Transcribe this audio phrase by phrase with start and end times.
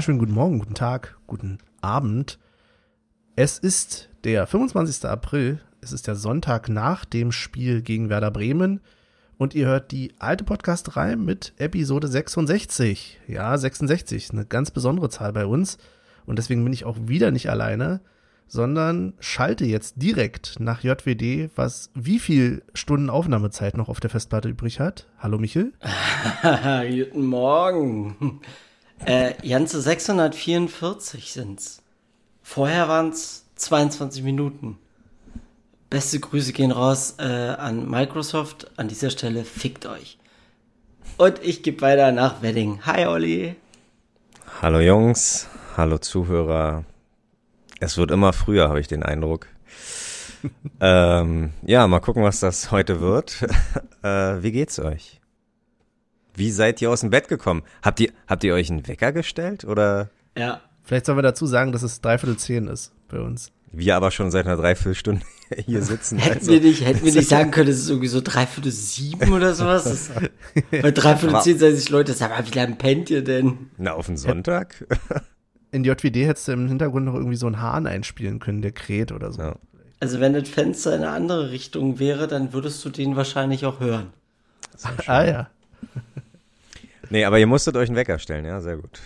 [0.00, 2.38] Wunderschönen guten Morgen, guten Tag, guten Abend.
[3.36, 5.04] Es ist der 25.
[5.04, 5.60] April.
[5.82, 8.80] Es ist der Sonntag nach dem Spiel gegen Werder Bremen.
[9.36, 13.20] Und ihr hört die alte Podcast-Reihe mit Episode 66.
[13.28, 14.30] Ja, 66.
[14.32, 15.76] Eine ganz besondere Zahl bei uns.
[16.24, 18.00] Und deswegen bin ich auch wieder nicht alleine,
[18.48, 24.48] sondern schalte jetzt direkt nach JWD, was wie viel Stunden Aufnahmezeit noch auf der Festplatte
[24.48, 25.08] übrig hat.
[25.18, 25.74] Hallo Michel.
[26.88, 28.40] Guten Morgen.
[29.04, 31.82] Äh, ganze 644 sind's.
[32.42, 34.78] Vorher waren's 22 Minuten.
[35.88, 38.70] Beste Grüße gehen raus äh, an Microsoft.
[38.76, 40.18] An dieser Stelle fickt euch.
[41.16, 42.80] Und ich gebe weiter nach Wedding.
[42.86, 43.56] Hi Olli.
[44.62, 46.84] Hallo Jungs, hallo Zuhörer.
[47.80, 49.46] Es wird immer früher, habe ich den Eindruck.
[50.80, 53.42] ähm, ja, mal gucken, was das heute wird.
[54.02, 55.19] äh, wie geht's euch?
[56.34, 57.62] Wie seid ihr aus dem Bett gekommen?
[57.82, 60.10] Habt ihr, habt ihr euch einen Wecker gestellt oder?
[60.36, 60.60] Ja.
[60.82, 63.52] Vielleicht sollen wir dazu sagen, dass es dreiviertel zehn ist bei uns.
[63.72, 65.22] Wir aber schon seit einer Dreiviertelstunde
[65.64, 66.18] hier sitzen.
[66.18, 66.52] hätten also.
[66.52, 69.84] wir nicht, hätten wir nicht sagen können, es ist irgendwie so dreiviertel sieben oder sowas.
[69.84, 70.10] Das,
[70.70, 73.70] bei dreiviertel zehn sagen sich Leute, sag mal, wie lange pennt ihr denn?
[73.76, 74.86] Na, auf den Sonntag?
[75.72, 79.12] In JWD hättest du im Hintergrund noch irgendwie so einen Hahn einspielen können, der kräht
[79.12, 79.40] oder so.
[79.40, 79.56] Ja.
[80.00, 83.78] Also wenn das Fenster in eine andere Richtung wäre, dann würdest du den wahrscheinlich auch
[83.78, 84.08] hören.
[85.06, 85.50] Ah ja.
[87.10, 89.00] Nee, aber ihr musstet euch einen Wecker stellen, ja, sehr gut.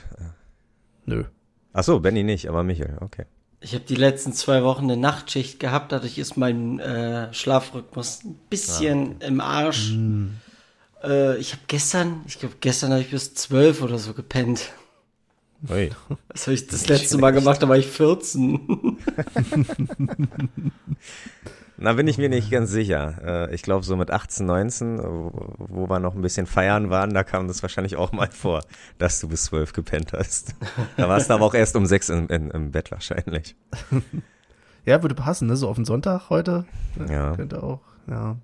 [1.06, 1.24] Nö.
[1.72, 3.24] Ach so, Benny nicht, aber Michael, okay.
[3.60, 8.38] Ich habe die letzten zwei Wochen eine Nachtschicht gehabt, dadurch ist mein äh, Schlafrhythmus ein
[8.50, 9.24] bisschen ah.
[9.24, 9.92] im Arsch.
[9.92, 10.26] Mm.
[11.02, 14.72] Äh, ich habe gestern, ich glaube gestern habe ich bis zwölf oder so gepennt.
[15.70, 15.90] Ui.
[16.28, 18.98] Das habe ich das letzte Mal gemacht, da war ich 14.
[21.76, 23.48] Na, bin ich mir nicht ganz sicher.
[23.50, 27.24] Äh, ich glaube, so mit 18, 19, wo wir noch ein bisschen feiern waren, da
[27.24, 28.62] kam das wahrscheinlich auch mal vor,
[28.98, 30.54] dass du bis 12 gepennt hast.
[30.96, 33.56] Da warst du aber auch erst um 6 in, in, im Bett wahrscheinlich.
[34.86, 35.56] Ja, würde passen, ne?
[35.56, 36.66] So auf den Sonntag heute.
[37.08, 37.34] Ja.
[37.34, 38.36] Könnte auch, ja.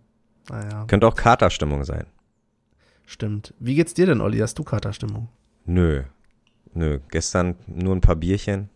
[0.49, 0.85] Naja.
[0.87, 2.07] Könnte auch Katerstimmung sein.
[3.05, 3.53] Stimmt.
[3.59, 4.39] Wie geht's dir denn, Olli?
[4.39, 5.29] Hast du Katerstimmung?
[5.67, 6.05] Nö.
[6.73, 7.01] Nö.
[7.11, 8.71] Gestern nur ein paar Bierchen.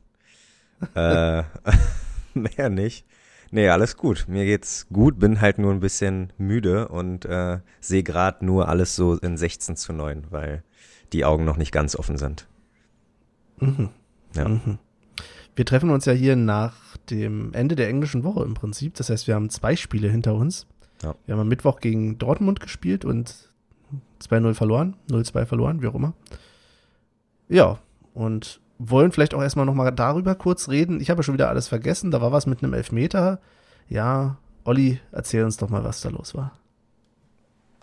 [0.94, 1.42] äh,
[2.34, 3.06] mehr nicht.
[3.54, 4.24] Nee, alles gut.
[4.26, 8.96] Mir geht's gut, bin halt nur ein bisschen müde und äh, sehe gerade nur alles
[8.96, 10.64] so in 16 zu 9, weil
[11.12, 12.48] die Augen noch nicht ganz offen sind.
[13.60, 13.90] Mhm.
[14.34, 14.48] Ja.
[14.48, 14.80] Mhm.
[15.54, 18.94] Wir treffen uns ja hier nach dem Ende der englischen Woche im Prinzip.
[18.94, 20.66] Das heißt, wir haben zwei Spiele hinter uns.
[21.04, 21.14] Ja.
[21.24, 23.52] Wir haben am Mittwoch gegen Dortmund gespielt und
[24.20, 26.14] 2-0 verloren, 0-2 verloren, wie auch immer.
[27.48, 27.78] Ja,
[28.14, 31.00] und wollen vielleicht auch erstmal nochmal darüber kurz reden.
[31.00, 32.10] Ich habe ja schon wieder alles vergessen.
[32.10, 33.40] Da war was mit einem Elfmeter.
[33.88, 36.52] Ja, Olli, erzähl uns doch mal, was da los war.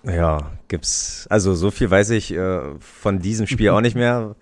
[0.04, 1.28] Ja, gibt's.
[1.30, 4.36] Also so viel weiß ich äh, von diesem Spiel auch nicht mehr,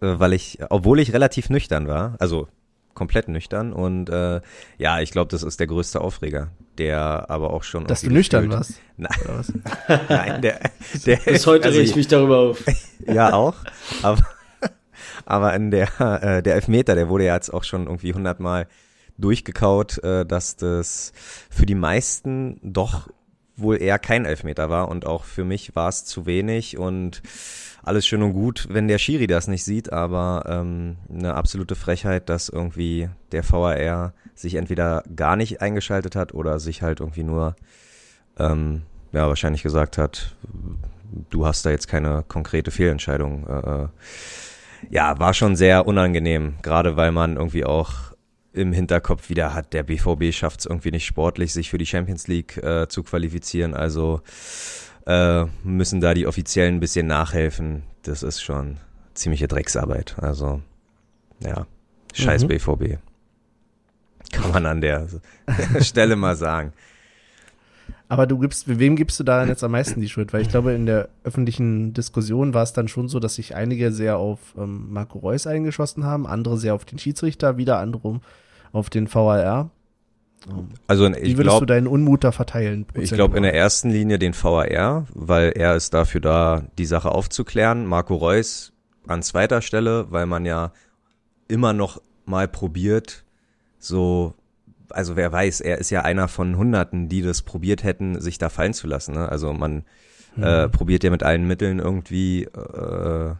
[0.00, 2.48] äh, weil ich, obwohl ich relativ nüchtern war, also
[2.92, 4.40] komplett nüchtern und äh,
[4.78, 7.86] ja, ich glaube, das ist der größte Aufreger, der aber auch schon.
[7.86, 8.80] Dass du nüchtern warst?
[8.96, 9.10] Nein,
[10.08, 10.60] Nein der,
[11.06, 11.16] der.
[11.16, 12.64] Bis heute also reg ich mich darüber auf.
[13.06, 13.54] ja, auch.
[14.02, 14.18] Aber
[15.26, 15.88] aber in der,
[16.22, 18.66] äh, der Elfmeter, der wurde ja jetzt auch schon irgendwie hundertmal
[19.18, 21.12] durchgekaut, äh, dass das
[21.50, 23.08] für die meisten doch
[23.56, 27.22] wohl eher kein Elfmeter war und auch für mich war es zu wenig und
[27.82, 32.28] alles schön und gut, wenn der Schiri das nicht sieht, aber ähm, eine absolute Frechheit,
[32.28, 37.56] dass irgendwie der VAR sich entweder gar nicht eingeschaltet hat oder sich halt irgendwie nur
[38.38, 38.82] ähm,
[39.12, 40.36] ja wahrscheinlich gesagt hat,
[41.30, 43.88] du hast da jetzt keine konkrete Fehlentscheidung äh, äh
[44.90, 48.06] ja, war schon sehr unangenehm, gerade weil man irgendwie auch
[48.52, 52.26] im Hinterkopf wieder hat, der BVB schafft es irgendwie nicht sportlich, sich für die Champions
[52.26, 53.74] League äh, zu qualifizieren.
[53.74, 54.22] Also
[55.06, 57.82] äh, müssen da die Offiziellen ein bisschen nachhelfen.
[58.02, 58.78] Das ist schon
[59.12, 60.16] ziemliche Drecksarbeit.
[60.18, 60.62] Also
[61.40, 61.66] ja,
[62.14, 62.48] scheiß mhm.
[62.48, 62.98] BVB.
[64.32, 65.06] Kann man an der
[65.80, 66.72] Stelle mal sagen.
[68.08, 70.32] Aber du gibst, wem gibst du da jetzt am meisten die Schuld?
[70.32, 73.90] Weil ich glaube, in der öffentlichen Diskussion war es dann schon so, dass sich einige
[73.90, 78.20] sehr auf ähm, Marco Reus eingeschossen haben, andere sehr auf den Schiedsrichter, wieder andere
[78.72, 79.70] auf den VAR.
[80.86, 82.86] Also ich Wie würdest glaub, du deinen Unmut da verteilen?
[82.94, 87.10] Ich glaube in der ersten Linie den VAR, weil er ist dafür da, die Sache
[87.10, 87.86] aufzuklären.
[87.86, 88.72] Marco Reus
[89.08, 90.72] an zweiter Stelle, weil man ja
[91.48, 93.24] immer noch mal probiert,
[93.78, 94.34] so
[94.90, 98.48] also wer weiß, er ist ja einer von Hunderten, die das probiert hätten, sich da
[98.48, 99.14] fallen zu lassen.
[99.14, 99.28] Ne?
[99.28, 99.84] Also man
[100.36, 100.42] mhm.
[100.42, 103.34] äh, probiert ja mit allen Mitteln irgendwie äh,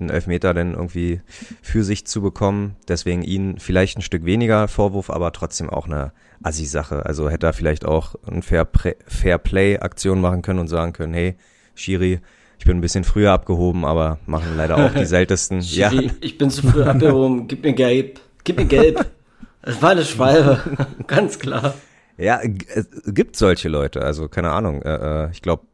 [0.00, 1.20] einen Elfmeter dann irgendwie
[1.62, 2.76] für sich zu bekommen.
[2.86, 6.12] Deswegen ihn vielleicht ein Stück weniger Vorwurf, aber trotzdem auch eine
[6.42, 7.04] Assi-Sache.
[7.04, 8.68] Also hätte er vielleicht auch eine Fair,
[9.06, 11.36] Fair Play-Aktion machen können und sagen können, hey,
[11.74, 12.20] Shiri,
[12.58, 15.60] Ich bin ein bisschen früher abgehoben, aber machen leider auch die seltensten.
[15.60, 15.90] ja.
[15.90, 17.46] Schiri, Ich bin zu früh abgehoben.
[17.46, 18.20] Gib mir gelb.
[18.44, 19.06] Gib mir gelb.
[19.68, 20.60] Es war eine Schwalbe.
[21.06, 21.74] Ganz klar.
[22.16, 24.00] Ja, es gibt solche Leute.
[24.02, 24.80] Also keine Ahnung.
[24.82, 25.64] Äh, äh, ich glaube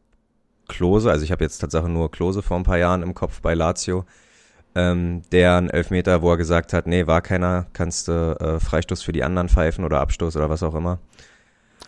[0.67, 3.53] Klose, also ich habe jetzt tatsächlich nur Klose vor ein paar Jahren im Kopf bei
[3.53, 4.03] Lazio,
[4.75, 9.01] ähm, der einen Elfmeter, wo er gesagt hat, nee, war keiner, kannst du äh, Freistoß
[9.01, 10.99] für die anderen pfeifen oder Abstoß oder was auch immer.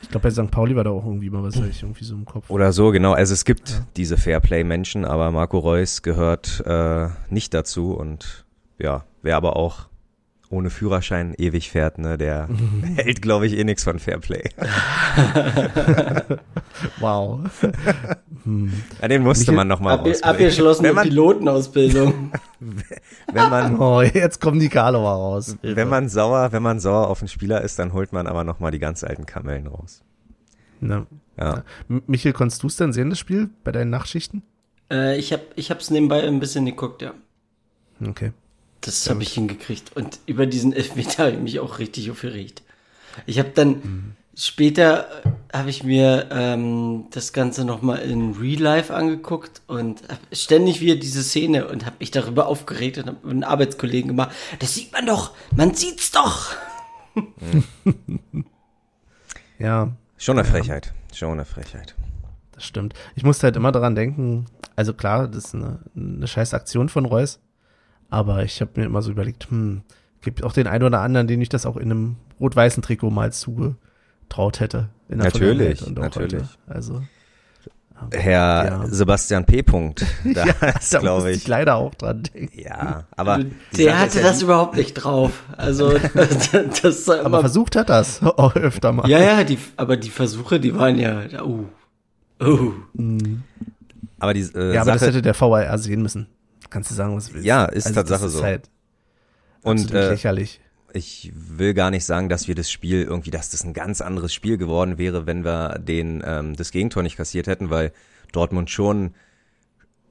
[0.02, 0.50] Ich glaube, bei St.
[0.52, 2.50] Pauli war da auch irgendwie mal was, hab ich irgendwie so im Kopf.
[2.50, 3.14] Oder so, genau.
[3.14, 3.76] Also es gibt Ja.
[3.98, 8.46] diese Fairplay-Menschen, aber Marco Reus gehört äh, nicht dazu und
[8.78, 9.88] ja, wer aber auch
[10.50, 12.48] ohne Führerschein ewig fährt, ne, der
[12.96, 14.44] hält, glaube ich, eh nichts von Fairplay.
[17.00, 17.40] Wow.
[18.44, 18.72] hm.
[19.02, 20.24] Ja, den musste man nochmal Ab, rausbringen.
[20.24, 22.32] abgeschlossene man, Pilotenausbildung.
[23.34, 25.58] wenn man Oh, jetzt kommen die Karlauer raus.
[25.62, 28.60] Wenn man sauer, wenn man sauer auf einen Spieler ist, dann holt man aber noch
[28.60, 30.04] mal die ganz alten Kamellen raus.
[30.80, 31.08] Ne.
[31.38, 31.64] Ja.
[31.88, 34.44] Michael, konntest du es denn sehen, das Spiel, bei deinen Nachtschichten?
[34.92, 37.14] äh, ich hab, ich hab's nebenbei ein bisschen geguckt, ja.
[38.06, 38.32] Okay.
[38.88, 39.98] Das habe ich hingekriegt.
[39.98, 42.64] Und über diesen Elfmeter habe ich mich auch richtig aufgeregt.
[43.26, 48.94] Ich habe dann später äh, habe ich mir ähm, das Ganze nochmal in Real Life
[48.94, 53.44] angeguckt und ständig wieder diese Szene und habe mich darüber aufgeregt und habe mit einem
[53.44, 54.34] Arbeitskollegen gemacht.
[54.60, 56.52] Das sieht man doch, man sieht's doch.
[59.60, 60.94] Ja, Schon eine Frechheit.
[61.14, 61.96] Schon eine Frechheit.
[62.52, 62.94] das stimmt.
[63.16, 64.46] Ich musste halt immer daran denken,
[64.76, 67.40] also klar, das ist eine, eine scheiß Aktion von Reus,
[68.10, 69.82] aber ich habe mir immer so überlegt, hm,
[70.22, 73.32] gibt auch den einen oder anderen, den ich das auch in einem rot-weißen Trikot mal
[73.32, 74.90] zugetraut hätte.
[75.10, 76.42] In der Natürlich, natürlich.
[76.42, 76.50] Heute.
[76.68, 77.02] Also,
[78.12, 78.88] Herr Ja.
[78.88, 79.64] Sebastian P.
[79.64, 80.06] Punkt.
[80.24, 81.38] Da ja, ist, glaube musste ich.
[81.38, 82.60] ich leider auch dran denken.
[82.60, 85.44] Ja, aber die Der hatte ja das überhaupt nicht drauf.
[85.56, 85.94] Also
[86.82, 89.10] das Aber immer versucht hat das auch öfter mal.
[89.10, 91.66] Ja, ja, die, aber die Versuche, die waren ja, uh,
[92.42, 92.74] uh.
[94.20, 96.28] aber die äh, Ja, aber das Sache hätte der VAR sehen müssen.
[96.70, 97.46] Kannst du sagen, was du willst.
[97.46, 98.44] Ja, ist das Tatsache ist so.
[98.44, 98.70] Halt
[99.64, 100.62] und äh, lächerlich.
[100.94, 104.34] ich will gar nicht sagen, dass wir das Spiel irgendwie, dass das ein ganz anderes
[104.34, 107.92] Spiel geworden wäre, wenn wir den ähm, das Gegentor nicht kassiert hätten, weil
[108.32, 109.14] Dortmund schon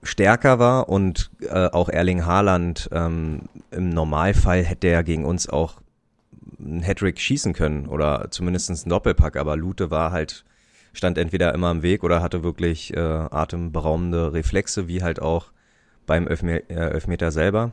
[0.03, 5.81] stärker war und äh, auch Erling Haaland ähm, im Normalfall hätte er gegen uns auch
[6.59, 10.45] einen Hattrick schießen können oder zumindest einen Doppelpack, aber Lute war halt
[10.93, 15.51] stand entweder immer im Weg oder hatte wirklich äh, atemberaubende Reflexe, wie halt auch
[16.07, 17.73] beim Elfme äh, Elfmeter selber.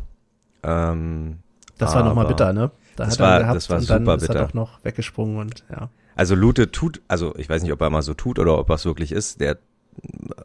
[0.64, 1.40] Ähm,
[1.78, 2.72] Das war nochmal bitter, ne?
[2.96, 4.40] Da Das war- gehabt das war und dann super ist bitter.
[4.40, 5.90] er doch noch weggesprungen und ja.
[6.16, 8.76] Also Lute tut, also ich weiß nicht, ob er immer so tut oder ob er
[8.76, 9.42] es wirklich ist.
[9.42, 9.58] Der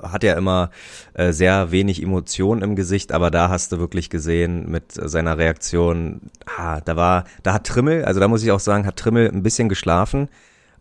[0.02, 0.70] hat ja immer
[1.14, 6.20] äh, sehr wenig Emotionen im Gesicht, aber da hast du wirklich gesehen mit seiner Reaktion,
[6.58, 9.42] ah, da war, da hat Trimmel, also da muss ich auch sagen, hat Trimmel ein
[9.42, 10.28] bisschen geschlafen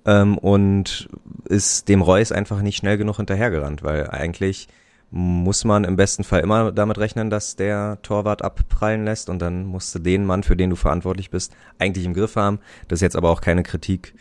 [0.06, 1.10] ähm, und
[1.46, 4.68] ist dem Reus einfach nicht schnell genug hinterhergerannt, weil eigentlich
[5.10, 9.66] muss man im besten Fall immer damit rechnen, dass der Torwart abprallen lässt und dann
[9.66, 12.60] musst du den Mann, für den du verantwortlich bist, eigentlich im Griff haben.
[12.88, 14.14] Das ist jetzt aber auch keine Kritik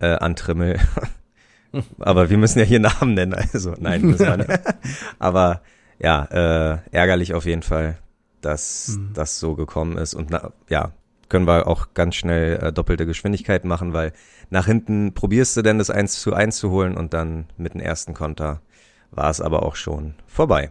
[0.00, 0.78] äh, an Trimmel.
[1.98, 4.50] aber wir müssen ja hier Namen nennen, also nein, müssen wir nicht.
[5.18, 5.60] Aber
[5.98, 7.98] ja, äh, ärgerlich auf jeden Fall,
[8.40, 9.10] dass Mhm.
[9.14, 10.92] das so gekommen ist und na, ja,
[11.28, 14.12] können wir auch ganz schnell äh, doppelte Geschwindigkeit machen, weil
[14.48, 17.80] nach hinten probierst du denn das 1 zu 1 zu holen und dann mit dem
[17.80, 18.62] ersten Konter
[19.10, 20.70] war es aber auch schon vorbei.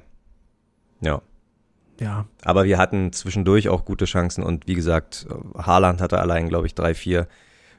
[1.01, 1.21] Ja.
[1.99, 5.27] Ja, Aber wir hatten zwischendurch auch gute Chancen und wie gesagt,
[5.57, 7.27] Haaland hatte allein, glaube ich, drei, vier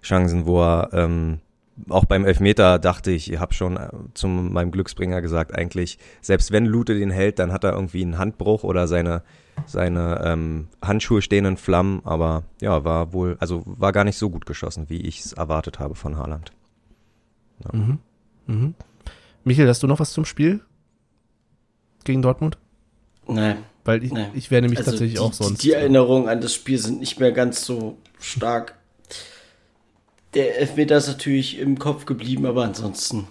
[0.02, 1.40] Chancen, wo er ähm,
[1.88, 6.52] auch beim Elfmeter dachte ich, ich habe schon äh, zu meinem Glücksbringer gesagt, eigentlich, selbst
[6.52, 9.22] wenn Lute den hält, dann hat er irgendwie einen Handbruch oder seine,
[9.66, 14.30] seine ähm, Handschuhe stehen in Flammen, aber ja, war wohl, also war gar nicht so
[14.30, 16.52] gut geschossen, wie ich es erwartet habe von Haaland.
[17.72, 17.98] Mhm.
[18.46, 18.74] Mhm.
[19.44, 20.60] Michael, hast du noch was zum Spiel
[22.04, 22.58] gegen Dortmund?
[23.26, 23.58] Nein.
[23.84, 25.62] Weil ich, ich wäre nämlich Also tatsächlich die, auch sonst.
[25.62, 28.74] Die, Erinnerungen an das Spiel sind nicht mehr ganz so stark.
[30.34, 33.26] Der Elfmeter ist natürlich im Kopf geblieben, aber ansonsten.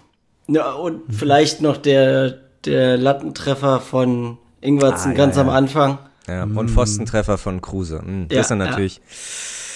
[0.48, 1.12] Ja, und Mhm.
[1.12, 2.30] vielleicht noch der,
[2.64, 5.42] der Lattentreffer von Ingwarzen Ah, ja, ganz ja.
[5.42, 5.98] am Anfang.
[6.26, 8.00] Ja, und Pfostentreffer von Kruse.
[8.00, 8.66] Hm, Ja, das ist dann ja.
[8.66, 9.00] natürlich,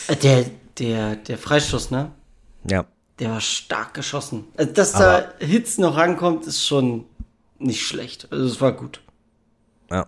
[0.09, 0.45] Äh, Der,
[0.79, 2.11] der, der Freistoß, ne?
[2.69, 2.85] ja.
[3.19, 4.45] Der war stark geschossen.
[4.57, 7.05] Also, dass da Hitz noch rankommt, ist schon
[7.59, 8.29] nicht schlecht.
[8.31, 9.01] Also, es war gut.
[9.91, 10.07] Ja.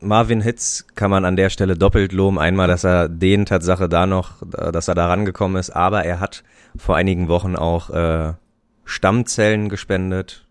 [0.00, 2.38] Marvin Hitz kann man an der Stelle doppelt loben.
[2.38, 6.44] Einmal, dass er den Tatsache da noch, dass er da rangekommen ist, aber er hat
[6.76, 8.34] vor einigen Wochen auch äh,
[8.84, 10.46] Stammzellen gespendet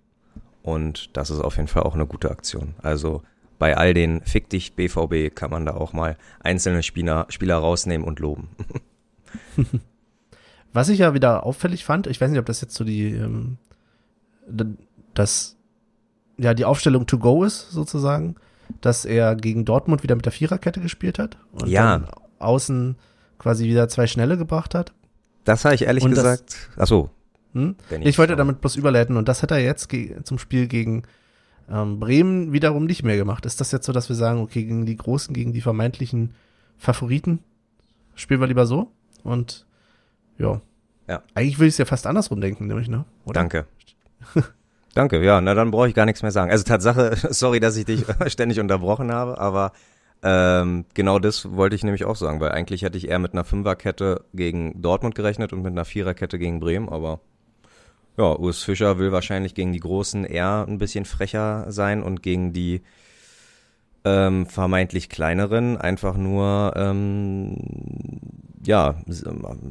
[0.61, 2.73] und das ist auf jeden Fall auch eine gute Aktion.
[2.81, 3.21] Also
[3.59, 8.05] bei all den Fick dich BVB kann man da auch mal einzelne Spieler, Spieler rausnehmen
[8.05, 8.49] und loben.
[10.75, 13.57] Was ich ja wieder auffällig fand, ich weiß nicht, ob das jetzt so die, ähm,
[15.13, 15.55] das
[16.37, 18.35] ja die Aufstellung to go ist, sozusagen,
[18.81, 21.97] dass er gegen Dortmund wieder mit der Viererkette gespielt hat und Ja.
[21.99, 22.07] dann
[22.39, 22.97] außen
[23.39, 24.93] quasi wieder zwei Schnelle gebracht hat.
[25.45, 26.69] Das habe ich ehrlich Und das- gesagt.
[26.77, 27.09] Ach so.
[27.53, 27.75] Hm?
[28.01, 29.89] Ich wollte damit bloß überleiten und das hat er jetzt
[30.23, 31.03] zum Spiel gegen
[31.69, 33.45] ähm, Bremen wiederum nicht mehr gemacht.
[33.45, 36.33] Ist das jetzt so, dass wir sagen, okay, gegen die Großen, gegen die vermeintlichen
[36.77, 37.39] Favoriten
[38.13, 38.91] spielen wir lieber so?
[39.23, 39.65] Und
[40.37, 40.61] ja.
[41.07, 41.21] Ja.
[41.35, 43.05] Eigentlich würde ich es ja fast andersrum denken, nämlich, ne?
[43.25, 43.41] Oder?
[43.41, 43.65] Danke.
[44.95, 46.51] Danke, ja, na dann brauche ich gar nichts mehr sagen.
[46.51, 49.73] Also Tatsache, sorry, dass ich dich ständig unterbrochen habe, aber
[50.23, 53.43] ähm, genau das wollte ich nämlich auch sagen, weil eigentlich hätte ich eher mit einer
[53.43, 57.19] Fünferkette gegen Dortmund gerechnet und mit einer Viererkette gegen Bremen, aber
[58.17, 62.53] ja, Urs Fischer will wahrscheinlich gegen die Großen eher ein bisschen frecher sein und gegen
[62.53, 62.81] die
[64.05, 67.57] ähm, vermeintlich kleineren einfach nur ähm,
[68.63, 69.25] ja s-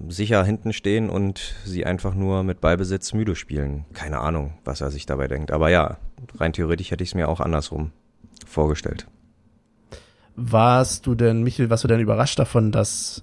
[0.09, 3.85] sicher hinten stehen und sie einfach nur mit Ballbesitz müde spielen.
[3.93, 5.50] Keine Ahnung, was er sich dabei denkt.
[5.50, 5.99] Aber ja,
[6.38, 7.93] rein theoretisch hätte ich es mir auch andersrum
[8.47, 9.07] vorgestellt.
[10.37, 13.23] Warst du denn, Michel, warst du denn überrascht davon, dass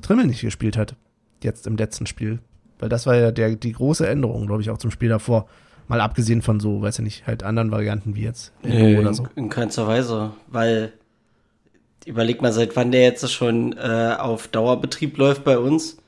[0.00, 0.94] Trimmel nicht gespielt hat?
[1.42, 2.38] Jetzt im letzten Spiel.
[2.78, 5.46] Weil das war ja der, die große Änderung, glaube ich, auch zum Spiel davor.
[5.88, 9.24] Mal abgesehen von so, weiß ich nicht, halt anderen Varianten wie jetzt Endo oder so.
[9.34, 10.92] in, in keinster Weise, weil
[12.06, 15.98] überleg mal, seit wann der jetzt schon äh, auf Dauerbetrieb läuft bei uns.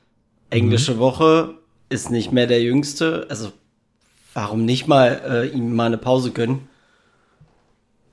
[0.51, 0.99] Englische Mhm.
[0.99, 1.55] Woche
[1.89, 3.53] ist nicht mehr der Jüngste, also
[4.35, 6.69] warum nicht mal äh, ihm mal eine Pause gönnen?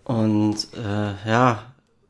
[0.04, 1.64] Und äh, ja,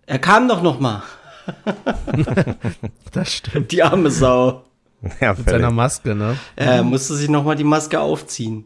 [0.06, 1.04] er kam doch noch mal,
[3.12, 3.72] Das stimmt.
[3.72, 4.64] die arme Sau.
[5.20, 6.38] Ja, Mit seiner Maske, ne?
[6.56, 8.66] Er musste sich noch mal die Maske aufziehen.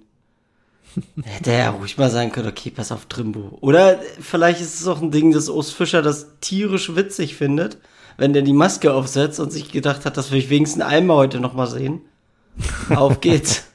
[1.23, 3.57] Hätte er ja ruhig mal sagen können, okay, pass auf Trimbo.
[3.61, 7.77] Oder vielleicht ist es auch ein Ding, dass Urs Fischer das tierisch witzig findet,
[8.17, 11.39] wenn der die Maske aufsetzt und sich gedacht hat, das will ich wenigstens einmal heute
[11.39, 12.01] noch mal sehen.
[12.89, 13.65] Auf geht's.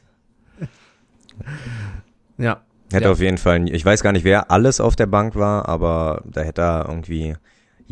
[2.39, 2.63] Ja.
[2.91, 3.13] Hätte Ja.
[3.13, 6.43] auf jeden Fall, ich weiß gar nicht, wer alles auf der Bank war, aber da
[6.43, 7.37] hätte er irgendwie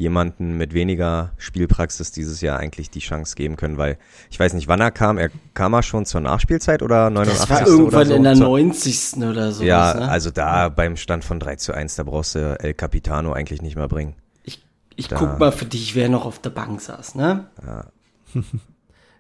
[0.01, 3.99] jemanden mit weniger Spielpraxis dieses Jahr eigentlich die Chance geben können, weil
[4.31, 5.19] ich weiß nicht, wann er kam.
[5.19, 7.39] Er kam er schon zur Nachspielzeit oder 89.
[7.39, 8.15] Das war irgendwann oder so?
[8.15, 9.17] in der Zur- 90.
[9.19, 9.63] oder so.
[9.63, 10.09] Ja, ne?
[10.09, 13.77] also da beim Stand von 3 zu 1, da brauchst du El Capitano eigentlich nicht
[13.77, 14.15] mehr bringen.
[14.43, 14.65] ich
[14.97, 17.47] ich da- guck mal für dich, wer noch auf der Bank saß, ne?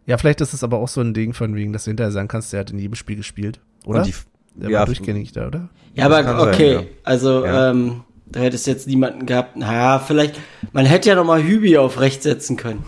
[0.06, 2.28] Ja, vielleicht ist es aber auch so ein Ding von wegen, dass du hinterher sagen
[2.28, 3.60] kannst, der hat in jedem Spiel gespielt.
[3.84, 3.98] Oder?
[4.00, 4.14] Und die,
[4.54, 5.68] der ja, war durchgängig da, oder?
[5.94, 6.82] Ja, aber kann sein, okay, ja.
[7.04, 7.70] also Ja.
[7.70, 9.56] ähm, da hättest jetzt niemanden gehabt.
[9.56, 10.40] Na, vielleicht,
[10.72, 12.84] man hätte ja noch mal Hübi auf rechts setzen können.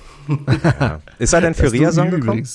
[0.81, 1.01] ja.
[1.19, 2.47] Ist er denn für Riason gekommen?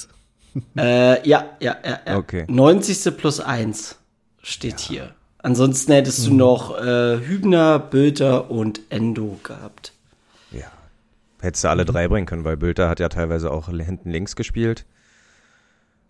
[0.75, 2.17] Äh, ja, ja, ja, ja.
[2.17, 2.45] Okay.
[2.47, 3.17] 90.
[3.17, 3.97] plus 1
[4.41, 5.11] steht hier.
[5.39, 9.93] Ansonsten hättest du noch äh, Hübner, Bülter und Endo gehabt.
[10.51, 10.65] Ja.
[11.39, 14.85] Hättest du alle drei bringen können, weil Bülter hat ja teilweise auch hinten links gespielt.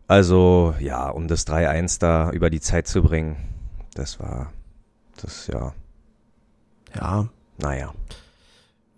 [0.07, 3.35] Also, ja, um das 3-1 da über die Zeit zu bringen,
[3.93, 4.53] das war,
[5.21, 5.73] das, ja,
[6.97, 7.27] Ja,
[7.57, 7.93] naja.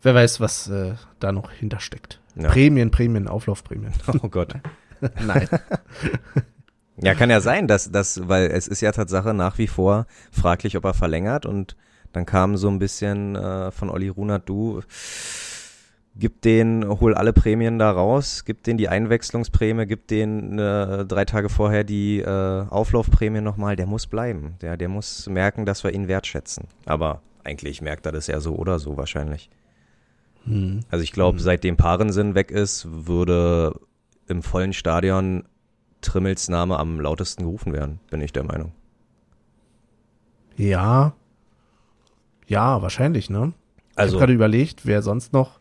[0.01, 2.19] wer weiß, was äh, da noch hintersteckt.
[2.35, 2.49] Ja.
[2.49, 3.93] Prämien, Prämien, Auflaufprämien.
[4.23, 4.55] Oh Gott.
[5.25, 5.47] Nein.
[7.01, 10.75] Ja, kann ja sein, dass das, weil es ist ja Tatsache nach wie vor fraglich,
[10.75, 11.77] ob er verlängert und
[12.11, 14.81] dann kam so ein bisschen äh, von Olli Runert, du
[16.15, 21.25] gib den, hol alle Prämien da raus, gib den die Einwechslungsprämie, gib den äh, drei
[21.25, 24.55] Tage vorher die äh, Auflaufprämie nochmal, der muss bleiben.
[24.61, 26.65] Der, der muss merken, dass wir ihn wertschätzen.
[26.85, 29.49] Aber eigentlich merkt er das ja so oder so wahrscheinlich.
[30.45, 30.81] Hm.
[30.89, 33.79] Also ich glaube, seitdem Parensen weg ist, würde
[34.27, 35.43] im vollen Stadion
[36.01, 38.71] Trimmels Name am lautesten gerufen werden, bin ich der Meinung.
[40.55, 41.13] Ja.
[42.47, 43.53] Ja, wahrscheinlich, ne?
[43.91, 45.58] ich Also, habe gerade überlegt, wer sonst noch.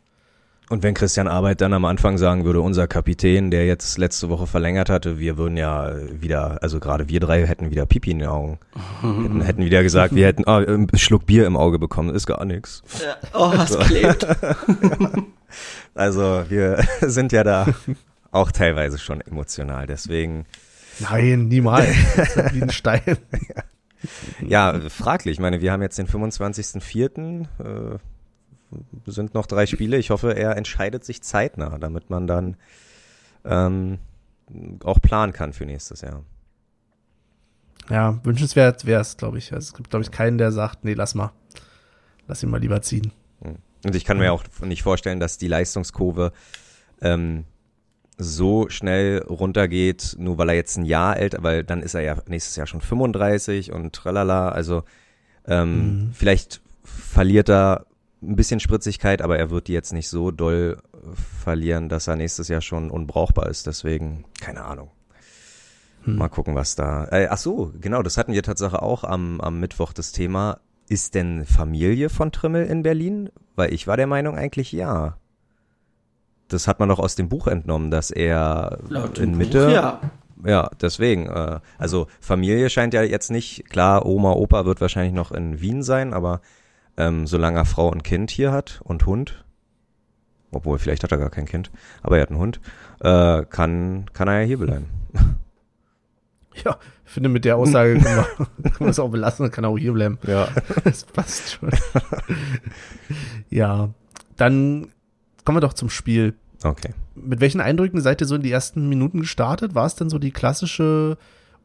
[0.71, 4.47] Und wenn Christian Arbeit dann am Anfang sagen würde, unser Kapitän, der jetzt letzte Woche
[4.47, 8.29] verlängert hatte, wir würden ja wieder, also gerade wir drei hätten wieder Pipi in den
[8.29, 8.59] Augen.
[9.01, 12.45] hätten, hätten wieder gesagt, wir hätten ah, einen Schluck Bier im Auge bekommen, ist gar
[12.45, 12.83] nichts.
[13.35, 14.27] Oh, es klebt.
[15.95, 17.67] Also wir sind ja da
[18.31, 20.47] auch teilweise schon emotional, deswegen
[21.01, 21.89] Nein, niemals.
[22.53, 23.19] Wie ein Stein.
[24.41, 25.35] Ja, fraglich.
[25.35, 27.43] Ich meine, wir haben jetzt den 25.04.
[27.43, 27.99] Äh,
[29.07, 29.97] sind noch drei Spiele.
[29.99, 32.57] Ich hoffe, er entscheidet sich zeitnah, damit man dann
[33.45, 33.99] ähm,
[34.85, 36.23] auch planen kann für nächstes Jahr.
[37.91, 39.53] Ja, wünschenswert wäre es, glaube ich.
[39.53, 41.33] Also es gibt, glaube ich, keinen, der sagt, nee, lass mal.
[42.27, 43.13] Lass ihn mal lieber ziehen.
[43.85, 46.33] Und ich kann mir auch nicht vorstellen, dass die Leistungskurve
[47.01, 47.45] ähm,
[48.19, 52.17] so schnell runtergeht, nur weil er jetzt ein Jahr älter, weil dann ist er ja
[52.27, 54.49] nächstes Jahr schon 35 und tralala.
[54.51, 54.83] Also
[55.47, 56.13] ähm, Mhm.
[56.13, 57.87] vielleicht verliert er
[58.23, 60.97] ein bisschen Spritzigkeit, aber er wird die jetzt nicht so doll äh,
[61.43, 63.67] verlieren, dass er nächstes Jahr schon unbrauchbar ist.
[63.67, 64.91] Deswegen, keine Ahnung.
[66.05, 67.07] Mal gucken, was da.
[67.11, 70.61] Äh, ach so, genau, das hatten wir tatsächlich auch am, am Mittwoch das Thema.
[70.89, 73.31] Ist denn Familie von Trimmel in Berlin?
[73.57, 75.19] Weil ich war der Meinung eigentlich ja.
[76.49, 79.67] Das hat man doch aus dem Buch entnommen, dass er Laut in Mitte.
[79.67, 80.01] Buch, ja.
[80.45, 81.27] Ja, deswegen.
[81.27, 85.83] Äh, also Familie scheint ja jetzt nicht, klar, Oma, Opa wird wahrscheinlich noch in Wien
[85.83, 86.41] sein, aber
[86.99, 89.45] ähm, solange er Frau und Kind hier hat und Hund,
[90.51, 91.71] obwohl vielleicht hat er gar kein Kind,
[92.03, 92.61] aber er hat einen Hund,
[93.01, 94.87] äh, kann, kann er ja hier bleiben.
[96.65, 96.77] Ja,
[97.07, 99.93] ich finde, mit der Aussage können wir, können wir es auch belassen, kann auch hier
[99.93, 100.19] bleiben.
[100.27, 100.49] Ja.
[100.83, 101.71] Das passt schon.
[103.49, 103.91] ja,
[104.37, 104.89] dann
[105.45, 106.35] kommen wir doch zum Spiel.
[106.65, 106.95] Okay.
[107.15, 109.77] Mit welchen Eindrücken seid ihr so in die ersten Minuten gestartet?
[109.77, 111.17] War es denn so die klassische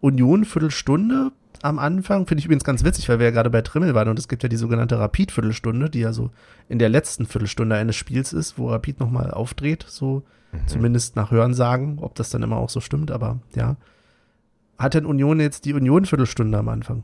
[0.04, 1.32] Union-Viertelstunde
[1.62, 2.28] am Anfang?
[2.28, 4.44] Finde ich übrigens ganz witzig, weil wir ja gerade bei Trimmel waren und es gibt
[4.44, 6.30] ja die sogenannte Rapid-Viertelstunde, die ja so
[6.68, 10.24] in der letzten Viertelstunde eines Spiels ist, wo Rapid nochmal aufdreht, so
[10.68, 13.78] zumindest nach Hörensagen, ob das dann immer auch so stimmt, aber ja.
[14.78, 17.04] Hat denn Union jetzt die Union-Viertelstunde am Anfang?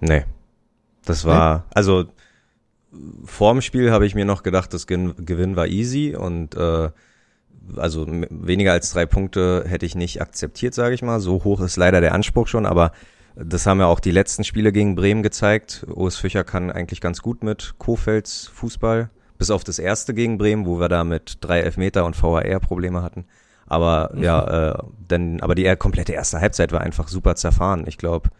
[0.00, 0.24] Nee.
[1.04, 2.04] Das war, also
[3.24, 6.90] vorm Spiel habe ich mir noch gedacht, das Gewinn war easy und äh,
[7.76, 11.20] also weniger als drei Punkte hätte ich nicht akzeptiert, sage ich mal.
[11.20, 12.92] So hoch ist leider der Anspruch schon, aber
[13.36, 15.86] das haben ja auch die letzten Spiele gegen Bremen gezeigt.
[15.88, 20.66] Urs Fischer kann eigentlich ganz gut mit Kofelds Fußball, bis auf das erste gegen Bremen,
[20.66, 23.26] wo wir da mit drei Elfmeter und VAR Probleme hatten.
[23.66, 24.78] Aber ja, äh,
[25.10, 27.84] denn, aber die eher komplette erste Halbzeit war einfach super zerfahren.
[27.86, 28.30] Ich glaube,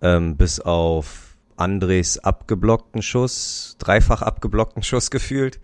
[0.00, 5.60] ähm, bis auf Andres abgeblockten Schuss, dreifach abgeblockten Schuss gefühlt.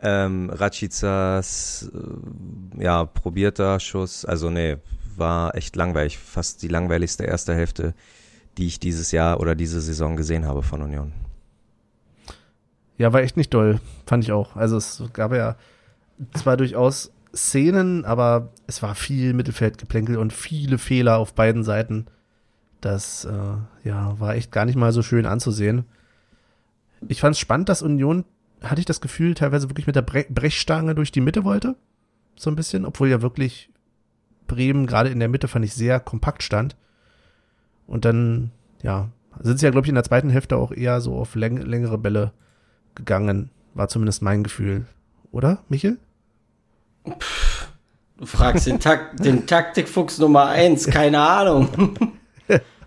[0.00, 4.24] Ähm, Rachicas, äh, ja, probierter Schuss.
[4.24, 4.76] Also nee,
[5.16, 6.18] war echt langweilig.
[6.18, 7.94] Fast die langweiligste erste Hälfte,
[8.56, 11.12] die ich dieses Jahr oder diese Saison gesehen habe von Union.
[12.96, 14.56] Ja, war echt nicht doll, fand ich auch.
[14.56, 15.56] Also es gab ja
[16.34, 22.06] zwar durchaus Szenen, aber es war viel Mittelfeldgeplänkel und viele Fehler auf beiden Seiten.
[22.80, 25.84] Das äh, ja, war echt gar nicht mal so schön anzusehen.
[27.06, 28.24] Ich fand es spannend, dass Union,
[28.62, 31.76] hatte ich das Gefühl, teilweise wirklich mit der Bre Brechstange durch die Mitte wollte.
[32.36, 33.70] So ein bisschen, obwohl ja wirklich
[34.46, 36.76] Bremen gerade in der Mitte fand ich sehr kompakt stand.
[37.86, 38.50] Und dann,
[38.82, 39.08] ja,
[39.40, 41.98] sind sie ja, glaube ich, in der zweiten Hälfte auch eher so auf läng längere
[41.98, 42.32] Bälle
[42.94, 44.86] gegangen, war zumindest mein Gefühl.
[45.30, 45.98] Oder, Michel?
[48.16, 51.68] Du fragst den, Tak den Taktikfuchs Nummer eins, keine Ahnung.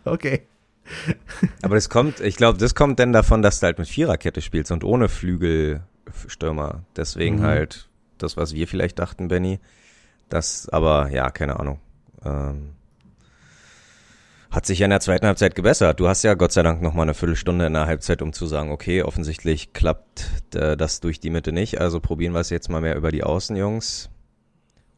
[0.03, 0.47] Okay.
[1.61, 4.71] Aber das kommt, ich glaube, das kommt denn davon, dass du halt mit Viererkette spielst
[4.71, 6.83] und ohne Flügelstürmer.
[6.95, 7.43] Deswegen Mhm.
[7.43, 9.59] halt das, was wir vielleicht dachten, Benny.
[10.29, 11.79] Das, aber ja, keine Ahnung.
[12.23, 12.71] Ähm,
[14.49, 15.99] hat sich ja in der zweiten Halbzeit gebessert.
[15.99, 18.45] Du hast ja Gott sei Dank noch mal eine Viertelstunde in der Halbzeit, um zu
[18.47, 21.79] sagen, okay, offensichtlich klappt äh, das durch die Mitte nicht.
[21.79, 24.09] Also probieren wir es jetzt mal mehr über die Außen, Jungs.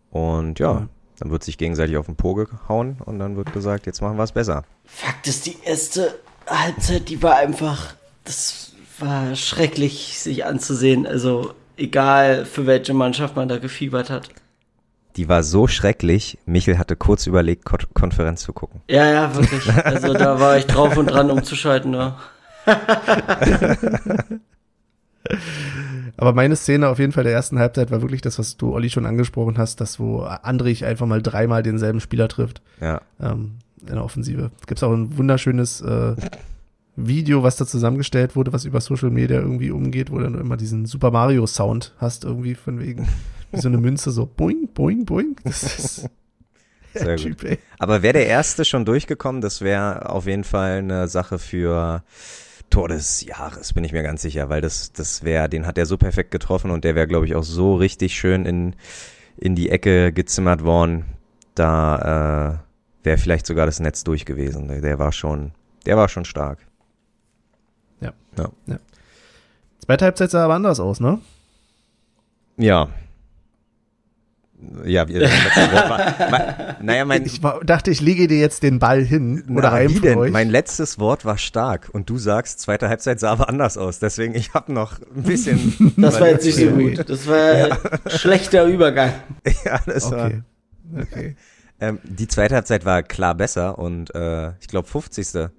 [0.10, 0.90] Und ja, Ja.
[1.20, 4.24] Dann wird sich gegenseitig auf den Po gehauen und dann wird gesagt, jetzt machen wir
[4.24, 4.64] es besser.
[4.86, 11.08] Fakt ist, die erste Halbzeit, die war einfach, das war schrecklich sich anzusehen.
[11.08, 14.30] Also egal, für welche Mannschaft man da gefiebert hat.
[15.16, 18.82] Die war so schrecklich, Michel hatte kurz überlegt, Ko Konferenz zu gucken.
[18.90, 19.72] Ja, ja, wirklich.
[19.72, 21.92] Also da war ich drauf und dran, umzuschalten.
[21.92, 22.16] Ne?
[26.18, 28.90] Aber meine Szene auf jeden Fall der ersten Halbzeit war wirklich das, was du, Olli,
[28.90, 33.96] schon angesprochen hast, das, wo Andrich einfach mal dreimal denselben Spieler trifft Ja, ähm, in
[33.96, 34.52] der Offensive.
[34.68, 36.16] Gibt es auch ein wunderschönes äh,
[36.96, 40.86] Video, was da zusammengestellt wurde, was über Social Media irgendwie umgeht, wo dann immer diesen
[40.86, 43.08] Super Mario Sound hast, irgendwie von wegen,
[43.52, 45.36] wie so eine Münze, so boing, boing, boing.
[45.44, 46.10] Das ist
[46.94, 47.40] Sehr gut.
[47.40, 52.04] Typ, aber wäre der erste schon durchgekommen, das wäre auf jeden Fall eine Sache für
[52.74, 55.86] Tor des Jahres, bin ich mir ganz sicher, weil das, das wäre, den hat er
[55.86, 58.76] so perfekt getroffen und der wäre, glaube ich, auch so richtig schön in,
[59.38, 61.06] in die Ecke gezimmert worden.
[61.54, 62.58] Da
[63.04, 64.70] äh, wäre vielleicht sogar das Netz durch gewesen.
[64.82, 65.52] Der, war schon,
[65.86, 66.58] der war schon stark.
[69.86, 71.22] Zweite Halbzeit sah aber anders aus, ne?
[72.58, 72.90] Ja.
[74.86, 78.40] Ja, wie, mein letztes Wort war, mein, naja, mein, Ich war, dachte, ich lege dir
[78.40, 80.18] jetzt den Ball hin Na, oder wie denn?
[80.18, 80.32] euch.
[80.32, 84.00] Mein letztes Wort war stark und du sagst, zweite Halbzeit sah aber anders aus.
[84.00, 85.94] Deswegen, ich habe noch ein bisschen.
[85.98, 86.96] Das war jetzt nicht so Okay.
[86.96, 87.10] gut.
[87.10, 87.78] Das war
[88.10, 89.14] schlechter Übergang.
[89.66, 90.26] ja, das war.
[90.28, 90.42] okay.
[91.00, 91.36] Okay.
[91.80, 95.50] Ähm, die zweite Halbzeit war klar besser und äh, ich glaube 50.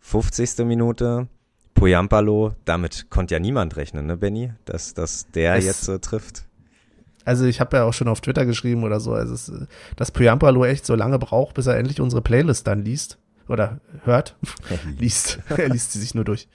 [0.00, 0.58] 50.
[0.64, 1.28] Minute.
[1.74, 4.52] Poyampalo, damit konnte ja niemand rechnen, ne, Benny?
[4.64, 6.44] Dass, dass der Es- jetzt äh, trifft.
[7.28, 10.10] Also ich habe ja auch schon auf Twitter geschrieben oder so, also es, äh, dass
[10.10, 14.34] Pyampalo echt so lange braucht, bis er endlich unsere Playlist dann liest oder hört,
[14.98, 15.38] liest.
[15.54, 16.48] er liest sie sich nur durch.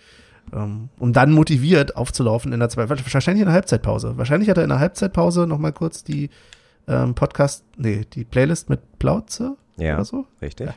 [0.51, 4.17] Ähm, um dann motiviert aufzulaufen in der zweiten, wahrscheinlich in der Halbzeitpause.
[4.17, 6.31] Wahrscheinlich hat er in der Halbzeitpause noch mal kurz die
[6.87, 10.69] ähm, Podcast, nee, die Playlist mit Plauze Ja, oder so richtig.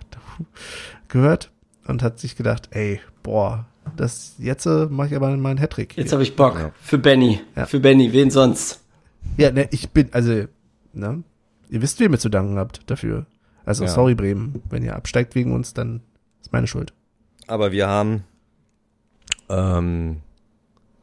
[1.09, 1.51] gehört
[1.87, 3.65] und hat sich gedacht, ey, boah,
[3.97, 5.97] das jetzt äh, mache ich aber mal einen Hattrick.
[5.97, 6.59] Jetzt habe ich Bock.
[6.59, 6.73] Ja.
[6.83, 7.41] Für Benny.
[7.57, 7.65] Ja.
[7.65, 8.13] Für Benny.
[8.13, 8.83] Wen sonst?
[9.37, 10.45] Ja, ne, ich bin, also,
[10.93, 11.23] ne,
[11.69, 13.27] ihr wisst, wem ihr zu danken habt dafür.
[13.65, 13.91] Also, Ja.
[13.91, 14.63] sorry, Bremen.
[14.71, 16.01] Wenn ihr absteigt wegen uns, dann
[16.41, 16.93] ist meine Schuld.
[17.49, 18.25] Aber wir haben,
[19.49, 20.19] ähm,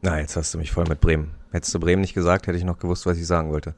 [0.02, 1.32] na, jetzt hast du mich voll mit Bremen.
[1.52, 3.76] Hättest du Bremen nicht gesagt, hätte ich noch gewusst, was ich sagen wollte.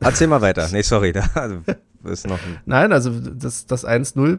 [0.00, 0.68] Erzähl mal weiter.
[0.70, 1.24] Nee, sorry, da
[2.04, 4.38] ist noch ein Nein, also, das, das 1-0,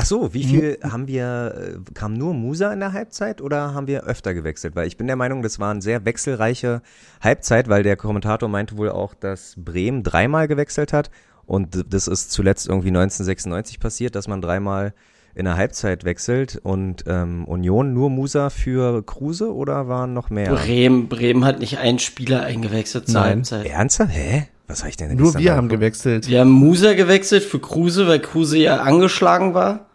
[0.00, 3.88] Ach so, wie viel haben wir, äh, kam nur Musa in der Halbzeit oder haben
[3.88, 4.76] wir öfter gewechselt?
[4.76, 6.82] Weil ich bin der Meinung, das war eine sehr wechselreiche
[7.20, 11.10] Halbzeit, weil der Kommentator meinte wohl auch, dass Bremen dreimal gewechselt hat
[11.46, 14.94] und das ist zuletzt irgendwie 1996 passiert, dass man dreimal
[15.34, 20.54] in der Halbzeit wechselt und ähm, Union nur Musa für Kruse oder waren noch mehr?
[20.54, 23.30] Bremen, Bremen hat nicht einen Spieler eingewechselt zur Nein.
[23.30, 23.66] Halbzeit.
[23.66, 24.14] Ernsthaft?
[24.14, 24.48] Hä?
[24.68, 26.28] Was habe ich denn nur wir haben gewechselt.
[26.28, 29.87] Wir haben Musa gewechselt für Kruse, weil Kruse ja angeschlagen war.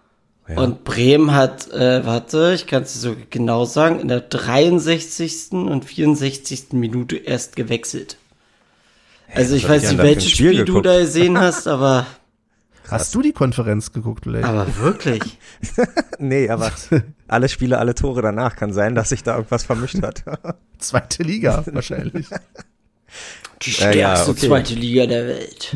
[0.48, 0.58] Ja.
[0.60, 5.52] Und Bremen hat, äh, warte, ich kann es dir so genau sagen, in der 63.
[5.54, 6.74] und 64.
[6.74, 8.18] Minute erst gewechselt.
[9.34, 12.06] Also ich weiß ich nicht, welches Spiel Spiel, du da gesehen hast, aber,
[12.90, 14.46] Hast du die Konferenz geguckt, Blake?
[14.46, 15.22] aber wirklich.
[16.20, 16.72] Nee, aber
[17.28, 20.24] alle Spiele, alle Tore danach kann sein, dass sich da irgendwas vermischt hat.
[20.78, 22.28] Zweite Liga wahrscheinlich.
[23.62, 24.48] Die Ja, stärkste ja, okay.
[24.48, 25.72] zweite Liga der Welt.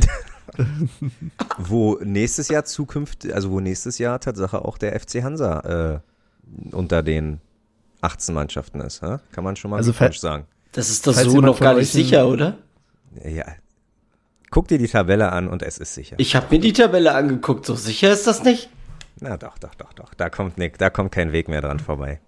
[1.57, 7.03] wo nächstes Jahr zukünftig, also wo nächstes Jahr Tatsache auch der FC Hansa äh, unter
[7.03, 7.39] den
[8.01, 9.17] 18 Mannschaften ist, hä?
[9.31, 10.45] kann man schon mal Also fe- sagen.
[10.71, 12.57] Das ist doch Falls so noch gar nicht sicher, oder?
[13.23, 13.45] Ja.
[14.51, 16.15] Guck dir die Tabelle an und es ist sicher.
[16.19, 18.69] Ich habe mir die Tabelle angeguckt, so sicher ist das nicht?
[19.19, 20.13] Na doch, doch, doch, doch.
[20.13, 22.21] Da kommt Nick, da kommt kein Weg mehr dran vorbei.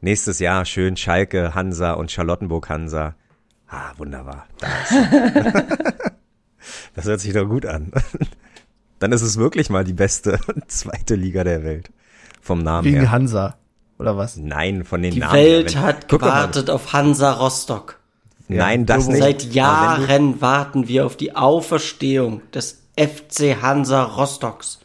[0.00, 3.14] Nächstes Jahr schön Schalke, Hansa und Charlottenburg Hansa.
[3.68, 4.46] Ah, wunderbar.
[4.58, 6.12] Da ist
[6.94, 7.92] das hört sich doch gut an.
[8.98, 11.90] Dann ist es wirklich mal die beste zweite Liga der Welt.
[12.40, 13.10] Vom Namen Wegen her.
[13.10, 13.56] Hansa.
[13.98, 14.36] Oder was?
[14.36, 15.82] Nein, von den Die Namen Welt her.
[15.82, 17.98] Hat Guck gewartet auf Hansa Rostock.
[18.48, 19.18] Nein, das nicht.
[19.18, 24.80] Seit Jahren warten wir auf die Auferstehung des FC Hansa Rostocks.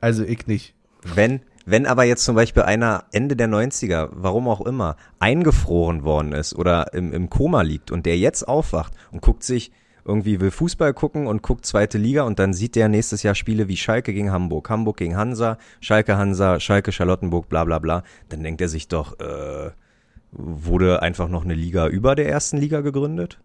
[0.00, 0.74] Also ich nicht.
[1.02, 6.04] du, wenn, wenn aber jetzt zum Beispiel einer Ende der 90er, warum auch immer, eingefroren
[6.04, 9.72] worden ist oder im, im Koma liegt und der jetzt aufwacht und guckt sich
[10.04, 13.68] irgendwie will Fußball gucken und guckt zweite Liga und dann sieht der nächstes Jahr Spiele
[13.68, 18.42] wie Schalke gegen Hamburg, Hamburg gegen Hansa, Schalke Hansa, Schalke Charlottenburg, bla bla bla, dann
[18.42, 19.70] denkt er sich doch, äh,
[20.32, 23.38] wurde einfach noch eine Liga über der ersten Liga gegründet?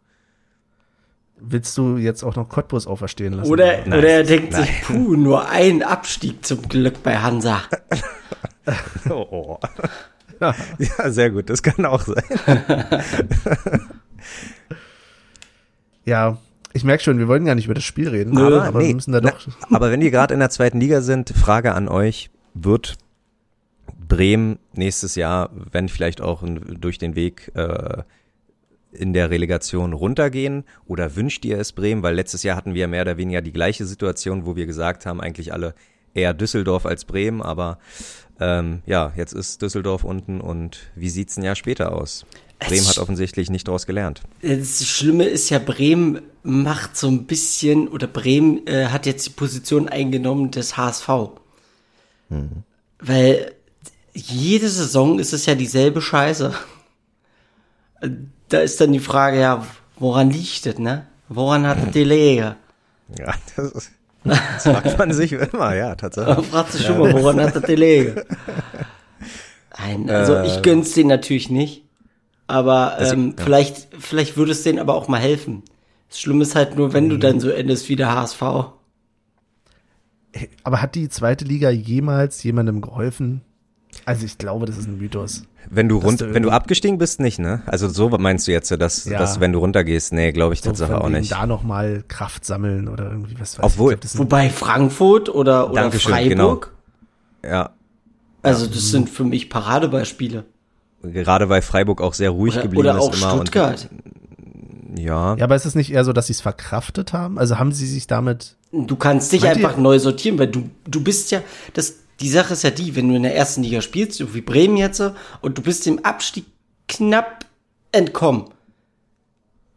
[1.39, 3.51] Willst du jetzt auch noch Cottbus auferstehen lassen?
[3.51, 4.63] Oder, Nein, oder er denkt nein.
[4.63, 7.61] sich, puh, nur ein Abstieg zum Glück bei Hansa.
[9.09, 9.59] Oh, oh.
[10.41, 10.53] Ja,
[11.09, 12.21] sehr gut, das kann auch sein.
[16.07, 16.37] Ja,
[16.73, 18.45] ich merke schon, wir wollten gar nicht über das Spiel reden, Nö.
[18.45, 19.47] aber, aber nee, wir müssen da na, doch.
[19.71, 22.97] aber wenn wir gerade in der zweiten Liga sind, Frage an euch, wird
[24.07, 28.03] Bremen nächstes Jahr, wenn vielleicht auch durch den Weg äh,
[28.91, 32.03] in der Relegation runtergehen oder wünscht ihr es Bremen?
[32.03, 35.21] Weil letztes Jahr hatten wir mehr oder weniger die gleiche Situation, wo wir gesagt haben,
[35.21, 35.75] eigentlich alle
[36.17, 37.77] eher Düsseldorf als Bremen, aber
[38.39, 42.25] ähm, ja, jetzt ist Düsseldorf unten und wie sieht's ein Jahr später aus?
[42.59, 44.21] Bremen hat offensichtlich nicht daraus gelernt.
[44.41, 49.31] Das Schlimme ist ja, Bremen macht so ein bisschen, oder Bremen äh, hat jetzt die
[49.31, 51.09] Position eingenommen des HSV.
[52.99, 53.53] Weil
[54.13, 56.53] jede Saison ist es ja dieselbe Scheiße.
[58.49, 59.65] Da ist dann die Frage, ja,
[59.97, 61.07] woran liegt das, ne?
[61.29, 62.55] Woran hat das die Lege?
[63.17, 63.91] Ja, das, ist,
[64.27, 66.45] das fragt man sich immer, ja, tatsächlich.
[66.47, 68.25] fragt sich schon mal, woran hat das die Lege?
[69.77, 71.83] Nein, also Äh, ich gönn's denen natürlich nicht.
[72.47, 73.43] Aber ähm, ja.
[73.43, 75.63] vielleicht, vielleicht würde es denen aber auch mal helfen.
[76.09, 76.93] Das Schlimme ist halt nur, Mhm.
[76.93, 78.41] wenn du dann so endest wie der HSV.
[80.63, 83.41] Aber hat die zweite Liga jemals jemandem geholfen?
[84.05, 85.43] Also ich glaube, das ist ein Mythos.
[85.69, 87.61] Wenn du rund, du wenn du abgestiegen bist, nicht, ne?
[87.65, 89.17] Also so meinst du jetzt, dass, Ja.
[89.19, 91.31] dass wenn du runtergehst, nee, glaube ich So Tatsache von auch nicht.
[91.31, 93.99] Da noch mal Kraft sammeln oder irgendwie was weiß Obwohl- ich.
[93.99, 96.73] glaub, Wobei Frankfurt oder, oder Dankeschön, Freiburg,
[97.43, 97.71] Ja,
[98.43, 100.45] also das sind für mich Paradebeispiele.
[101.03, 103.89] gerade weil Freiburg auch sehr ruhig Oder, geblieben oder ist auch immer Stuttgart.
[103.91, 107.37] und ja, ja, aber ist es nicht eher so, dass sie es verkraftet haben?
[107.37, 110.69] Also haben sie sich damit Du kannst dich Meint ihr- einfach neu sortieren, weil du,
[110.85, 111.41] du bist ja,
[111.73, 114.41] das, die Sache ist ja die, wenn du in der ersten Liga spielst, so wie
[114.41, 115.01] Bremen jetzt,
[115.41, 116.45] und du bist dem Abstieg
[116.87, 117.45] knapp
[117.91, 118.45] entkommen,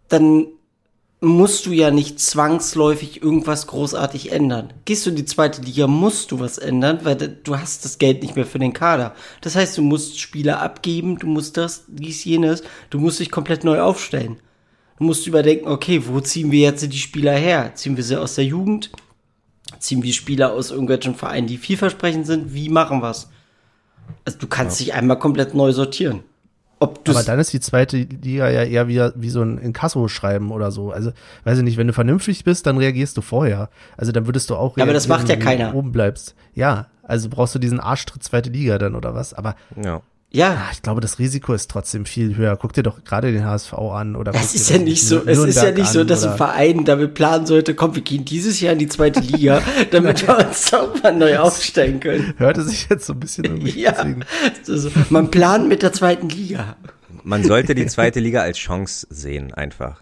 [0.08, 0.46] dann
[1.20, 4.72] musst du ja nicht zwangsläufig irgendwas großartig ändern.
[4.86, 8.22] Gehst du in die zweite Liga, musst du was ändern, weil du hast das Geld
[8.22, 9.14] nicht mehr für den Kader.
[9.42, 13.64] Das heißt, du musst Spieler abgeben, du musst das, dies, jenes, du musst dich komplett
[13.64, 14.38] neu aufstellen.
[14.98, 17.72] Du musst überdenken, okay, wo ziehen wir jetzt die Spieler her?
[17.74, 18.90] Ziehen wir sie aus der Jugend?
[19.80, 23.30] Ziehen wir Spieler aus irgendwelchen Vereinen, die vielversprechend sind, wie machen wir's?
[24.24, 26.20] Also du kannst dich einmal komplett neu sortieren.
[26.82, 30.70] Ob Aber dann ist die zweite Liga ja eher wie, wie so ein Inkasso-Schreiben oder
[30.70, 30.90] so.
[30.92, 31.12] Also,
[31.44, 33.68] weiß ich nicht, wenn du vernünftig bist, dann reagierst du vorher.
[33.98, 35.74] Also dann würdest du auch Ja, aber das macht ja wenn du keiner.
[35.74, 36.34] oben bleibst.
[36.54, 39.34] Ja, also brauchst du diesen Arschtritt zweite Liga dann oder was.
[39.34, 40.00] Aber Ja.
[40.32, 42.56] Ja, ah, ich glaube, das Risiko ist trotzdem viel höher.
[42.56, 45.38] Guck dir doch gerade den HSV an oder es ist ja doch nicht so, es
[45.38, 48.74] ist ja nicht so, dass ein Verein damit planen sollte, komm, wir gehen dieses Jahr
[48.74, 52.32] in die zweite Liga, damit wir uns auch mal neu aufstellen können.
[52.36, 54.06] hörte sich jetzt so ein bisschen irgendwie Ja,
[54.68, 56.76] also, man plant mit der zweiten Liga.
[57.24, 60.00] Man sollte die zweite Liga als Chance sehen, einfach.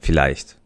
[0.00, 0.59] Vielleicht.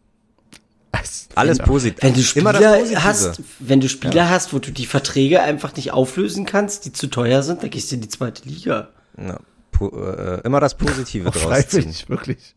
[1.35, 2.03] Alles positiv.
[2.03, 3.03] Wenn du Immer das Spieler Positive.
[3.03, 7.07] hast, wenn du Spieler hast, wo du die Verträge einfach nicht auflösen kannst, die zu
[7.07, 8.89] teuer sind, dann gehst du in die zweite Liga.
[9.17, 9.39] Ja,
[9.81, 11.93] äh, immer das Positive Auch draus ziehen.
[12.07, 12.55] wirklich.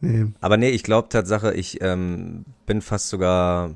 [0.00, 0.26] Nee.
[0.40, 3.70] Aber nee, ich glaube Tatsache, ich ähm, bin fast sogar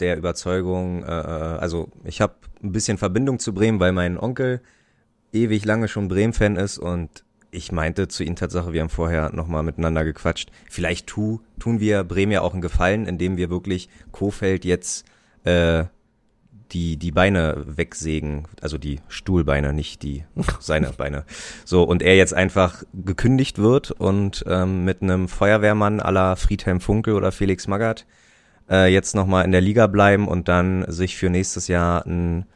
[0.00, 4.60] der Überzeugung, äh, äh, also ich habe ein bisschen Verbindung zu Bremen, weil mein Onkel
[5.32, 9.62] ewig lange schon Bremen-Fan ist und ich meinte zu ihm Tatsache, wir haben vorher nochmal
[9.62, 14.64] miteinander gequatscht, vielleicht tu, tun wir Bremen ja auch einen Gefallen, indem wir wirklich Kofeld
[14.64, 15.04] jetzt
[15.44, 15.84] äh,
[16.72, 20.24] die, die Beine wegsägen, also die Stuhlbeine, nicht die,
[20.60, 21.24] seine Beine.
[21.64, 27.14] So, und er jetzt einfach gekündigt wird und ähm, mit einem Feuerwehrmann la Friedhelm Funkel
[27.14, 28.06] oder Felix Magath
[28.70, 32.46] äh, jetzt nochmal in der Liga bleiben und dann sich für nächstes Jahr einen,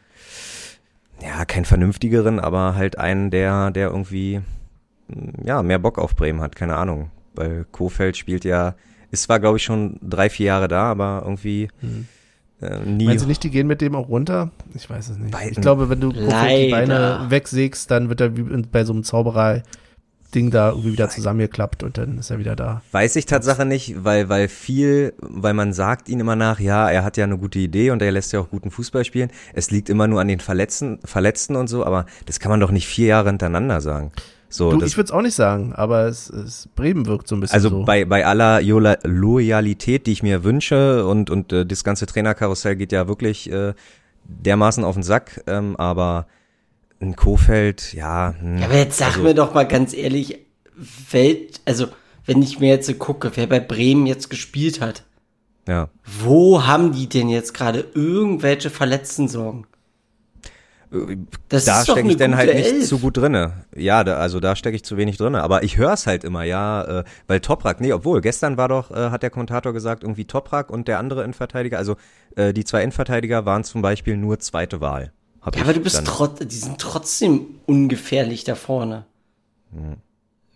[1.21, 4.41] ja, keinen vernünftigeren, aber halt einen, der, der irgendwie,
[5.45, 7.11] ja, mehr Bock auf Bremen hat, keine Ahnung.
[7.35, 8.75] Weil Kofeld spielt ja,
[9.11, 11.69] ist zwar, glaube ich, schon drei, vier Jahre da, aber irgendwie
[12.62, 14.51] äh, nie Meinst du nicht, die gehen mit dem auch runter?
[14.75, 15.33] Ich weiß es nicht.
[15.33, 16.71] Bei- ich glaube, wenn du Kofeld die.
[16.71, 21.99] Beine wegsägst, dann wird er wie bei so einem Zauberer-Ding da irgendwie wieder zusammengeklappt und
[21.99, 22.83] dann ist er wieder da.
[22.93, 27.05] Weiß ich Tatsache nicht, weil, weil viel, weil man sagt ihn immer nach, ja, er
[27.05, 29.31] hat ja eine gute Idee und er lässt ja auch guten Fußball spielen.
[29.53, 32.71] Es liegt immer nur an den Verletzten, Verletzten und so, aber das kann man doch
[32.71, 34.12] nicht vier Jahre hintereinander sagen.
[34.55, 37.35] So, Du, das, ich würde es auch nicht sagen, aber es, es Bremen wirkt so
[37.35, 37.85] ein bisschen also so.
[37.85, 42.77] bei, bei aller Jola- Loyalität, die ich mir wünsche und, und äh, das ganze Trainerkarussell
[42.77, 43.75] geht ja wirklich äh,
[44.25, 46.27] dermaßen auf den Sack, ähm, aber
[47.01, 48.35] ein Kofeld, ja.
[48.38, 50.38] hm, Ja, aber jetzt sag also- mir doch mal ganz ehrlich,
[51.11, 51.88] Welt, also
[52.25, 55.05] wenn ich mir jetzt so gucke, wer bei Bremen jetzt gespielt hat,
[55.67, 55.88] ja.
[56.23, 59.67] wo haben die denn jetzt gerade irgendwelche Verletzten-Sorgen?
[61.49, 62.89] Das da stecke ich dann halt nicht Elf.
[62.89, 63.65] zu gut drinne.
[63.75, 65.43] Ja, da, also da stecke ich zu wenig drinne.
[65.43, 68.91] Aber ich höre es halt immer, ja, äh, weil Toprak, nee, obwohl, gestern war doch,
[68.91, 71.97] äh, hat der Kommentator gesagt, irgendwie Toprak und der andere Innenverteidiger, also
[72.37, 75.13] äh, die zwei Innenverteidiger waren zum Beispiel nur zweite Wahl.
[75.55, 79.05] Ja, aber du bist dann- trotz, die sind trotzdem ungefährlich da vorne.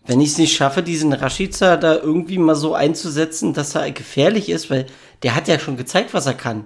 [0.07, 4.49] Wenn ich es nicht schaffe, diesen Rashica da irgendwie mal so einzusetzen, dass er gefährlich
[4.49, 4.87] ist, weil
[5.23, 6.65] der hat ja schon gezeigt, was er kann.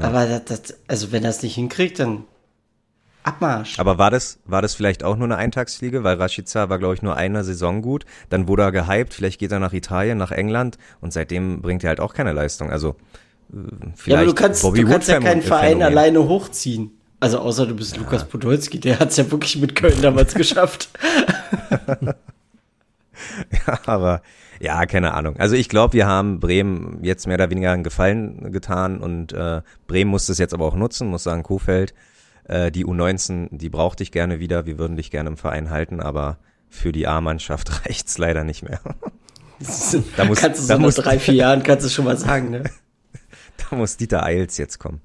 [0.00, 2.24] Aber das, das, also wenn er es nicht hinkriegt, dann
[3.24, 3.78] Abmarsch.
[3.78, 6.04] Aber war das, war das vielleicht auch nur eine Eintagsfliege?
[6.04, 8.04] Weil Rashica war, glaube ich, nur eine Saison gut.
[8.28, 11.88] Dann wurde er gehypt, vielleicht geht er nach Italien, nach England und seitdem bringt er
[11.88, 12.70] halt auch keine Leistung.
[12.70, 12.90] Also
[13.52, 13.56] äh,
[13.96, 15.86] vielleicht Ja, aber du kannst, Bobby du kannst ja keinen Verein Phänomen.
[15.86, 16.92] alleine hochziehen.
[17.20, 20.90] Also außer du bist Lukas Podolski, der hat es ja wirklich mit Köln damals geschafft.
[23.86, 24.22] Aber
[24.60, 25.36] ja, keine Ahnung.
[25.38, 29.62] Also ich glaube, wir haben Bremen jetzt mehr oder weniger einen Gefallen getan und äh,
[29.86, 31.94] Bremen muss das jetzt aber auch nutzen, muss sagen, Kofeld,
[32.44, 36.00] äh, die U19, die braucht dich gerne wieder, wir würden dich gerne im Verein halten,
[36.00, 38.80] aber für die A-Mannschaft reicht's leider nicht mehr.
[40.16, 42.16] Da muss- kannst du so da nach muss- drei, vier Jahren kannst du schon mal
[42.18, 42.64] sagen, ne?
[43.70, 45.00] Da muss Dieter Eils jetzt kommen.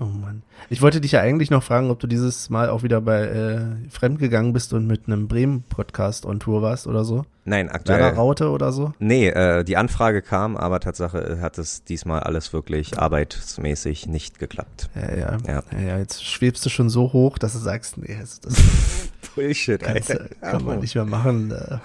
[0.00, 0.42] Oh Mann.
[0.70, 3.60] Ich wollte dich ja eigentlich noch fragen, ob du dieses Mal auch wieder bei äh,
[3.90, 7.24] Fremdgegangen bist und mit einem Bremen-Podcast on Tour warst oder so.
[7.44, 8.02] Nein, Werner aktuell.
[8.14, 8.92] Raute oder so.
[9.00, 14.88] Nee, äh, die Anfrage kam, aber Tatsache hat es diesmal alles wirklich arbeitsmäßig nicht geklappt.
[14.94, 15.36] Ja, ja.
[15.46, 15.62] Ja.
[15.72, 15.80] ja.
[15.80, 18.54] ja jetzt schwebst du schon so hoch, dass du sagst, nee, das, das
[19.34, 21.50] Bullshit, kannst, du- kann man nicht mehr machen.
[21.50, 21.78] Äh,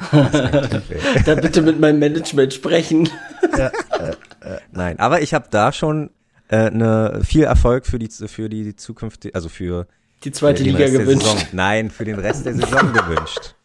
[1.26, 3.10] Da bitte mit meinem Management sprechen.
[4.72, 6.10] Nein, aber ich habe da schon
[6.50, 9.88] äh, ne, viel Erfolg für die für die Zukunft, also für
[10.24, 11.48] Die zweite den Liga Rest gewünscht.
[11.52, 13.56] Nein, für den Rest der Saison gewünscht.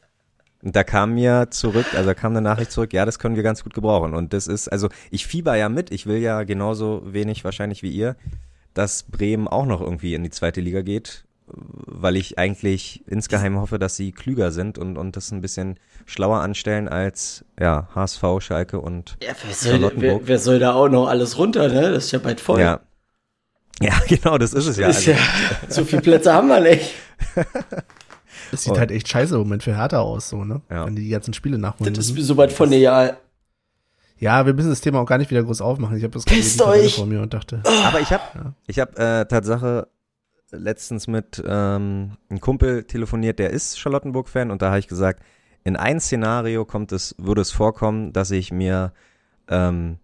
[0.62, 3.62] Und da kam mir zurück, also kam eine Nachricht zurück, ja, das können wir ganz
[3.62, 4.14] gut gebrauchen.
[4.14, 7.90] Und das ist, also ich fieber ja mit, ich will ja genauso wenig wahrscheinlich wie
[7.90, 8.16] ihr,
[8.74, 13.78] dass Bremen auch noch irgendwie in die zweite Liga geht, weil ich eigentlich insgeheim hoffe,
[13.78, 18.80] dass sie klüger sind und, und das ein bisschen schlauer anstellen als ja, HSV, Schalke
[18.80, 21.92] und Ja, wer soll, wer, wer soll da auch noch alles runter, ne?
[21.92, 22.60] Das ist ja bald voll.
[22.60, 22.80] ja.
[23.80, 24.88] Ja, genau, das ist es ja.
[24.88, 25.16] ist ja
[25.68, 26.94] so viele Plätze haben wir nicht.
[28.50, 28.78] das sieht Oh.
[28.78, 30.62] halt echt scheiße im Moment für Hertha aus, so, ne?
[30.70, 30.84] Ja.
[30.86, 33.16] Wenn die die ganzen Spiele nachholen Das ist so weit von der Jahr.
[34.18, 35.96] Ja, wir müssen das Thema auch gar nicht wieder groß aufmachen.
[35.96, 39.86] Ich habe das gerade vor mir und dachte, Aber ich habe ich hab, äh, Tatsache
[40.50, 45.22] letztens mit ähm, einem Kumpel telefoniert, der ist Charlottenburg-Fan und da habe ich gesagt,
[45.64, 48.92] in ein Szenario kommt es, würde es vorkommen, dass ich mir,
[49.48, 49.98] ähm,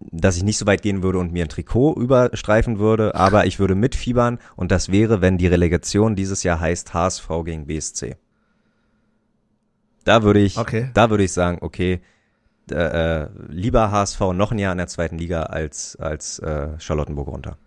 [0.00, 3.58] dass ich nicht so weit gehen würde und mir ein Trikot überstreifen würde, aber ich
[3.58, 8.16] würde mitfiebern und das wäre, wenn die Relegation dieses Jahr heißt HSV gegen BSC.
[10.04, 10.90] Da würde ich, Okay.
[10.94, 12.00] da würde ich sagen, okay,
[12.70, 17.28] äh, äh, lieber HSV noch ein Jahr in der zweiten Liga als als äh, Charlottenburg
[17.28, 17.58] runter.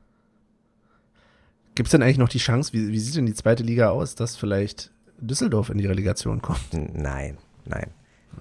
[1.77, 4.15] Gibt es denn eigentlich noch die Chance, wie, wie sieht denn die zweite Liga aus,
[4.15, 6.73] dass vielleicht Düsseldorf in die Relegation kommt?
[6.73, 7.91] Nein, nein.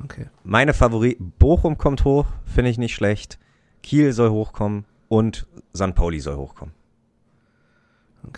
[0.02, 0.30] Okay.
[0.42, 3.38] Meine Favorit, Bochum kommt hoch, finde ich nicht schlecht.
[3.82, 5.46] Kiel soll hochkommen und
[5.76, 5.94] St.
[5.94, 6.72] Pauli soll hochkommen.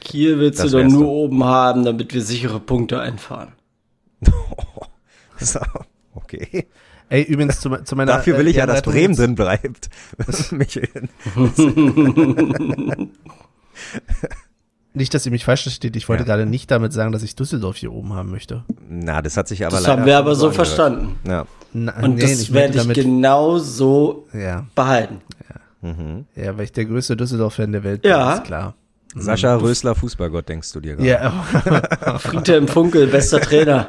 [0.01, 1.11] Kiel willst Das du doch nur doch.
[1.11, 3.53] oben haben, damit wir sichere Punkte einfahren.
[5.39, 5.61] so,
[6.17, 6.67] okay.
[7.09, 8.15] Ey, übrigens zu, zu meiner.
[8.15, 9.91] Dafür will äh, ich ja, dass Bremen drin bleibt.
[10.51, 11.09] Michael.
[14.99, 15.97] Nicht, dass ihr mich falsch versteht.
[15.97, 16.27] Ich wollte Ja.
[16.27, 18.65] gerade nicht damit sagen, dass ich Düsseldorf hier oben haben möchte.
[18.91, 20.67] Na, das hat sich aber Das leider haben wir aber so angehört.
[20.69, 21.17] verstanden.
[21.27, 21.47] Ja.
[21.73, 25.21] Na, Und nee, das ich werde ich genau so Ja, behalten.
[25.81, 26.27] Mhm.
[26.35, 28.31] ja, weil ich der größte Düsseldorf-Fan der Welt Ja.
[28.33, 28.75] bin, ist klar.
[29.15, 31.09] Sascha Rösler, Fußballgott, denkst du dir gerade?
[31.09, 31.31] Ja,
[32.19, 33.89] Friedhelm Funkel, bester Trainer.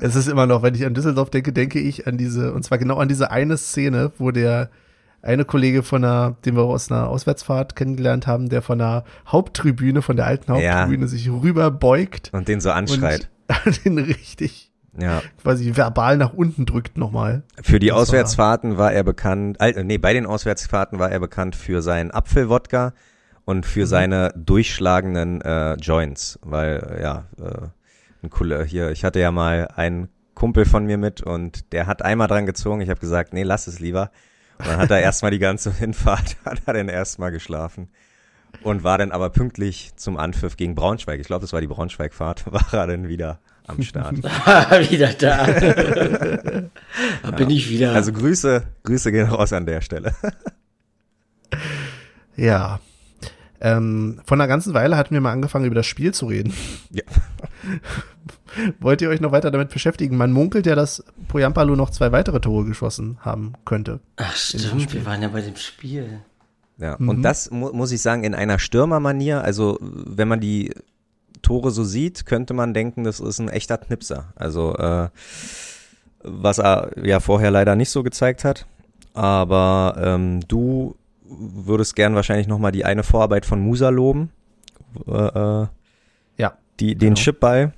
[0.00, 2.78] es ist immer noch, wenn ich an Düsseldorf denke, denke ich an diese, und zwar
[2.78, 4.70] genau an diese eine Szene, wo der
[5.22, 10.02] eine Kollege von einer, den wir aus einer Auswärtsfahrt kennengelernt haben, der von der Haupttribüne,
[10.02, 10.80] von der alten Ja.
[10.80, 13.28] Haupttribüne sich rüber beugt Und den so anschreit.
[13.64, 15.22] und den richtig Ja.
[15.40, 17.44] quasi verbal nach unten drückt nochmal.
[17.62, 21.54] Für die Das Auswärtsfahrten war er bekannt, äh, nee, bei den Auswärtsfahrten war er bekannt
[21.56, 22.92] für seinen Apfelwodka
[23.44, 23.62] und Mhm.
[23.62, 27.68] für seine durchschlagenden äh, Joints, weil ja, äh,
[28.24, 32.02] ein cooler hier, ich hatte ja mal einen Kumpel von mir mit und der hat
[32.02, 34.10] einmal dran gezogen, ich habe gesagt, nee, lass es lieber.
[34.64, 37.88] Dann hat er erstmal die ganze Hinfahrt, hat er dann erstmal geschlafen
[38.62, 42.44] und war dann aber pünktlich zum Anpfiff gegen Braunschweig, ich glaube, das war die Braunschweig-Fahrt,
[42.52, 44.16] war er dann wieder am Start.
[44.90, 45.46] wieder da.
[47.22, 47.92] da bin ich wieder.
[47.92, 50.14] Also Grüße, Grüße gehen raus an der Stelle.
[52.36, 52.80] Ja.
[53.60, 56.52] Ähm, von einer ganzen Weile hatten wir mal angefangen, über das Spiel zu reden.
[56.90, 57.04] Ja.
[58.80, 60.16] Wollt ihr euch noch weiter damit beschäftigen?
[60.16, 64.00] Man munkelt ja, dass Poyampalo noch zwei weitere Tore geschossen haben könnte.
[64.16, 66.20] Ach stimmt, wir waren ja bei dem Spiel.
[66.78, 67.08] Ja, Mhm.
[67.08, 70.74] und das mu muss ich sagen, in einer Stürmermanier, also wenn man die
[71.42, 74.32] Tore so sieht, könnte man denken, das ist ein echter Knipser.
[74.36, 75.08] Also äh,
[76.24, 78.66] was er ja vorher leider nicht so gezeigt hat.
[79.14, 84.30] Aber ähm, du würdest gern wahrscheinlich nochmal die eine Vorarbeit von Musa loben.
[85.06, 85.66] Äh, äh,
[86.38, 86.52] Ja.
[86.80, 87.20] die, den Genau.
[87.20, 87.72] Chipball,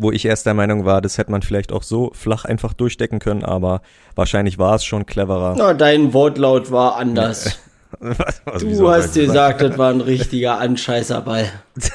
[0.00, 3.18] wo ich erst der Meinung war, das hätte man vielleicht auch so flach einfach durchdecken
[3.18, 3.82] können, aber
[4.14, 5.54] wahrscheinlich war es schon cleverer.
[5.58, 7.58] Na, dein Wortlaut war anders.
[7.98, 9.26] Was- was- Du hast sagen?
[9.26, 11.48] gesagt, das war ein richtiger Anscheißerball.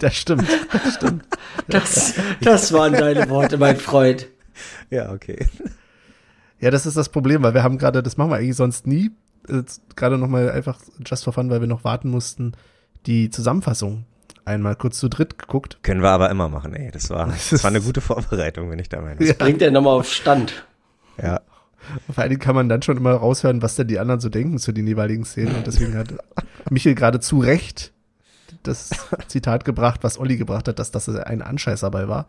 [0.00, 0.44] Das stimmt.
[0.72, 1.24] Das stimmt.
[1.68, 4.26] Das, das waren deine Worte, mein Freund.
[4.90, 5.46] Ja, okay.
[6.60, 9.10] Ja, das ist das Problem, weil wir haben gerade, das machen wir eigentlich sonst nie,
[9.48, 12.52] jetzt gerade nochmal einfach just for fun, weil wir noch warten mussten,
[13.06, 14.04] die Zusammenfassung
[14.44, 15.78] einmal kurz zu dritt geguckt.
[15.82, 16.90] Können wir aber immer machen, ey.
[16.90, 19.22] Das war, das war eine gute Vorbereitung, wenn ich da meine.
[19.24, 19.34] Ja.
[19.34, 20.66] Bringt er nochmal auf Stand.
[21.20, 21.40] Ja.
[22.10, 24.58] Vor allen Dingen kann man dann schon immer raushören, was denn die anderen so denken
[24.58, 25.54] zu den jeweiligen Szenen.
[25.54, 26.08] Und deswegen hat
[26.70, 27.92] Michael gerade zu Recht
[28.62, 28.90] das
[29.28, 32.26] Zitat gebracht, was Olli gebracht hat, dass das ein Anscheißerball war.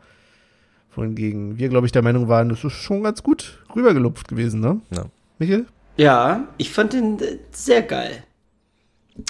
[0.93, 4.82] Wohingegen wir, glaube ich, der Meinung waren, das ist schon ganz gut rübergelupft gewesen, ne?
[4.91, 5.06] Ja.
[5.39, 5.65] Michael?
[5.97, 7.17] Ja, ich fand den
[7.51, 8.25] sehr geil.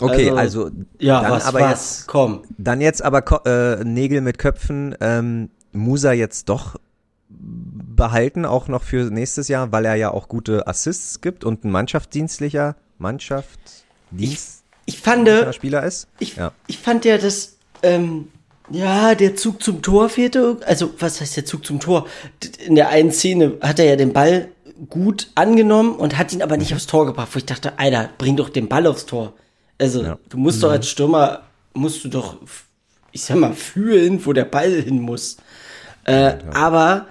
[0.02, 1.70] Okay, Also, also, Ja, Dann was, aber was?
[2.00, 2.44] jetzt- Komm.
[2.58, 4.96] dann jetzt aber äh, Nägel mit Köpfen.
[5.00, 6.76] Ähm, Musa jetzt doch
[7.30, 11.72] behalten, auch noch für nächstes Jahr, weil er ja auch gute Assists gibt und ein
[11.72, 16.08] Mannschaftsdienstlicher, Mannschaftsdienstlicher Ich fand, Spieler ist.
[16.20, 16.52] ich, Ja.
[16.68, 18.30] ich fand ja, dass, ähm,
[18.70, 20.58] ja, der Zug zum Tor fehlte.
[20.66, 22.08] Also, was heißt der Zug zum Tor?
[22.66, 24.50] In der einen Szene hat er ja den Ball
[24.90, 26.60] gut angenommen und hat ihn aber Mhm.
[26.62, 29.34] nicht aufs Tor gebracht, wo ich dachte, Alter, bring doch den Ball aufs Tor.
[29.78, 30.18] Also, Ja.
[30.30, 32.38] du musst doch als Stürmer, musst du doch,
[33.12, 35.38] ich sag mal, fühlen, wo der Ball hin muss.
[36.06, 37.08] Äh, Aber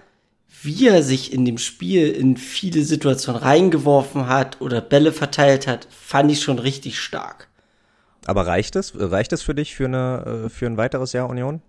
[0.63, 5.87] wie er sich in dem Spiel in viele Situationen reingeworfen hat oder Bälle verteilt hat,
[5.91, 7.49] fand ich schon richtig stark.
[8.25, 8.93] Aber reicht es?
[8.97, 11.61] Reicht es für dich für eine äh, für ein weiteres Jahr Union?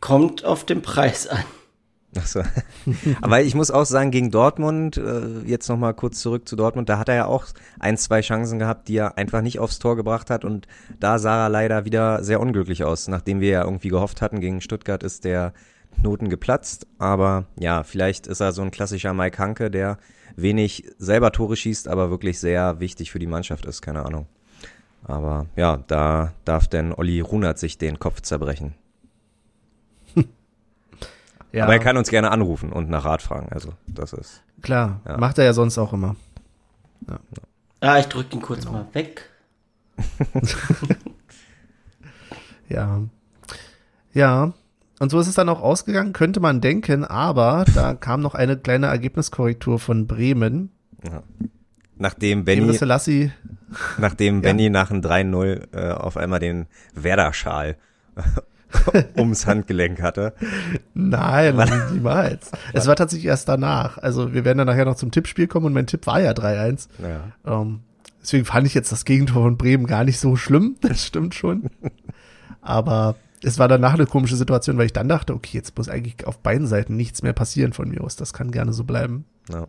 [0.00, 1.44] Kommt auf den Preis an.
[2.16, 2.42] Ach so.
[3.20, 6.98] Aber ich muss auch sagen, gegen Dortmund, äh, jetzt nochmal kurz zurück zu Dortmund, da
[6.98, 7.46] hat er ja auch
[7.78, 10.66] ein, zwei Chancen gehabt, die er einfach nicht aufs Tor gebracht hat und
[10.98, 13.08] da sah er leider wieder sehr unglücklich aus.
[13.08, 15.52] Nachdem wir ja irgendwie gehofft hatten, gegen Stuttgart ist der
[16.00, 16.86] Knoten geplatzt.
[16.98, 19.98] Aber ja, vielleicht ist er so ein klassischer Mike Hanke, der
[20.36, 23.82] wenig selber Tore schießt, aber wirklich sehr wichtig für die Mannschaft ist.
[23.82, 24.26] Keine Ahnung.
[25.04, 28.74] Aber ja, da darf denn Olli Runert sich den Kopf zerbrechen.
[31.52, 31.64] Ja.
[31.64, 33.48] Aber er kann uns gerne anrufen und nach Rat fragen.
[33.50, 34.42] Also, das ist.
[34.62, 35.16] Klar, ja.
[35.16, 36.16] macht er ja sonst auch immer.
[37.08, 37.18] Ja,
[37.82, 38.78] ja ich drücke ihn kurz genau.
[38.78, 39.30] mal weg.
[42.68, 43.00] ja.
[44.12, 44.52] Ja.
[45.00, 48.56] Und so ist es dann auch ausgegangen, könnte man denken, aber da kam noch eine
[48.56, 50.72] kleine Ergebniskorrektur von Bremen.
[51.04, 51.22] Ja.
[51.96, 53.32] Nachdem Benny, Selassie,
[53.98, 54.70] nachdem Benny ja.
[54.70, 57.76] nach einem 3-0 äh, auf einmal den Werder-Schal
[59.16, 60.34] ums Handgelenk hatte.
[60.94, 61.56] Nein,
[61.92, 62.50] niemals.
[62.72, 63.98] es war tatsächlich erst danach.
[63.98, 66.88] Also wir werden dann nachher noch zum Tippspiel kommen und mein Tipp war ja 3-1.
[67.00, 67.60] Ja.
[67.60, 67.80] Ähm,
[68.20, 70.76] deswegen fand ich jetzt das Gegentor von Bremen gar nicht so schlimm.
[70.80, 71.70] Das stimmt schon.
[72.60, 76.26] Aber es war danach eine komische Situation, weil ich dann dachte, okay, jetzt muss eigentlich
[76.26, 78.16] auf beiden Seiten nichts mehr passieren von mir aus.
[78.16, 79.24] Das kann gerne so bleiben.
[79.50, 79.68] Ja.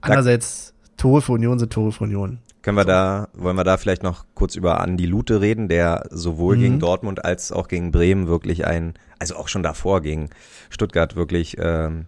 [0.00, 2.40] Andererseits, Tore für Union sind Tore für Union.
[2.60, 6.56] Können wir da, wollen wir da vielleicht noch kurz über Andi Lute reden, der sowohl
[6.56, 6.60] mhm.
[6.60, 10.28] gegen Dortmund als auch gegen Bremen wirklich ein, also auch schon davor gegen
[10.68, 12.06] Stuttgart wirklich ähm,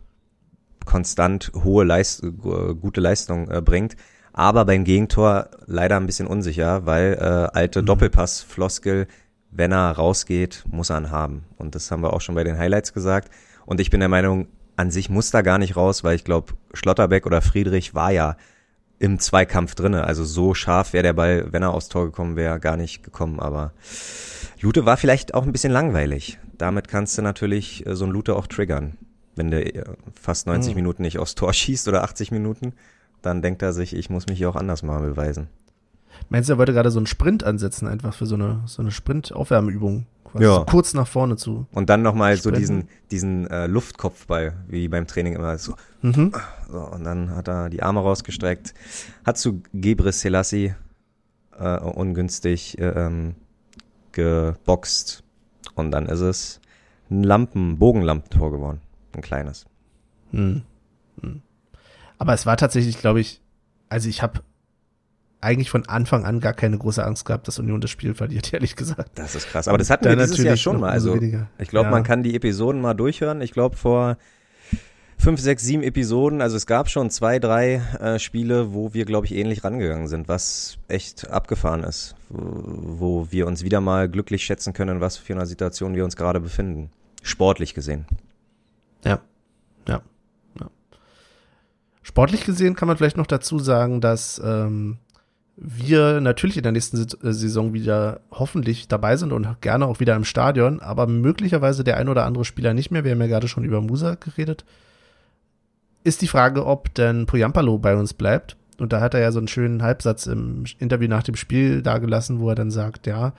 [0.84, 3.97] konstant hohe Leist, gute Leistung äh, bringt.
[4.32, 7.86] Aber beim Gegentor leider ein bisschen unsicher, weil äh, alte mhm.
[7.86, 9.07] Doppelpass-Floskel,
[9.51, 11.45] wenn er rausgeht, muss er ihn haben.
[11.57, 13.32] Und das haben wir auch schon bei den Highlights gesagt.
[13.66, 16.55] Und ich bin der Meinung, an sich muss da gar nicht raus, weil ich glaube,
[16.72, 18.36] Schlotterbeck oder Friedrich war ja
[19.01, 20.05] im Zweikampf drinne.
[20.05, 23.40] Also so scharf wäre der Ball, wenn er aufs Tor gekommen wäre, gar nicht gekommen.
[23.40, 23.72] Aber
[24.61, 26.38] Lute war vielleicht auch ein bisschen langweilig.
[26.59, 28.98] Damit kannst du natürlich äh, so ein Lute auch triggern.
[29.34, 29.84] Wenn der äh,
[30.14, 30.76] fast 90 mhm.
[30.76, 32.74] Minuten nicht aufs Tor schießt oder 80 Minuten,
[33.22, 35.48] dann denkt er sich, ich muss mich hier auch anders mal beweisen.
[36.28, 38.90] Meinst du, er wollte gerade so einen Sprint ansetzen, einfach für so eine, so eine
[40.31, 40.43] Sprint-Aufwärmübung?
[40.43, 40.55] ja.
[40.55, 41.66] So kurz nach vorne zu.
[41.72, 45.74] Und dann nochmal so diesen, diesen äh, Luftkopfball, wie beim Training immer so.
[46.03, 46.33] Mhm.
[46.70, 46.78] so.
[46.78, 48.74] Und dann hat er die Arme rausgestreckt,
[49.24, 50.74] hat zu Gebre Selassie
[51.59, 53.35] äh, ungünstig äh, ähm,
[54.12, 55.22] geboxt.
[55.74, 56.61] Und dann ist es
[57.11, 58.81] ein Lampen, Bogenlampentor geworden.
[59.12, 59.66] Ein kleines.
[60.31, 60.62] Hm.
[61.20, 61.43] Hm.
[62.18, 63.41] Aber es war tatsächlich, glaube ich,
[63.89, 64.41] also ich habe
[65.41, 68.76] eigentlich von Anfang an gar keine große Angst gehabt, dass Union das Spiel verliert, ehrlich
[68.76, 69.18] gesagt.
[69.18, 69.68] Das ist krass.
[69.68, 70.91] Aber das hatten wir dieses Jahr schon mal.
[70.91, 71.91] Also ich glaube, ja.
[71.91, 73.41] man kann die Episoden mal durchhören.
[73.41, 74.16] Ich glaube, vor
[75.20, 79.26] fünf, sechs, sieben Episoden, also es gab schon zwei, drei äh, Spiele, wo wir, glaube
[79.26, 82.62] ich, ähnlich rangegangen sind, was echt abgefahren ist, wo,
[82.99, 86.41] wo wir uns wieder mal glücklich schätzen können, was für eine Situation wir uns gerade
[86.41, 86.91] befinden.
[87.22, 88.07] Sportlich gesehen.
[89.05, 89.20] Ja.
[89.86, 90.01] Ja.
[90.59, 90.70] ja.
[92.03, 94.99] Sportlich gesehen kann man vielleicht noch dazu sagen, dass ähm,
[95.57, 100.16] wir natürlich in der nächsten äh, Saison wieder hoffentlich dabei sind und gerne auch wieder
[100.16, 103.05] im Stadion, aber möglicherweise der ein oder andere Spieler nicht mehr.
[103.05, 104.64] Wir haben ja gerade schon über Musa geredet.
[106.03, 108.57] Ist die Frage, ob denn Poyampalo bei uns bleibt.
[108.78, 112.40] Und da hat er ja so einen schönen Halbsatz im Interview nach dem Spiel dagelassen,
[112.40, 113.34] wo er dann sagt, ja,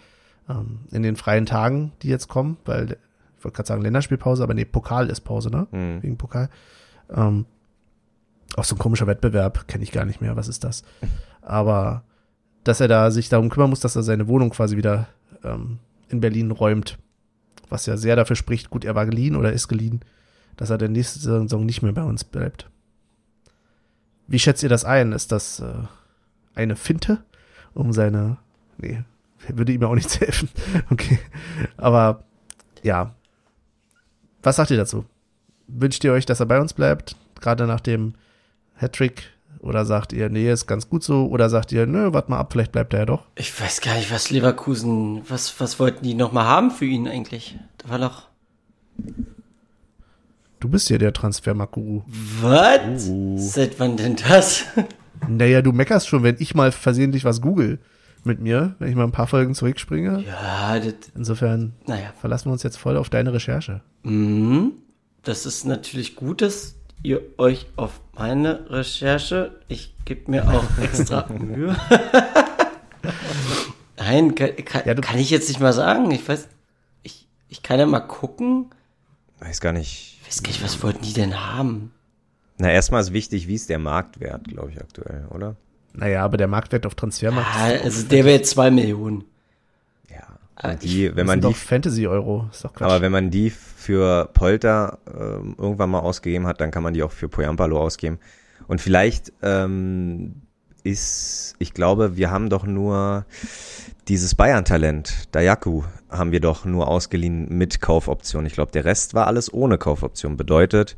[0.47, 2.97] ähm, in den freien Tagen, die jetzt kommen, weil
[3.39, 5.67] ich wollte gerade sagen Länderspielpause, aber nee, Pokal ist Pause, ne?
[5.71, 6.03] Mhm.
[6.03, 6.49] Wegen Pokal.
[7.09, 7.45] Ähm,
[8.55, 10.83] auch so ein komischer Wettbewerb, kenne ich gar nicht mehr, was ist das?
[11.41, 12.03] Aber
[12.63, 15.07] dass er da sich darum kümmern muss, dass er seine Wohnung quasi wieder
[15.43, 15.79] ähm,
[16.09, 16.97] in Berlin räumt.
[17.69, 20.01] Was ja sehr dafür spricht, gut, er war geliehen oder ist geliehen,
[20.57, 22.69] dass er der nächste Saison nicht mehr bei uns bleibt.
[24.27, 25.11] Wie schätzt ihr das ein?
[25.11, 25.73] Ist das äh,
[26.53, 27.23] eine Finte,
[27.73, 28.37] um seine.
[28.77, 29.03] Nee,
[29.47, 30.49] würde ihm auch nichts helfen.
[30.89, 31.19] okay.
[31.77, 32.23] Aber
[32.83, 33.15] ja.
[34.43, 35.05] Was sagt ihr dazu?
[35.67, 37.15] Wünscht ihr euch, dass er bei uns bleibt?
[37.39, 38.13] Gerade nach dem
[38.75, 39.23] Hattrick
[39.61, 41.27] oder sagt ihr, nee, ist ganz gut so?
[41.27, 43.25] Oder sagt ihr, nö, warte mal ab, vielleicht bleibt er ja doch?
[43.35, 47.57] Ich weiß gar nicht, was Leverkusen, was, was wollten die nochmal haben für ihn eigentlich?
[47.77, 48.27] Da war doch.
[50.59, 52.01] Du bist ja der Transfermarkt-Guru.
[52.41, 53.07] Was?
[53.07, 53.37] Uh.
[53.37, 54.65] Seit wann denn das?
[55.27, 57.77] Naja, du meckerst schon, wenn ich mal versehentlich was google
[58.23, 60.23] mit mir, wenn ich mal ein paar Folgen zurückspringe.
[60.27, 62.11] Ja, das, Insofern naja.
[62.19, 63.81] verlassen wir uns jetzt voll auf deine Recherche.
[64.01, 64.71] Mhm.
[65.21, 71.27] Das ist natürlich gut, dass ihr euch auf meine Recherche, ich gebe mir auch extra
[71.31, 71.75] Mühe.
[73.97, 76.11] Nein, kann, kann, ja, kann, ich jetzt nicht mal sagen.
[76.11, 76.47] Ich weiß,
[77.03, 78.71] ich, ich kann ja mal gucken.
[79.39, 80.19] Weiß gar nicht.
[80.21, 81.91] Ich weiß gar nicht, was wollten die denn haben?
[82.57, 85.55] Na, erstmal ist wichtig, wie ist der Marktwert, glaube ich, aktuell, oder?
[85.93, 87.49] Naja, aber der Marktwert auf Transfermarkt.
[87.55, 89.25] Ja, also der wäre zwei Millionen.
[90.63, 92.87] Und ah, die, wenn man die Fantasy Euro, ist doch Quatsch.
[92.87, 97.01] Aber wenn man die für Polter ähm, irgendwann mal ausgegeben hat, dann kann man die
[97.01, 98.19] auch für Poyampalo ausgeben.
[98.67, 100.43] Und vielleicht ähm,
[100.83, 103.25] ist, ich glaube, wir haben doch nur
[104.07, 108.45] dieses Bayern-Talent, Dayaku, haben wir doch nur ausgeliehen mit Kaufoption.
[108.45, 110.37] Ich glaube, der Rest war alles ohne Kaufoption.
[110.37, 110.95] Bedeutet,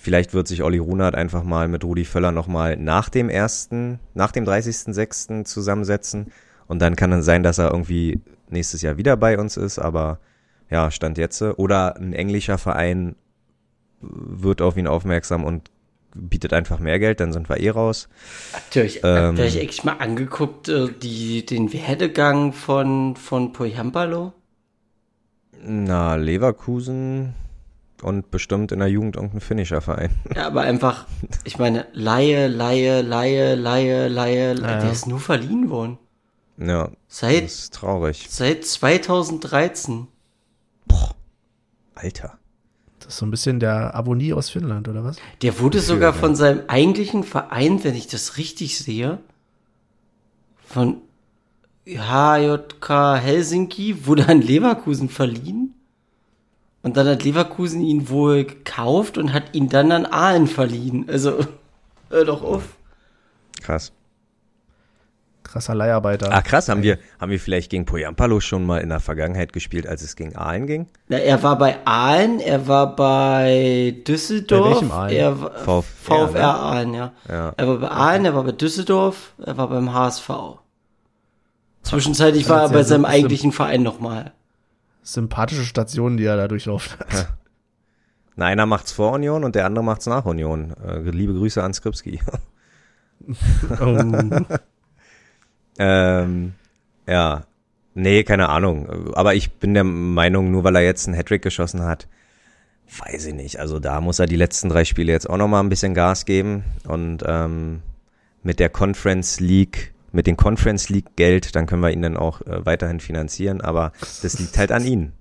[0.00, 4.30] vielleicht wird sich Olli Runert einfach mal mit Rudi Völler nochmal nach dem ersten, nach
[4.30, 5.44] dem 30.06.
[5.44, 6.32] zusammensetzen.
[6.66, 8.20] Und dann kann es sein, dass er irgendwie
[8.54, 10.18] nächstes Jahr wieder bei uns ist, aber
[10.70, 11.42] ja, Stand jetzt.
[11.42, 13.16] Oder ein englischer Verein
[14.00, 15.70] wird auf ihn aufmerksam und
[16.14, 18.08] bietet einfach mehr Geld, dann sind wir eh raus.
[18.52, 19.16] Habt ihr euch, Ähm.
[19.26, 24.32] habt ihr euch eigentlich mal angeguckt, äh, die, den Werdegang von, von Poyampalo?
[25.66, 27.34] Na, Leverkusen
[28.02, 30.10] und bestimmt in der Jugend irgendein finnischer Verein.
[30.36, 31.06] Ja, aber einfach,
[31.44, 34.78] ich meine, Laie, Laie, Laie, Laie, Laie, Ja.
[34.80, 35.98] der ist nur verliehen worden.
[36.58, 38.26] Ja, das Seit, ist traurig.
[38.30, 40.06] seit 2013.
[41.94, 42.38] Alter.
[43.00, 45.16] Das ist so ein bisschen der Abonie aus Finnland, oder was?
[45.42, 49.18] Der wurde sogar von seinem eigentlichen Verein, wenn ich das richtig sehe,
[50.66, 51.02] von
[51.86, 55.74] HJK Helsinki, wurde an Leverkusen verliehen.
[56.82, 61.06] Und dann hat Leverkusen ihn wohl gekauft und hat ihn dann an Aalen verliehen.
[61.08, 61.38] Also,
[62.10, 62.76] hör doch auf.
[63.62, 63.92] Krass.
[65.54, 66.30] Krasser Leiharbeiter.
[66.32, 69.86] Ach krass, haben wir, haben wir vielleicht gegen Poyampalo schon mal in der Vergangenheit gespielt,
[69.86, 70.88] als es gegen Aalen ging?
[71.06, 74.64] Na, er war bei Aalen, er war bei Düsseldorf.
[74.64, 75.16] Bei welchem Aalen?
[75.16, 76.44] Er war, VfR, VfR ne?
[76.44, 77.12] Aalen, ja.
[77.28, 77.52] Ja.
[77.56, 80.28] Er war bei Aalen, er war bei Düsseldorf, er war beim HSV.
[81.82, 84.32] Zwischenzeitlich war er bei seinem eigentlichen Verein nochmal.
[85.04, 87.28] Sympathische Stationen, die er da durchlaufen hat.
[88.34, 90.74] Na, einer macht's vor Union und der andere macht's nach Union.
[90.84, 92.18] Äh, liebe Grüße an Skripski.
[93.80, 93.96] Oh.
[95.78, 96.54] ähm,
[97.06, 97.44] ja.
[97.96, 99.14] Nee, keine Ahnung.
[99.14, 102.08] Aber ich bin der Meinung, nur weil er jetzt einen Hattrick geschossen hat,
[102.98, 103.60] weiß ich nicht.
[103.60, 106.64] Also da muss er die letzten drei Spiele jetzt auch nochmal ein bisschen Gas geben.
[106.88, 107.82] Und ähm,
[108.42, 112.40] mit der Conference League, mit dem Conference League Geld, dann können wir ihn dann auch
[112.42, 113.60] äh, weiterhin finanzieren.
[113.60, 115.12] Aber das liegt halt an ihn.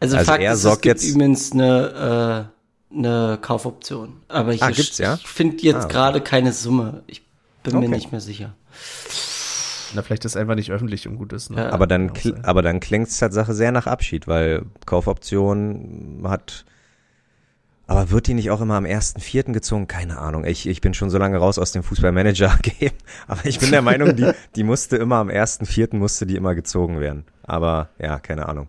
[0.00, 2.48] Also, Also Fakt er ist, es sorgt gibt jetzt- übrigens eine,
[2.92, 4.14] äh, eine Kaufoption.
[4.28, 5.14] Aber ich, Ah, gibt's, ja?
[5.16, 5.92] ich finde jetzt Ah, okay.
[5.92, 7.02] gerade keine Summe.
[7.06, 7.22] Ich
[7.62, 7.88] bin mir Okay.
[7.96, 8.54] nicht mehr sicher.
[9.94, 11.50] Na, vielleicht ist es einfach nicht öffentlich und gut ist.
[11.50, 11.58] Ne?
[11.58, 11.70] Ja.
[11.70, 12.12] Aber dann,
[12.42, 16.64] aber dann klingt's Tatsache sehr nach Abschied, weil Kaufoption hat.
[17.86, 19.88] Aber wird die nicht auch immer am ersten Vierten gezogen?
[19.88, 20.44] Keine Ahnung.
[20.44, 22.92] Ich, ich bin schon so lange raus aus dem Fußballmanager-Game.
[23.26, 26.54] Aber ich bin der Meinung, die, die musste immer am ersten Vierten musste die immer
[26.54, 27.24] gezogen werden.
[27.42, 28.68] Aber ja, keine Ahnung.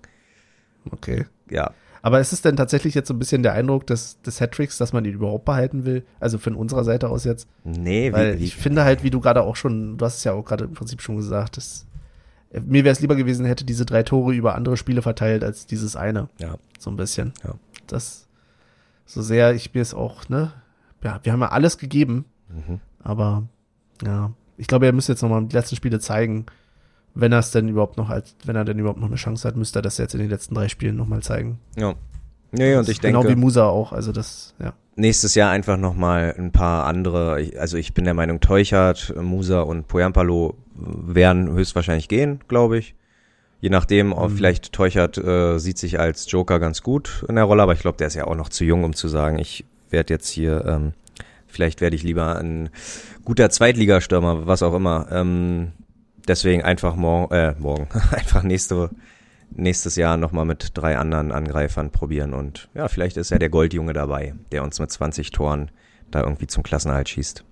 [0.90, 1.26] Okay.
[1.52, 1.72] Ja.
[2.04, 4.92] Aber ist es denn tatsächlich jetzt so ein bisschen der Eindruck des, des Hattricks, dass
[4.94, 6.04] man ihn überhaupt behalten will?
[6.20, 7.48] Also von unserer Seite aus jetzt?
[7.64, 10.24] Nee, Weil wie, wie, ich finde halt, wie du gerade auch schon, du hast es
[10.24, 11.86] ja auch gerade im Prinzip schon gesagt, dass,
[12.52, 15.68] äh, mir wäre es lieber gewesen, hätte diese drei Tore über andere Spiele verteilt als
[15.68, 16.28] dieses eine.
[16.40, 16.56] ja.
[16.80, 17.34] So ein bisschen.
[17.44, 17.54] Ja.
[17.86, 18.28] Das,
[19.06, 20.52] so sehr ich mir es auch, ne?
[21.04, 22.80] Ja, wir haben ja alles gegeben, Mhm.
[23.04, 23.44] aber
[24.04, 26.48] ja, ich glaube, er müsste jetzt nochmal die letzten Spiele zeigen,
[27.14, 29.56] wenn er es denn überhaupt noch als, wenn er denn überhaupt noch eine Chance hat,
[29.56, 31.60] müsste er das jetzt in den letzten drei Spielen nochmal zeigen.
[31.78, 31.94] ja.
[32.54, 33.38] Nee, und ich genau denke.
[33.38, 34.74] wie Musa auch, also das, ja.
[34.98, 39.88] nächstes Jahr einfach nochmal ein paar andere, also ich bin der Meinung, Teuchert, Musa und
[39.88, 42.96] Poyampalo werden höchstwahrscheinlich gehen, glaube ich.
[43.62, 47.62] Je nachdem, auch vielleicht Teuchert äh, sieht sich als Joker ganz gut in der Rolle,
[47.62, 50.14] aber ich glaube, der ist ja auch noch zu jung, um zu sagen, ich werde
[50.14, 50.94] jetzt hier, ähm,
[51.48, 52.70] vielleicht werde ich lieber ein
[53.24, 55.08] guter Zweitligastürmer, was auch immer.
[55.12, 55.74] Ähm,
[56.32, 58.90] deswegen einfach morgen, äh, morgen, einfach nächste
[59.54, 63.92] nächstes Jahr nochmal mit drei anderen Angreifern probieren und ja, vielleicht ist ja der Goldjunge
[63.92, 65.72] dabei, der uns mit 20 Toren
[66.10, 67.44] da irgendwie zum Klassenerhalt schießt.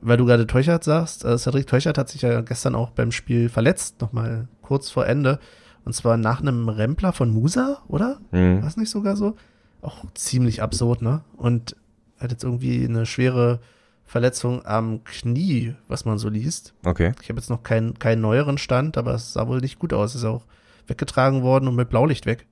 [0.00, 3.48] Weil du gerade Teuchert sagst, äh, Cedric Teuchert hat sich ja gestern auch beim Spiel
[3.48, 5.38] verletzt, nochmal kurz vor Ende.
[5.84, 8.18] Und zwar nach einem Rempler von Musa, oder?
[8.32, 8.60] Mhm.
[8.60, 9.36] War es nicht sogar so?
[9.82, 11.22] Auch ziemlich absurd, ne?
[11.36, 11.76] Und
[12.18, 13.60] hat jetzt irgendwie eine schwere
[14.06, 16.74] Verletzung am Knie, was man so liest.
[16.84, 17.12] Okay.
[17.22, 20.14] Ich habe jetzt noch keinen keinen neueren Stand, aber es sah wohl nicht gut aus.
[20.14, 20.44] Ist auch
[20.86, 22.46] weggetragen worden und mit Blaulicht weg.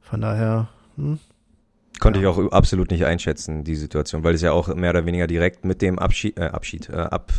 [0.00, 1.18] Von daher, hm,
[1.98, 5.26] Konnte ich auch absolut nicht einschätzen, die Situation, weil es ja auch mehr oder weniger
[5.26, 7.32] direkt mit dem Abschied, äh, Abschied, äh, Ab,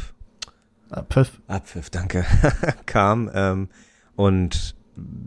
[0.90, 1.40] ah, Pfiff.
[1.48, 2.26] Abpfiff, danke,
[2.86, 3.30] kam.
[3.34, 3.70] Ähm,
[4.16, 4.76] und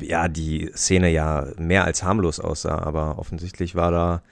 [0.00, 4.22] ja, die Szene ja mehr als harmlos aussah, aber offensichtlich war da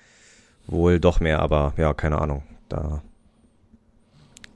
[0.67, 2.43] wohl doch mehr, aber ja, keine Ahnung.
[2.69, 3.03] Da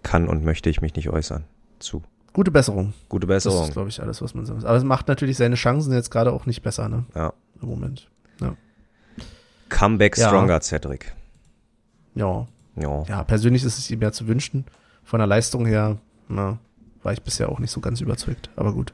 [0.03, 1.45] kann und möchte ich mich nicht äußern
[1.79, 2.03] zu.
[2.33, 2.95] Gute Besserung.
[3.09, 3.65] Gute Das Besserung.
[3.69, 4.65] ist, glaube ich, alles, was man sagen muss.
[4.65, 7.05] Aber es macht natürlich seine Chancen jetzt gerade auch nicht besser, ne?
[7.15, 7.33] Ja.
[7.61, 8.09] Im Moment.
[9.69, 10.29] Comeback Ja.
[10.29, 11.15] stronger, Cedric.
[12.15, 12.47] Ja.
[12.77, 13.03] Ja.
[13.05, 14.65] Ja, persönlich ist es ihm ja zu wünschen.
[15.03, 15.97] Von der Leistung her,
[16.29, 16.59] na,
[17.03, 18.51] war ich bisher auch nicht so ganz überzeugt.
[18.57, 18.93] Aber gut.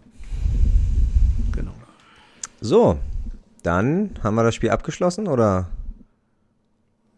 [1.52, 1.72] Genau.
[2.60, 2.98] So,
[3.62, 5.68] dann haben wir das Spiel abgeschlossen oder?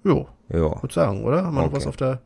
[0.05, 0.82] Jo, Ja.
[0.82, 1.45] würde sagen, oder?
[1.45, 1.76] Haben wir noch Okay.
[1.76, 2.20] was auf der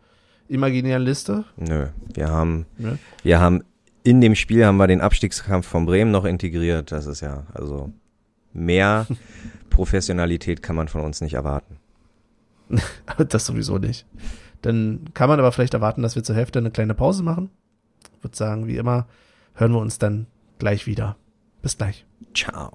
[0.49, 1.45] imaginären Liste?
[1.57, 2.97] Nö, wir haben, Nö.
[3.23, 3.63] wir haben
[4.05, 6.93] in dem Spiel haben wir den Abstiegskampf von Bremen noch integriert.
[6.93, 7.91] Das ist ja, also
[8.53, 9.07] mehr
[9.71, 11.79] Professionalität kann man von uns nicht erwarten.
[13.29, 14.07] das sowieso nicht.
[14.63, 17.51] Dann kann man aber vielleicht erwarten, dass wir zur Hälfte eine kleine Pause machen.
[18.17, 19.07] Ich würde sagen, wie immer,
[19.55, 20.27] hören wir uns dann
[20.59, 21.17] gleich wieder.
[21.63, 22.07] Bis gleich.
[22.35, 22.73] Ciao.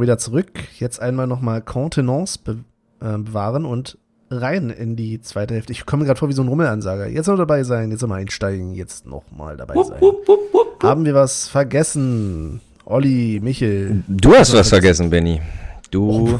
[0.00, 0.50] Wir wieder zurück.
[0.78, 2.58] Jetzt einmal nochmal Contenance be
[3.00, 3.98] äh, bewahren und
[4.30, 5.72] rein in die zweite Hälfte.
[5.72, 7.08] Ich komme gerade vor wie so ein Rummelansager.
[7.08, 10.00] Jetzt noch dabei sein, jetzt nochmal einsteigen, jetzt nochmal dabei sein.
[10.00, 10.82] Wupp, wupp, wupp.
[10.82, 12.60] Haben wir was vergessen?
[12.84, 14.02] Olli, Michel.
[14.08, 15.40] Du hast was vergessen, Benny.
[15.90, 16.38] Du,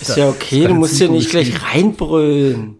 [0.00, 2.76] Ist ja okay, du musst hier nicht gleich reinbrüllen.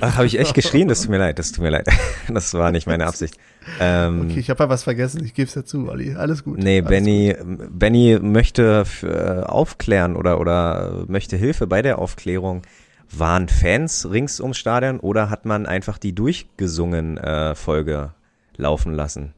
[0.00, 0.88] ach, habe ich echt geschrien?
[0.88, 1.88] Das tut mir leid, das tut mir leid.
[2.32, 3.36] Das war nicht meine Absicht.
[3.82, 6.14] Ähm, Okay, ich habe ja was vergessen, ich gebe es ja zu, Olli.
[6.14, 6.58] Alles gut.
[6.58, 7.34] Nee, Alles Benny,
[7.70, 12.62] Benny möchte äh, aufklären oder, oder möchte Hilfe bei der Aufklärung.
[13.10, 18.12] Waren Fans rings ums Stadion oder hat man einfach die durchgesungen äh, Folge
[18.56, 19.32] laufen lassen?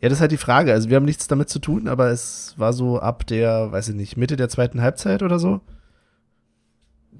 [0.00, 0.72] Ja, das ist halt die Frage.
[0.72, 3.94] Also wir haben nichts damit zu tun, aber es war so ab der, weiß ich
[3.94, 5.60] nicht, Mitte der zweiten Halbzeit oder so,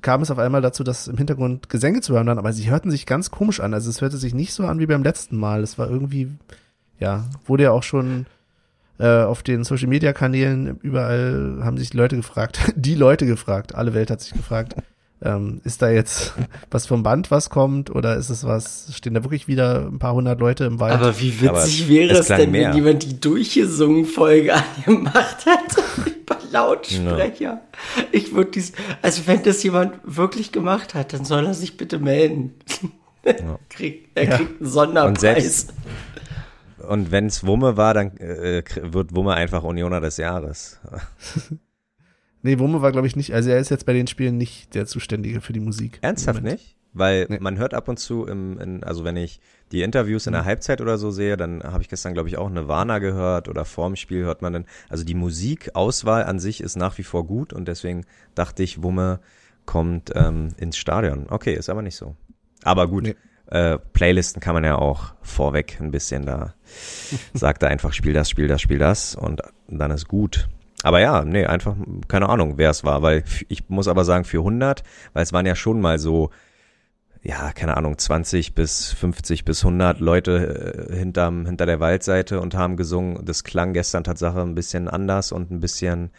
[0.02, 2.90] kam es auf einmal dazu, dass im Hintergrund Gesänge zu hören waren, aber sie hörten
[2.90, 3.72] sich ganz komisch an.
[3.72, 5.62] Also es hörte sich nicht so an wie beim letzten Mal.
[5.62, 6.28] Es war irgendwie,
[6.98, 8.26] ja, wurde ja auch schon
[8.98, 13.94] äh, auf den Social Media Kanälen überall haben sich Leute gefragt, die Leute gefragt, alle
[13.94, 14.74] Welt hat sich gefragt,
[15.22, 16.34] ähm, ist da jetzt
[16.70, 20.14] was vom Band, was kommt, oder ist es was, stehen da wirklich wieder ein paar
[20.14, 20.94] hundert Leute im Wald?
[20.94, 22.68] Aber wie Aber witzig wäre es denn, mehr.
[22.68, 24.54] wenn jemand die durchgesungen Folge
[24.86, 25.82] angemacht hätte
[26.52, 27.60] Lautsprecher?
[28.12, 28.72] Ich würde dies,
[29.02, 32.54] also wenn das jemand wirklich gemacht hat, dann soll er sich bitte melden.
[33.68, 34.36] Krieg, er Ja.
[34.36, 35.08] kriegt einen Sonderpreis.
[35.10, 35.72] Und selbst-
[36.88, 40.80] Und wenn's Wumme war, dann äh, wird Wumme einfach Unioner des Jahres.
[42.44, 43.32] Nee, Wumme war, glaube ich, nicht.
[43.34, 45.98] Also er ist jetzt bei den Spielen nicht der Zuständige für die Musik.
[46.02, 46.76] Ernsthaft nicht?
[46.92, 47.38] Weil Nee.
[47.40, 49.38] man hört ab und zu, im, in, also wenn ich
[49.72, 52.48] die Interviews in der Halbzeit oder so sehe, dann habe ich gestern, glaube ich, auch
[52.50, 56.98] Nirvana gehört oder vorm Spiel hört man dann, also die Musikauswahl an sich ist nach
[56.98, 58.04] wie vor gut und deswegen
[58.34, 59.20] dachte ich, Wumme
[59.64, 61.26] kommt ähm, ins Stadion.
[61.30, 62.16] Okay, ist aber nicht so.
[62.64, 63.14] Aber gut, Nee.
[63.50, 66.54] äh, Playlisten kann man ja auch vorweg ein bisschen da,
[67.34, 70.48] sagt er einfach, spiel das, spiel das, spiel das und dann ist gut.
[70.84, 71.76] Aber ja, nee, einfach,
[72.08, 75.46] keine Ahnung, wer es war, weil ich muss aber sagen, für 100, weil es waren
[75.46, 76.30] ja schon mal so,
[77.22, 82.54] ja, keine Ahnung, 20 bis 50 bis 100 Leute äh, hinterm, hinter der Waldseite und
[82.54, 83.24] haben gesungen.
[83.24, 86.10] Das klang gestern Tatsache ein bisschen anders und ein bisschen,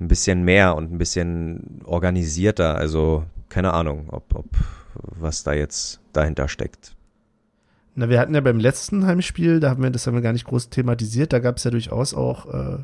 [0.00, 2.74] ein bisschen mehr und ein bisschen organisierter.
[2.74, 4.46] Also, keine Ahnung, ob, ob,
[4.94, 6.96] was da jetzt dahinter steckt.
[7.94, 10.46] Na, wir hatten ja beim letzten Heimspiel, da haben wir das haben wir gar nicht
[10.46, 12.78] groß thematisiert, da gab es ja durchaus auch äh,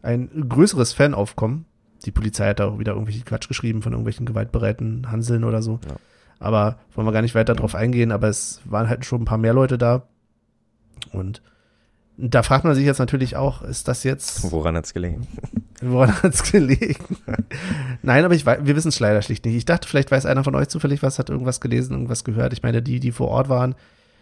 [0.00, 1.66] ein größeres Fanaufkommen.
[2.06, 5.80] Die Polizei hat da auch wieder irgendwelche Quatsch geschrieben von irgendwelchen gewaltbereiten Hanseln oder so.
[5.86, 5.96] Ja.
[6.38, 9.38] Aber wollen wir gar nicht weiter drauf eingehen, aber es waren halt schon ein paar
[9.38, 10.04] mehr Leute da.
[11.12, 11.42] Und
[12.16, 15.26] da fragt man sich jetzt natürlich auch, ist das jetzt, Woran hat's gelegen?
[15.80, 17.16] woran hat's gelegen?
[18.02, 19.54] Nein, aber ich weiß, wir wissen es leider schlicht nicht.
[19.54, 22.52] Ich dachte, vielleicht weiß einer von euch zufällig was, hat irgendwas gelesen, irgendwas gehört.
[22.52, 23.74] Ich meine, die, die vor Ort waren,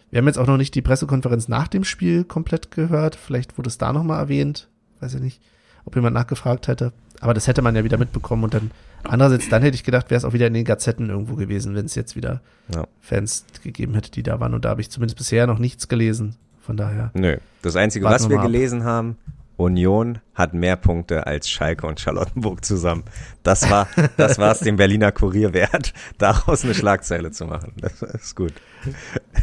[0.09, 3.15] wir haben jetzt auch noch nicht die Pressekonferenz nach dem Spiel komplett gehört.
[3.15, 4.69] Vielleicht wurde es da nochmal erwähnt.
[4.99, 5.41] Weiß ich nicht,
[5.85, 6.93] ob jemand nachgefragt hätte.
[7.19, 8.43] Aber das hätte man ja wieder mitbekommen.
[8.43, 8.71] Und dann,
[9.03, 11.85] andererseits, dann hätte ich gedacht, wäre es auch wieder in den Gazetten irgendwo gewesen, wenn
[11.85, 12.41] es jetzt wieder
[12.73, 12.85] Ja.
[13.01, 14.53] Fans gegeben hätte, die da waren.
[14.53, 16.35] Und da habe ich zumindest bisher noch nichts gelesen.
[16.61, 17.11] Von daher.
[17.13, 17.37] Nö.
[17.61, 18.45] Das Einzige, was wir ab.
[18.45, 19.17] gelesen haben,
[19.55, 23.03] Union hat mehr Punkte als Schalke und Charlottenburg zusammen.
[23.43, 23.87] Das war,
[24.17, 27.73] das war es dem Berliner Kurier wert, daraus eine Schlagzeile zu machen.
[27.79, 28.53] Das ist gut.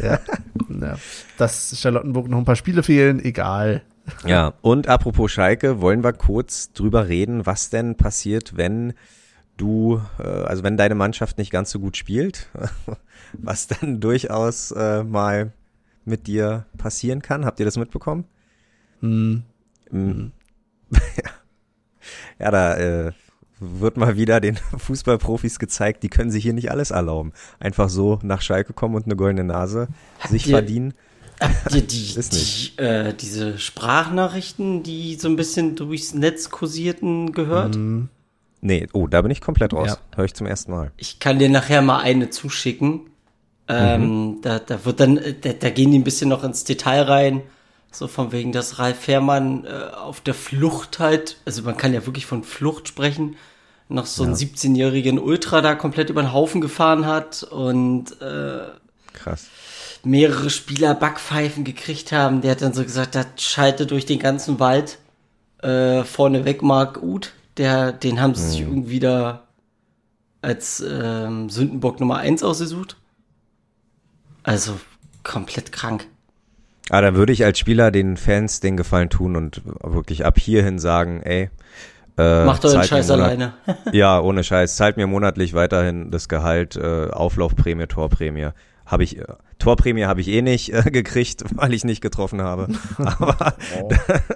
[0.02, 0.20] Ja,
[0.68, 0.96] ja.
[1.36, 3.82] Dass Charlottenburg noch ein paar Spiele fehlen, egal.
[4.26, 8.92] Ja, und apropos Schalke, wollen wir kurz drüber reden, was denn passiert, wenn
[9.56, 12.48] du, äh, also wenn deine Mannschaft nicht ganz so gut spielt,
[13.32, 15.52] was dann durchaus äh, mal
[16.04, 17.44] mit dir passieren kann.
[17.44, 18.24] Habt ihr das mitbekommen?
[19.00, 19.42] Hm.
[19.90, 20.26] Mm.
[22.38, 23.12] ja, da äh,
[23.60, 27.32] wird mal wieder den Fußballprofis gezeigt, die können sich hier nicht alles erlauben.
[27.60, 29.88] Einfach so nach Schalke kommen und eine goldene Nase
[30.28, 30.94] sich ihr- verdienen.
[31.40, 37.74] Habt ihr die, die äh, diese Sprachnachrichten, die so ein bisschen durchs Netz kursierten, gehört?
[37.76, 38.08] Mhm.
[38.66, 39.88] Nee, oh, da bin ich komplett raus.
[39.88, 40.16] Ja.
[40.16, 40.90] Höre ich zum ersten Mal.
[40.96, 43.02] Ich kann dir nachher mal eine zuschicken.
[43.68, 47.02] Ähm, da, da wird dann, äh, da, da gehen die ein bisschen noch ins Detail
[47.02, 47.42] rein.
[47.92, 52.06] So von wegen, dass Ralf Fährmann äh, auf der Flucht halt, also man kann ja
[52.06, 53.36] wirklich von Flucht sprechen,
[53.90, 58.62] noch so einen 17-jährigen Ultra da komplett über den Haufen gefahren hat und äh,
[59.12, 59.48] Krass.
[60.04, 62.40] mehrere Spieler Backpfeifen gekriegt haben.
[62.40, 64.98] Der hat dann so gesagt, das schalte durch den ganzen Wald.
[65.62, 69.44] Äh, vorneweg Mark Uth, der, den haben sie sich irgendwie da
[70.42, 72.96] als ähm, Sündenbock Nummer eins ausgesucht.
[74.42, 74.78] Also
[75.22, 76.06] komplett krank.
[76.90, 80.78] Aber da würde ich als Spieler den Fans den Gefallen tun und wirklich ab hierhin
[80.78, 81.48] sagen, ey,
[82.16, 83.54] äh, Macht euren Scheiß alleine.
[83.92, 84.76] Ja, ohne Scheiß.
[84.76, 88.50] Zahlt mir monatlich weiterhin das Gehalt, äh, Auflaufprämie, Torprämie.
[88.86, 89.24] Habe ich, äh,
[89.58, 92.68] Torprämie habe ich eh nicht äh, gekriegt, weil ich nicht getroffen habe.
[92.98, 93.54] Aber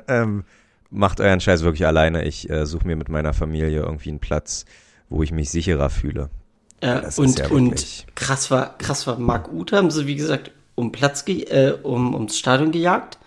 [0.09, 0.45] ähm,
[0.91, 2.25] macht euren Scheiß wirklich alleine.
[2.25, 4.65] Ich äh, suche mir mit meiner Familie irgendwie einen Platz,
[5.09, 6.31] wo ich mich sicherer fühle.
[6.81, 10.93] Ist und, ja und krass war, krass war, Mark Uth haben sie, wie gesagt, um
[10.93, 13.19] Platz, ge äh, um, ums Stadion gejagt.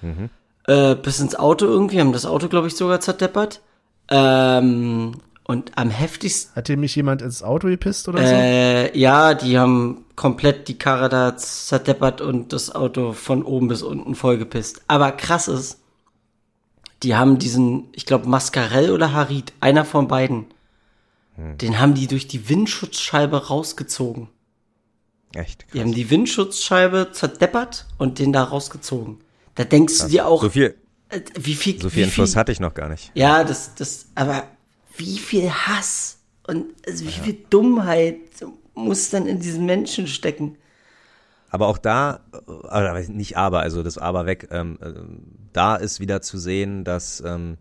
[0.00, 0.30] Mhm.
[0.66, 3.60] Äh, bis ins Auto irgendwie, haben das Auto, glaube ich, sogar zerdeppert.
[4.08, 8.32] Ähm, und am heftigsten, Hat hier mich jemand ins Auto gepisst oder so?
[8.32, 13.82] äh, ja, die haben komplett die Karre da zerdeppert und das Auto von oben bis
[13.82, 14.82] unten vollgepisst.
[14.86, 15.80] Aber krass ist,
[17.02, 20.46] die haben diesen, ich glaube, Mascarell oder Harid, einer von beiden,
[21.36, 21.56] Hm.
[21.58, 24.28] den haben die durch die Windschutzscheibe rausgezogen.
[25.34, 25.70] Echt krass.
[25.72, 29.18] Die haben die Windschutzscheibe zerdeppert und den da rausgezogen.
[29.54, 30.74] Da denkst du dir auch, So viel,
[31.08, 33.10] äh, wie viel, so viel Infos hatte ich noch gar nicht.
[33.14, 34.44] ja, das, das, aber
[34.96, 38.16] wie viel Hass und also wie viel Dummheit
[38.74, 40.56] muss dann in diesen Menschen stecken?
[41.50, 44.92] Aber auch da, äh, oder nicht aber, also das aber weg, ähm, äh,
[45.52, 47.58] da ist wieder zu sehen, dass ähm,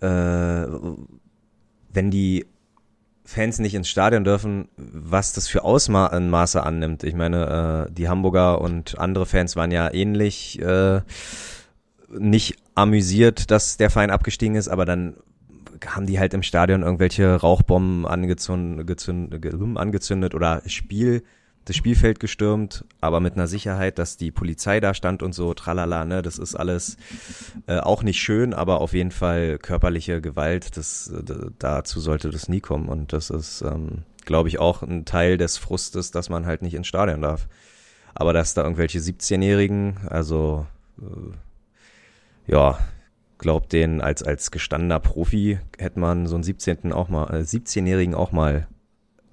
[0.00, 0.66] äh,
[1.92, 2.46] wenn die
[3.24, 7.04] Fans nicht ins Stadion dürfen, was das für Ausmaße annimmt.
[7.04, 11.02] Ich meine, äh, die Hamburger und andere Fans waren ja ähnlich äh,
[12.08, 15.16] nicht amüsiert, dass der Verein abgestiegen ist, aber dann
[15.86, 19.44] haben die halt im Stadion irgendwelche Rauchbomben angezündet, gezündet,
[19.76, 21.22] angezündet oder Spiel,
[21.68, 26.06] das Spielfeld gestürmt, aber mit einer Sicherheit, dass die Polizei da stand und so, tralala,
[26.06, 26.96] ne, das ist alles
[27.66, 32.48] äh, auch nicht schön, aber auf jeden Fall körperliche Gewalt, das, äh, dazu sollte das
[32.48, 36.46] nie kommen und das ist, ähm, glaube ich, auch ein Teil des Frustes, dass man
[36.46, 37.48] halt nicht ins Stadion darf.
[38.14, 40.66] Aber dass da irgendwelche 17-Jährigen, also
[40.98, 42.78] äh, ja,
[43.36, 46.92] glaubt den als als gestandener Profi hätte man so einen 17.
[46.92, 48.66] auch mal äh, 17-jährigen auch mal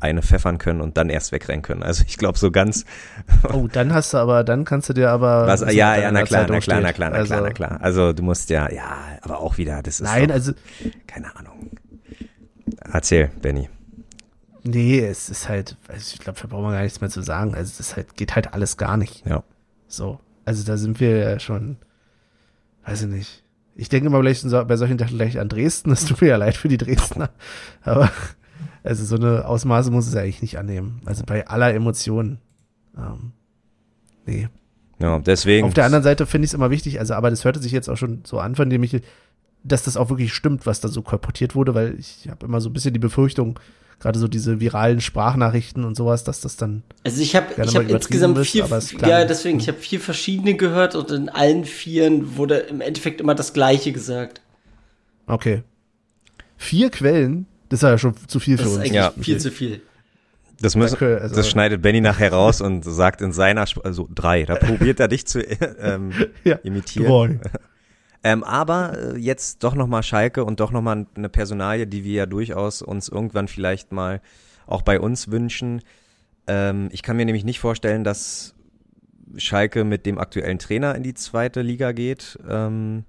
[0.06, 1.84] eine pfeffern können und dann erst wegrennen können.
[1.84, 2.86] Also ich glaube so ganz
[3.53, 5.45] Oh, dann hast du aber, dann kannst du dir aber.
[5.47, 7.80] was ja ja na klar na klar na klar na Also, klar na klar.
[7.82, 10.53] Also du musst ja ja, aber auch wieder das ist Nein, doch, also,
[11.08, 11.72] keine Ahnung.
[12.91, 13.70] Erzähl, Benny.
[14.64, 17.53] nee, es ist halt, also ich glaube, da brauchen wir gar nichts mehr zu sagen.
[17.56, 19.26] Also, es ist halt, geht halt alles gar nicht.
[19.26, 19.43] Ja.
[19.88, 20.20] So.
[20.45, 21.78] Also, da sind wir ja schon,
[22.86, 23.43] weiß ich nicht.
[23.76, 25.91] Ich denke immer gleich bei solchen Sachen gleich an Dresden.
[25.91, 27.30] Es tut mir ja leid für die Dresdner.
[27.84, 28.10] Aber,
[28.86, 31.01] also, so eine Ausmaße muss es eigentlich nicht annehmen.
[31.05, 32.39] Also, bei aller Emotionen.
[32.97, 33.31] Ähm,
[34.25, 34.47] nee.
[34.99, 37.59] Ja, deswegen Auf der anderen Seite finde ich es immer wichtig, also, aber das hörte
[37.59, 39.01] sich jetzt auch schon so an von dem ich,
[39.63, 42.69] dass das auch wirklich stimmt, was da so kolportiert wurde, weil ich habe immer so
[42.69, 43.59] ein bisschen die Befürchtung,
[43.99, 47.89] gerade so diese viralen Sprachnachrichten und sowas, dass das dann, Also ich habe ich übertrieben
[47.89, 48.67] insgesamt ist, vier,
[49.07, 53.36] ja deswegen, ich habe vier verschiedene gehört und in allen vieren wurde im Endeffekt immer
[53.36, 54.41] das Gleiche gesagt.
[55.27, 55.63] okay.
[56.57, 58.86] Vier Quellen, das ist ja schon zu viel für Das ist uns.
[58.86, 59.11] eigentlich Ja.
[59.11, 59.82] viel zu viel.
[60.61, 64.07] Das, müssen, Danke, also- das schneidet Benny nachher raus und sagt in seiner, Sp also
[64.13, 66.11] drei, da probiert er dich zu ähm,
[66.43, 67.41] Ja, imitieren.
[68.28, 72.26] Ähm, aber äh, jetzt doch nochmal Schalke und doch nochmal eine Personalie, die wir ja
[72.26, 74.20] durchaus uns irgendwann vielleicht mal
[74.66, 75.84] auch bei uns wünschen.
[76.47, 78.55] Ähm, ich kann mir nämlich nicht vorstellen, dass
[79.38, 82.39] Schalke mit dem aktuellen Trainer in die zweite Liga geht.
[82.49, 83.03] Ähm,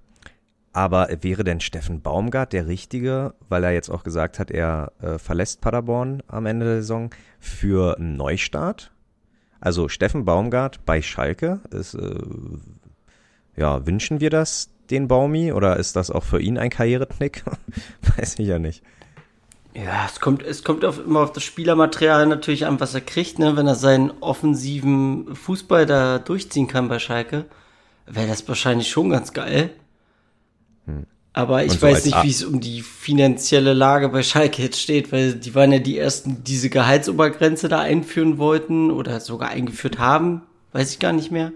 [0.77, 5.17] aber wäre denn Steffen Baumgart der Richtige, weil er jetzt auch gesagt hat, er äh,
[5.17, 7.09] verlässt Paderborn am Ende der Saison
[7.39, 8.91] für einen Neustart?
[9.59, 12.19] Also Steffen Baumgart bei Schalke ist, äh,
[13.55, 17.43] ja, wünschen wir das den Baumi oder ist das auch für ihn ein Karriereknick?
[18.15, 18.83] Weiß ich ja nicht.
[19.73, 23.39] Ja, es kommt, es kommt auf, immer auf das Spielermaterial natürlich an, was er kriegt,
[23.39, 23.57] ne?
[23.57, 27.45] Wenn er seinen offensiven Fußball da durchziehen kann bei Schalke,
[28.05, 29.71] wäre das wahrscheinlich schon ganz geil.
[31.33, 35.11] Aber ich so weiß nicht, wie es um die finanzielle Lage bei Schalke jetzt steht,
[35.11, 39.99] weil die waren ja die ersten, die diese Gehaltsobergrenze da einführen wollten oder sogar eingeführt
[39.99, 40.41] haben.
[40.71, 41.51] Weiß ich gar nicht mehr.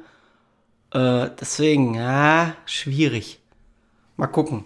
[0.94, 3.40] Äh, deswegen, ja, schwierig.
[4.18, 4.66] Mal gucken.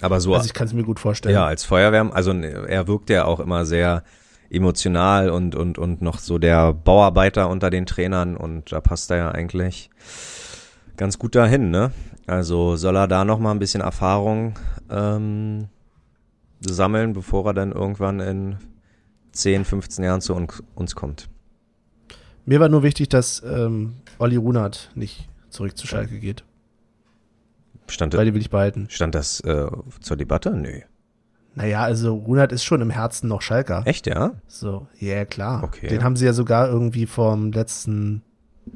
[0.00, 1.34] Aber so, Also ich kann es mir gut vorstellen.
[1.34, 4.02] ja, als Feuerwehrmann, also er wirkt ja auch immer sehr
[4.50, 9.16] emotional und, und, und noch so der Bauarbeiter unter den Trainern und da passt er
[9.16, 9.90] ja eigentlich
[10.96, 11.90] ganz gut dahin, ne?
[12.26, 14.58] Also soll er da noch mal ein bisschen Erfahrung
[14.90, 15.68] ähm,
[16.60, 18.56] sammeln, bevor er dann irgendwann in
[19.32, 21.28] 10, 15 Jahren zu uns, uns kommt.
[22.46, 26.44] Mir war nur wichtig, dass ähm, Olli Runert nicht zurück zu Schalke geht,
[27.88, 28.86] Stand, weil die will ich behalten.
[28.88, 29.66] stand das äh,
[30.00, 30.50] zur Debatte?
[30.56, 30.80] Nö.
[31.54, 33.82] Naja, also Runert ist schon im Herzen noch Schalker.
[33.84, 34.32] Echt, ja?
[34.48, 35.62] So, ja klar.
[35.62, 35.88] Okay.
[35.88, 38.22] Den haben sie ja sogar irgendwie vom letzten,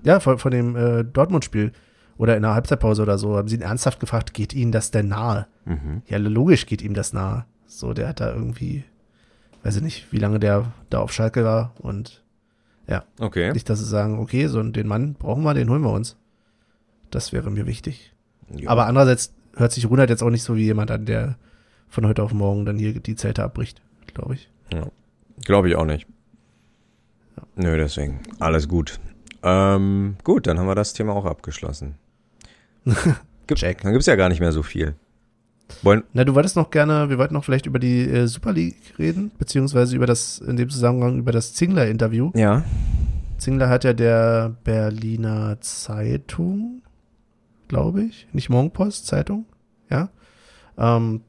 [0.04, 1.72] ja, von, von dem äh, Dortmund-Spiel
[2.18, 5.08] oder in der Halbzeitpause oder so, haben sie ihn ernsthaft gefragt, geht ihnen das denn
[5.08, 5.46] nahe?
[5.64, 6.02] Mhm.
[6.06, 7.46] Ja, logisch geht ihm das nahe.
[7.66, 8.84] So, der hat da irgendwie,
[9.62, 12.22] weiß ich nicht, wie lange der da auf Schalke war und
[13.20, 13.52] Okay.
[13.52, 16.16] nicht, dass sie sagen, okay, so den Mann brauchen wir, den holen wir uns.
[17.10, 18.14] Das wäre mir wichtig.
[18.50, 18.70] Ja.
[18.70, 21.36] Aber andererseits hört sich Runert jetzt auch nicht so wie jemand an, der
[21.88, 23.82] von heute auf morgen dann hier die Zelte abbricht,
[24.14, 24.50] glaube ich.
[25.44, 26.06] Glaube ich auch nicht.
[27.56, 28.20] Nö, deswegen.
[28.40, 28.98] Alles gut.
[29.42, 31.96] Ähm, gut, dann haben wir das Thema auch abgeschlossen.
[33.46, 33.80] Gibt, Check.
[33.82, 34.94] Dann gibt's ja gar nicht mehr so viel.
[35.82, 38.94] Wollen, Na, du wolltest noch gerne, wir wollten noch vielleicht über die äh, Super League
[38.98, 42.30] reden, beziehungsweise über das, in dem Zusammenhang über das Zingler-Interview.
[42.34, 42.64] ja.
[43.38, 46.82] Zingler hat ja der Berliner Zeitung,
[47.68, 49.46] glaube ich, nicht Morgenpost, Zeitung,
[49.88, 50.08] ja.
[50.76, 51.20] Ähm,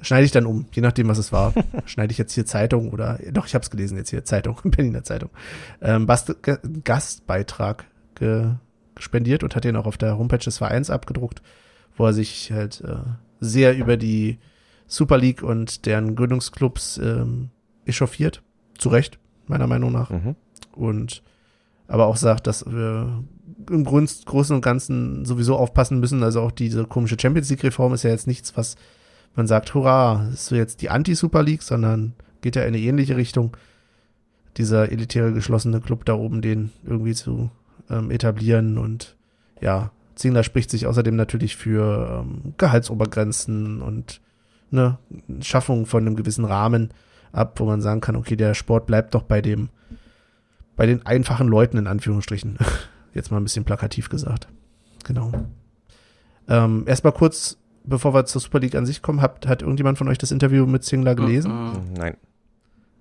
[0.00, 1.52] schneide ich dann um, je nachdem, was es war.
[1.84, 5.04] schneide ich jetzt hier Zeitung oder, doch, ich habe es gelesen jetzt hier, Zeitung, Berliner
[5.04, 5.28] Zeitung.
[5.82, 6.06] Ähm,
[6.84, 8.52] Gastbeitrag ge
[9.02, 11.42] spendiert und hat den auch auf der Homepage des Vereins abgedruckt,
[11.96, 12.96] wo er sich halt äh,
[13.40, 14.38] sehr über die
[14.86, 17.50] Super League und deren Gründungsclubs ähm,
[17.84, 18.42] echauffiert.
[18.78, 20.36] Zu Recht, meiner Meinung nach Mhm.
[20.72, 21.22] und
[21.88, 23.24] aber auch sagt, dass wir
[23.70, 26.22] im Grund, Großen und Ganzen sowieso aufpassen müssen.
[26.22, 28.76] Also auch diese komische Champions League-Reform ist ja jetzt nichts, was
[29.34, 33.16] man sagt, hurra, ist so jetzt die Anti-Super League, sondern geht ja in eine ähnliche
[33.16, 33.56] Richtung.
[34.56, 37.50] Dieser elitäre geschlossene Club da oben, den irgendwie zu
[37.90, 39.16] ähm, etablieren und
[39.60, 44.20] ja, Zingler spricht sich außerdem natürlich für ähm, Gehaltsobergrenzen und
[44.70, 44.98] ne,
[45.40, 46.90] Schaffung von einem gewissen Rahmen
[47.32, 49.68] ab, wo man sagen kann, okay, der Sport bleibt doch bei dem
[50.76, 52.56] bei den einfachen Leuten in Anführungsstrichen.
[53.14, 54.48] Jetzt mal ein bisschen plakativ gesagt.
[55.04, 55.32] Genau.
[56.46, 60.08] Ähm, Erstmal kurz, bevor wir zur Super League an sich kommen, hat, hat irgendjemand von
[60.08, 61.52] euch das Interview mit Zingler gelesen?
[61.52, 61.92] Mhm.
[61.96, 62.16] Nein.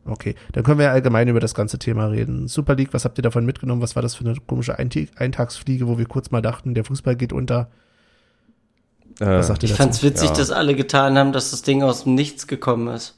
[0.07, 2.47] Okay, dann können wir ja allgemein über das ganze Thema reden.
[2.47, 3.81] Super League, was habt ihr davon mitgenommen?
[3.81, 7.33] Was war das für eine komische Eintagsfliege, wo wir kurz mal dachten, der Fußball geht
[7.33, 7.69] unter?
[9.19, 9.83] Äh, Was sagt ihr Ich dazu?
[9.83, 10.35] fand's witzig, Ja.
[10.35, 13.15] dass alle getan haben, dass das Ding aus dem Nichts gekommen ist.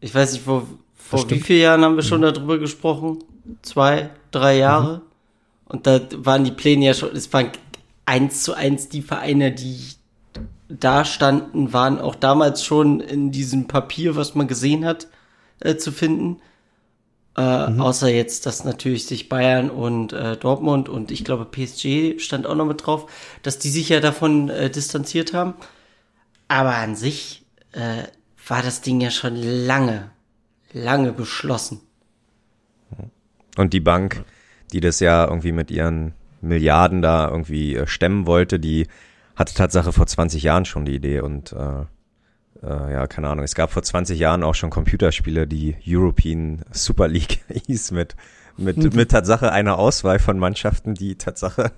[0.00, 1.36] Ich weiß nicht, vor, vor wie.
[1.36, 1.40] Mhm.
[1.40, 3.18] vielen Jahren haben wir schon darüber gesprochen?
[3.62, 4.96] Zwei, drei Jahre?
[4.98, 5.02] Mhm.
[5.66, 7.48] Und da waren die Pläne ja schon, es waren
[8.04, 9.78] eins zu eins die Vereine, die
[10.68, 15.06] da standen, waren auch damals schon in diesem Papier, was man gesehen hat,
[15.64, 16.40] äh, zu finden.
[17.36, 17.80] Äh, Mhm.
[17.80, 22.54] Außer jetzt, dass natürlich sich Bayern und äh, Dortmund und ich glaube PSG stand auch
[22.54, 23.10] noch mit drauf,
[23.42, 25.54] dass die sich ja davon äh, distanziert haben.
[26.48, 28.04] Aber an sich äh,
[28.46, 30.10] war das Ding ja schon lange,
[30.72, 31.80] lange beschlossen.
[33.56, 34.24] Und die Bank,
[34.72, 38.88] die das ja irgendwie mit ihren Milliarden da irgendwie äh, stemmen wollte, die
[39.36, 41.86] hatte Tatsache vor 20 Jahren schon die Idee und äh,
[42.62, 43.44] äh, ja, keine Ahnung.
[43.44, 48.16] Es gab vor 20 Jahren auch schon Computerspiele, die European Super League hieß mit
[48.56, 51.72] mit, mit Tatsache einer Auswahl von Mannschaften, die Tatsache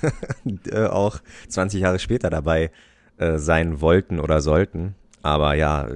[0.70, 2.70] äh, auch 20 Jahre später dabei
[3.18, 4.94] äh, sein wollten oder sollten.
[5.22, 5.86] Aber ja,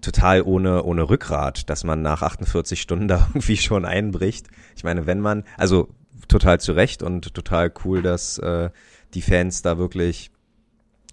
[0.00, 4.48] total ohne, ohne Rückgrat, dass man nach 48 Stunden da irgendwie schon einbricht.
[4.76, 5.88] Ich meine, wenn man, also
[6.28, 8.70] total zu Recht und total cool, dass äh,
[9.14, 10.30] die Fans da wirklich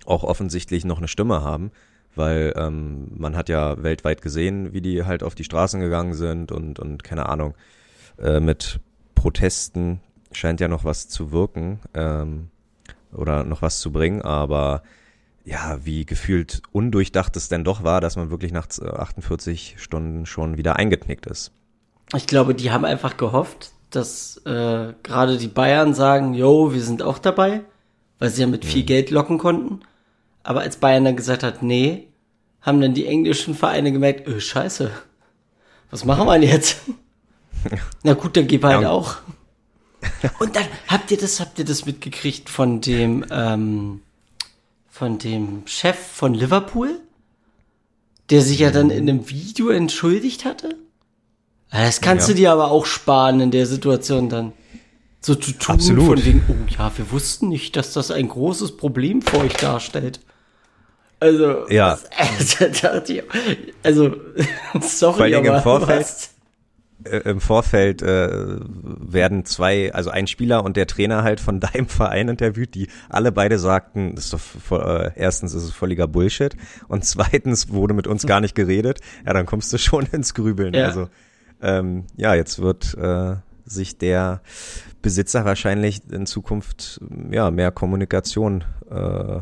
[0.06, 1.72] auch offensichtlich noch eine Stimme haben,
[2.18, 6.52] weil ähm, man hat ja weltweit gesehen, wie die halt auf die Straßen gegangen sind
[6.52, 7.54] und, und keine Ahnung,
[8.20, 8.80] äh, mit
[9.16, 10.02] Protesten
[10.32, 12.50] scheint ja noch was zu wirken ähm,
[13.14, 14.84] oder noch was zu bringen, aber
[15.46, 20.58] ja, wie gefühlt undurchdacht es denn doch war, dass man wirklich nach 48 Stunden schon
[20.58, 21.54] wieder eingeknickt ist.
[22.16, 27.02] Ich glaube, die haben einfach gehofft, dass äh, gerade die Bayern sagen, yo, wir sind
[27.02, 27.62] auch dabei,
[28.20, 29.80] weil sie ja mit viel Geld locken konnten.
[30.44, 32.07] Aber als Bayern dann gesagt hat, nee,
[32.68, 34.92] haben dann die englischen Vereine gemerkt, öh, scheiße,
[35.90, 36.82] was machen wir denn jetzt?
[38.04, 38.90] Na gut, dann wir halt Ja.
[38.92, 39.16] auch.
[40.40, 44.02] Und dann habt ihr das, habt ihr das mitgekriegt von dem, ähm,
[44.90, 47.00] von dem Chef von Liverpool,
[48.30, 50.76] der sich ja dann in einem Video entschuldigt hatte?
[51.72, 52.34] Das kannst Ja.
[52.34, 54.52] du dir aber auch sparen in der Situation dann.
[55.22, 56.06] So zu tun Absolut.
[56.06, 60.20] von wegen, oh ja, wir wussten nicht, dass das ein großes Problem für euch darstellt.
[61.20, 61.92] Also, Ja.
[61.92, 63.24] das, also, da dachte ich,
[63.84, 64.16] also,
[64.82, 66.30] sorry, Vor allen Dingen im aber Vorfeld- was?
[67.04, 68.30] äh, im Vorfeld äh,
[68.64, 73.32] werden zwei, also ein Spieler und der Trainer halt von deinem Verein interviewt, die alle
[73.32, 74.82] beide sagten, das ist doch voll,
[75.16, 76.56] äh, erstens ist es völliger Bullshit
[76.88, 79.00] und zweitens wurde mit uns gar nicht geredet.
[79.26, 80.74] Ja, dann kommst du schon ins Grübeln.
[80.74, 80.86] Ja.
[80.86, 81.10] Also
[81.62, 84.42] ähm, ja, jetzt wird äh, sich der
[85.02, 87.00] Besitzer wahrscheinlich in Zukunft
[87.32, 89.40] ja mehr Kommunikation äh,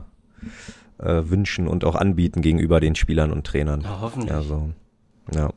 [0.99, 3.81] äh, wünschen und auch anbieten gegenüber den Spielern und Trainern.
[3.81, 4.31] Ja, hoffentlich.
[4.31, 4.69] Also,
[5.33, 5.49] ja.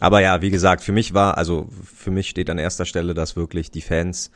[0.00, 3.36] Aber ja, wie gesagt, für mich war, also für mich steht an erster Stelle, dass
[3.36, 4.30] wirklich die Fans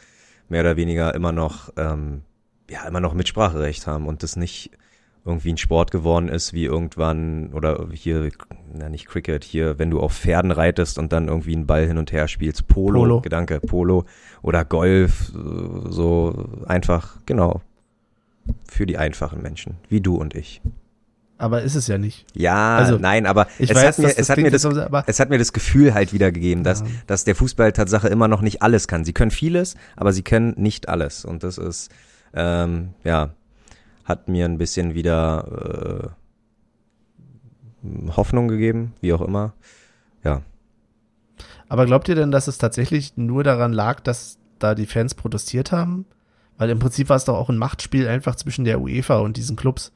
[0.49, 2.23] mehr oder weniger immer noch, ähm,
[2.71, 4.71] ja, immer noch Mitspracherecht haben und das nicht
[5.25, 8.31] irgendwie ein Sport geworden ist, wie irgendwann, oder hier,
[8.73, 11.99] na nicht Cricket, hier, wenn du auf Pferden reitest und dann irgendwie einen Ball hin
[11.99, 13.21] und her spielst, Polo, Polo.
[13.23, 14.05] Gedanke, Polo
[14.43, 17.61] oder Golf, äh, so einfach, genau,
[18.68, 20.61] für die einfachen Menschen, wie du und ich.
[21.38, 22.24] Aber ist es ja nicht.
[22.34, 24.70] Ja, Also, nein, aber es weiß, hat mir, es das hat mir das, so,
[25.07, 26.86] es hat mir das Gefühl halt wieder gegeben, dass, Ja.
[27.07, 29.05] dass der Fußball Tatsache immer noch nicht alles kann.
[29.05, 31.26] Sie können vieles, aber sie können nicht alles.
[31.26, 31.90] Und das ist,
[32.32, 33.34] ähm, ja,
[34.05, 36.12] hat mir ein bisschen wieder
[37.84, 39.53] äh, Hoffnung gegeben, wie auch immer.
[40.24, 40.42] Ja,
[41.68, 45.70] Aber glaubt ihr denn, dass es tatsächlich nur daran lag, dass da die Fans protestiert
[45.72, 46.07] haben?
[46.59, 49.57] Weil im Prinzip war es doch auch ein Machtspiel einfach zwischen der UEFA und diesen
[49.57, 49.93] Clubs.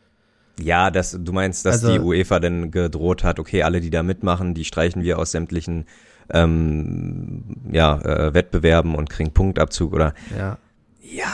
[0.60, 4.02] Ja, das, du meinst, dass Also- die UEFA dann gedroht hat, okay, alle, die da
[4.02, 5.86] mitmachen, die streichen wir aus sämtlichen
[6.32, 7.42] ähm,
[7.72, 10.58] ja, äh, Wettbewerben und kriegen Punktabzug oder Ja.
[11.02, 11.26] ja,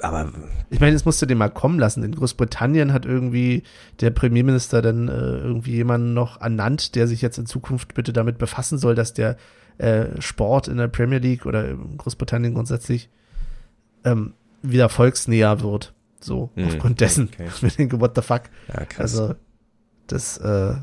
[0.00, 0.30] aber
[0.70, 2.02] Ich meine, es musste den mal kommen lassen.
[2.04, 3.62] In Großbritannien hat irgendwie
[4.00, 8.38] der Premierminister dann äh, irgendwie jemanden noch ernannt, der sich jetzt in Zukunft bitte damit
[8.38, 9.36] befassen soll, dass der
[9.78, 13.08] äh, Sport in der Premier League oder in Großbritannien grundsätzlich
[14.04, 15.92] ähm, wieder volksnäher wird.
[16.20, 17.30] So, Hm, aufgrund dessen.
[17.34, 17.48] okay.
[17.66, 18.42] Ich denke, what the fuck?
[18.68, 19.18] ja, krass.
[19.18, 19.34] Also,
[20.06, 20.74] das, äh,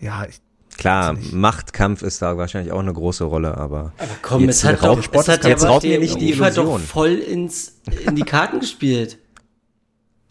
[0.00, 0.40] ja, ich,
[0.76, 1.16] Klar.
[1.32, 5.28] Machtkampf ist da wahrscheinlich auch eine große Rolle, aber Aber komm, es hat doch, Sport
[5.28, 6.80] es hat ja jetzt aber der nicht die UEFA doch Illusion.
[6.80, 9.18] voll ins, in die Karten gespielt.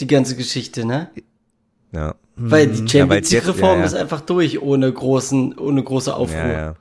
[0.02, 1.10] Die ganze Geschichte, ne?
[1.94, 2.88] ja, Weil die Mhm.
[2.90, 3.86] Champions League Reform ja, ja.
[3.86, 6.38] ist einfach durch, ohne großen, ohne große Aufruhr.
[6.40, 6.76] ja, ja,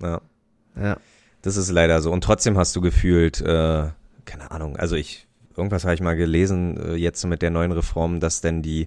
[0.00, 0.20] ja.
[0.80, 0.96] ja.
[1.42, 2.10] Das ist leider so.
[2.10, 3.88] Und trotzdem hast du gefühlt, äh,
[4.28, 5.26] keine Ahnung, also ich,
[5.56, 8.86] irgendwas habe ich mal gelesen, äh, jetzt mit der neuen Reform, dass denn die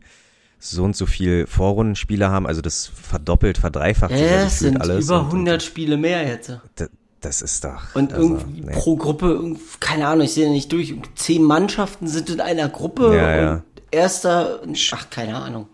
[0.60, 4.80] so und so viel Vorrundenspieler haben, also das verdoppelt, verdreifacht sich Ja, ja es sind
[4.80, 5.06] alles.
[5.06, 6.50] über und, 100 Spiele mehr jetzt.
[6.50, 6.89] Und,
[7.20, 7.96] das ist doch.
[7.96, 8.72] Und also, irgendwie nee.
[8.72, 13.36] pro Gruppe, keine Ahnung, ich sehe nicht durch, zehn Mannschaften sind in einer Gruppe Ja,
[13.36, 13.54] ja.
[13.54, 14.62] und erster,
[14.92, 15.68] ach, keine Ahnung.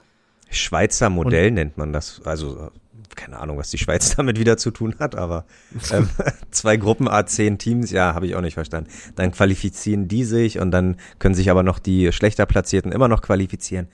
[0.49, 2.21] Schweizer Modell nennt man das.
[2.23, 2.71] Also
[3.17, 5.45] keine Ahnung, was die Schweiz damit wieder zu tun hat, aber
[5.91, 6.07] ähm,
[6.51, 8.89] zwei Gruppen A10 Teams, ja, habe ich auch nicht verstanden.
[9.15, 13.21] Dann qualifizieren die sich und dann können sich aber noch die schlechter platzierten immer noch
[13.21, 13.87] qualifizieren.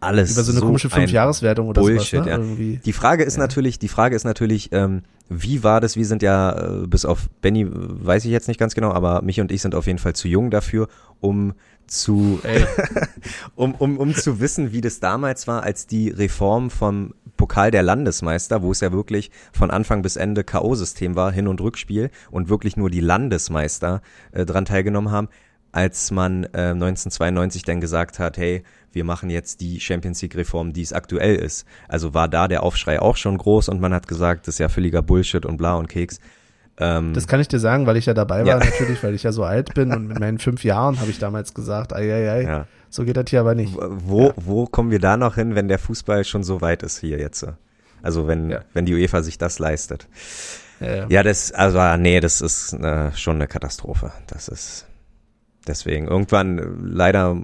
[0.00, 2.30] Alles Über so eine komische ein Fünfjahreswertung oder Bullshit, sowas, ne?
[2.30, 2.38] ja.
[2.38, 2.80] Irgendwie.
[2.84, 5.96] Die Frage ist natürlich, die Frage ist natürlich, ähm, wie war das?
[5.96, 9.40] Wir sind ja, äh, bis auf Benny weiß ich jetzt nicht ganz genau, aber mich
[9.40, 10.86] und ich sind auf jeden Fall zu jung dafür,
[11.18, 11.54] um
[11.88, 12.40] zu,
[13.56, 17.82] um, um, um zu wissen, wie das damals war, als die Reform vom Pokal der
[17.82, 22.50] Landesmeister, wo es ja wirklich von Anfang bis Ende K.O.-System war, Hin- und Rückspiel und
[22.50, 25.28] wirklich nur die Landesmeister äh, dran teilgenommen haben,
[25.72, 28.62] als man äh, 1992 dann gesagt hat, hey,
[28.92, 31.66] wir machen jetzt die Champions League Reform, die es aktuell ist.
[31.88, 34.68] Also war da der Aufschrei auch schon groß und man hat gesagt, das ist ja
[34.68, 36.20] völliger Bullshit und bla und Keks.
[36.80, 38.58] Ähm, das kann ich dir sagen, weil ich ja dabei war, Ja.
[38.58, 41.52] natürlich, weil ich ja so alt bin und mit meinen fünf Jahren habe ich damals
[41.54, 42.66] gesagt, ei, ei, ei, ja.
[42.90, 43.74] So geht das hier aber nicht.
[43.76, 47.18] Wo, wo kommen wir da noch hin, wenn der Fußball schon so weit ist hier
[47.18, 47.46] jetzt?
[48.02, 48.60] Also wenn, Ja.
[48.74, 50.08] wenn die UEFA sich das leistet.
[50.80, 54.12] Äh, Ja, das, also ah, nee, das ist äh, schon eine Katastrophe.
[54.28, 54.86] Das ist
[55.66, 57.36] deswegen irgendwann leider,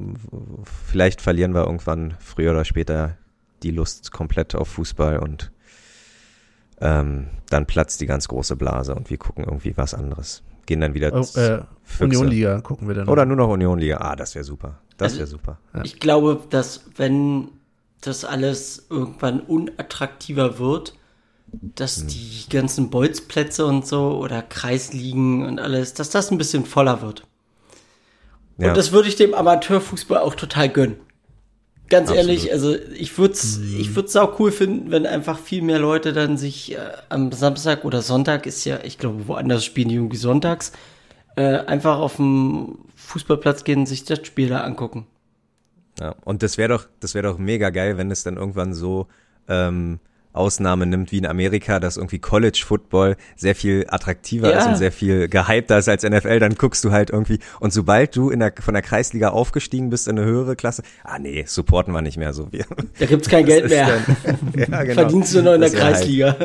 [0.88, 3.16] vielleicht verlieren wir irgendwann früher oder später
[3.62, 5.51] die Lust komplett auf Fußball und
[6.80, 10.42] ähm, dann platzt die ganz große Blase und wir gucken irgendwie was anderes.
[10.66, 11.61] Gehen dann wieder Oh, äh.
[12.03, 13.09] Union-Liga gucken wir dann.
[13.09, 13.99] Oder nur noch Union-Liga.
[13.99, 14.80] Ah, das wäre super.
[14.97, 15.59] Das Also- wäre super.
[15.82, 17.49] Ich glaube, dass wenn
[18.01, 20.95] das alles irgendwann unattraktiver wird,
[21.53, 22.09] dass Hm.
[22.09, 27.26] die ganzen Bolzplätze und so oder Kreisligen und alles, dass das ein bisschen voller wird.
[28.59, 28.68] Ja.
[28.68, 30.97] Und das würde ich dem Amateurfußball auch total gönnen.
[31.90, 32.28] Ganz Absolut.
[32.30, 36.12] ehrlich, also ich würde es ich würd's auch cool finden, wenn einfach viel mehr Leute
[36.14, 36.78] dann sich äh,
[37.11, 40.72] am Samstag oder Sonntag ist ja, ich glaube, woanders spielen die irgendwie sonntags,
[41.36, 45.07] äh, einfach auf dem Fußballplatz gehen und sich das Spiel da angucken.
[46.01, 49.07] Ja, und das wäre doch, das wäre doch mega geil, wenn es dann irgendwann so
[49.49, 50.01] ähm,
[50.33, 54.59] Ausnahme nimmt wie in Amerika, dass irgendwie College Football sehr viel attraktiver Ja.
[54.59, 58.17] ist und sehr viel gehypter ist als NFL, dann guckst du halt irgendwie und sobald
[58.17, 61.95] du in der von der Kreisliga aufgestiegen bist in eine höhere Klasse, ah nee, supporten
[61.95, 62.65] wir nicht mehr so wir.
[62.99, 64.01] Da gibt's kein Geld mehr.
[64.25, 64.37] dann-
[64.73, 64.95] ja, genau.
[64.95, 66.37] Verdienst du noch in der halt- Kreisliga.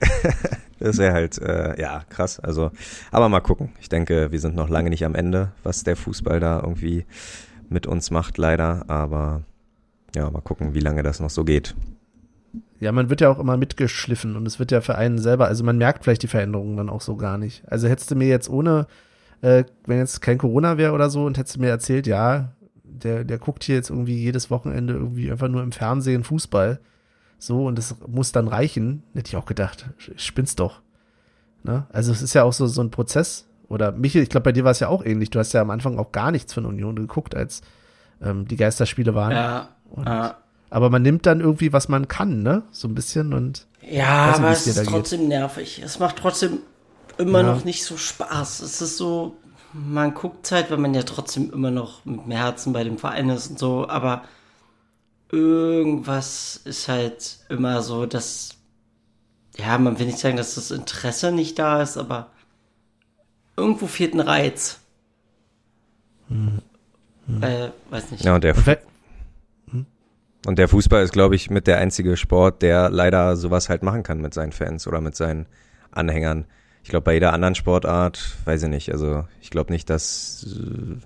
[0.82, 2.40] Das wäre halt, äh, ja, krass.
[2.40, 2.72] Also,
[3.12, 3.70] aber mal gucken.
[3.80, 7.04] Ich denke, wir sind noch lange nicht am Ende, was der Fußball da irgendwie
[7.68, 8.84] mit uns macht, leider.
[8.88, 9.42] Aber
[10.14, 11.76] ja, mal gucken, wie lange das noch so geht.
[12.80, 15.62] Ja, man wird ja auch immer mitgeschliffen und es wird ja für einen selber, also
[15.62, 17.62] man merkt vielleicht die Veränderungen dann auch so gar nicht.
[17.70, 18.88] Also hättest du mir jetzt ohne,
[19.40, 22.52] äh, wenn jetzt kein Corona wäre oder so und hättest du mir erzählt, ja,
[22.82, 26.80] der, der guckt hier jetzt irgendwie jedes Wochenende irgendwie einfach nur im Fernsehen Fußball,
[27.42, 29.86] so und das muss dann reichen, hätte ich auch gedacht,
[30.16, 30.80] spinnst doch.
[31.64, 31.86] Ne?
[31.92, 33.46] Also es ist ja auch so, so ein Prozess.
[33.68, 35.30] Oder Michael, ich glaube, bei dir war es ja auch ähnlich.
[35.30, 37.62] Du hast ja am Anfang auch gar nichts von Union geguckt, als
[38.22, 39.32] ähm, die Geisterspiele waren.
[39.32, 39.68] Ja.
[39.90, 40.36] Und- ja.
[40.70, 42.62] Aber man nimmt dann irgendwie, was man kann, ne?
[42.70, 44.90] So ein bisschen und Ja, nicht, aber es ist da geht.
[44.90, 45.82] trotzdem nervig.
[45.84, 46.60] Es macht trotzdem
[47.18, 47.46] immer Ja.
[47.54, 48.60] noch nicht so Spaß.
[48.60, 49.36] Es ist so,
[49.72, 53.28] man guckt halt, weil man ja trotzdem immer noch mit dem Herzen bei dem Verein
[53.30, 54.22] ist und so, aber
[55.32, 58.50] irgendwas ist halt immer so, dass,
[59.56, 62.30] ja, man will nicht sagen, dass das Interesse nicht da ist, aber
[63.56, 64.78] irgendwo fehlt ein Reiz.
[67.40, 68.24] Äh, weiß nicht.
[68.24, 68.78] Ja, und der, We-
[70.46, 74.02] und der Fußball ist, glaube ich, mit der einzige Sport, der leider sowas halt machen
[74.02, 75.46] kann mit seinen Fans oder mit seinen
[75.92, 76.46] Anhängern.
[76.82, 80.96] Ich glaube, bei jeder anderen Sportart, weiß ich nicht, also ich glaube nicht, dass äh,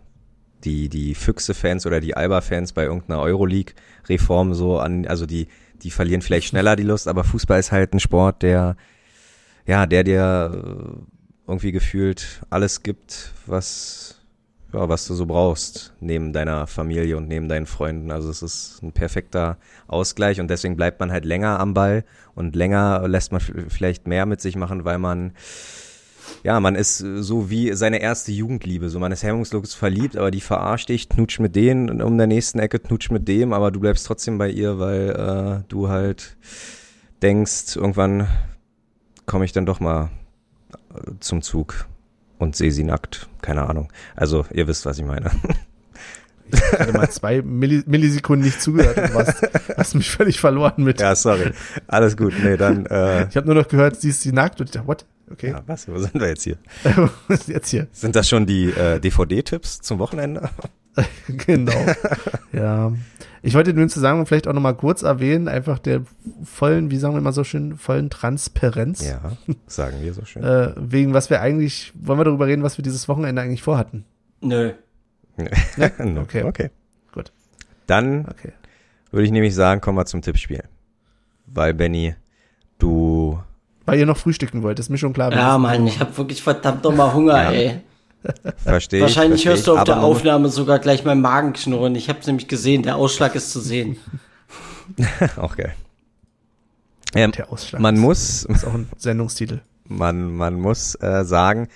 [0.67, 5.49] die, die Füchse-Fans oder die Alba-Fans bei irgendeiner Euroleague-Reform so an, also die,
[5.83, 8.77] die verlieren vielleicht schneller die Lust, aber Fußball ist halt ein Sport, der,
[9.67, 14.21] ja, der dir äh, irgendwie gefühlt alles gibt, was,
[14.73, 18.11] ja, was du so brauchst, neben deiner Familie und neben deinen Freunden.
[18.11, 22.05] Also es ist ein perfekter Ausgleich und deswegen bleibt man halt länger am Ball
[22.35, 25.33] und länger lässt man vielleicht mehr mit sich machen, weil man
[26.43, 28.89] ja, man ist so wie seine erste Jugendliebe.
[28.89, 32.59] So, man ist hemmungslos verliebt, aber die verarscht dich, knutscht mit denen um der nächsten
[32.59, 36.37] Ecke, knutscht mit dem, aber du bleibst trotzdem bei ihr, weil äh, du halt
[37.23, 38.29] denkst, irgendwann
[39.25, 40.11] komme ich dann doch mal
[40.95, 41.87] äh, zum Zug
[42.39, 43.29] und sehe sie nackt.
[43.43, 43.93] Keine Ahnung.
[44.15, 45.31] Also, ihr wisst, was ich meine.
[46.51, 51.01] gerade mal zwei Milli Millisekunden nicht zugehört und warst, hast mich völlig verloren mit.
[51.01, 51.53] ja, sorry.
[51.87, 52.35] Alles gut.
[52.43, 54.87] Nee, dann, äh, Ich habe nur noch gehört, sie ist sie nackt und ich dachte,
[54.87, 55.05] what?
[55.31, 56.57] Okay, ja, was, wo sind wir jetzt hier?
[57.47, 57.89] jetzt hier?
[57.93, 60.51] Sind das schon die äh, DVD-Tipps zum Wochenende?
[61.47, 61.73] genau.
[62.53, 62.93] ja.
[63.43, 66.03] Ich wollte nur in Zusammenhang vielleicht auch nochmal kurz erwähnen, einfach der
[66.45, 69.05] vollen, wie sagen wir mal so schön, vollen Transparenz.
[69.07, 69.33] Ja,
[69.67, 70.43] sagen wir so schön.
[70.43, 74.05] Äh, wegen was wir eigentlich, wollen wir darüber reden, was wir dieses Wochenende eigentlich vorhatten?
[74.41, 74.73] Nö.
[75.37, 76.45] No, okay.
[76.45, 76.71] okay.
[77.13, 77.33] Gut.
[77.87, 78.53] Dann Okay.
[79.11, 80.63] würde ich nämlich sagen, kommen wir zum Tippspiel.
[81.47, 82.15] Weil, Benny,
[82.79, 83.16] du
[83.87, 85.33] Weil ihr noch frühstücken wollt, ist mir schon klar.
[85.33, 87.51] Ja, Mann, ich habe wirklich verdammt nochmal Hunger, Ja.
[87.53, 87.81] ey.
[88.65, 90.49] verstehst Wahrscheinlich hörst du auf der Aufnahme.
[90.49, 91.95] Sogar gleich mein Magen knurren.
[91.95, 93.97] Ich habe nämlich gesehen, der Ausschlag ist zu sehen.
[95.37, 95.75] Auch geil.
[97.15, 99.61] Ähm, Der Ausschlag man ist, muss, ist auch ein Sendungstitel.
[99.85, 101.69] man, man muss äh, sagen,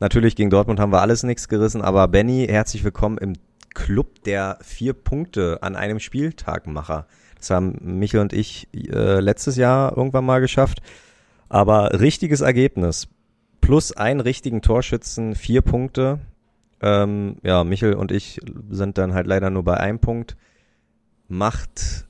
[0.00, 3.34] natürlich gegen Dortmund haben wir alles nichts gerissen, aber Benny, herzlich willkommen im
[3.74, 7.06] Club der vier Punkte an einem Spieltagmacher.
[7.38, 10.80] Das haben Michael und ich äh, letztes Jahr irgendwann mal geschafft.
[11.48, 13.08] Aber richtiges Ergebnis.
[13.60, 16.20] Plus einen richtigen Torschützen, vier Punkte.
[16.80, 18.40] Ähm, ja, Michel und ich
[18.70, 20.36] sind dann halt leider nur bei einem Punkt.
[21.28, 22.06] Macht,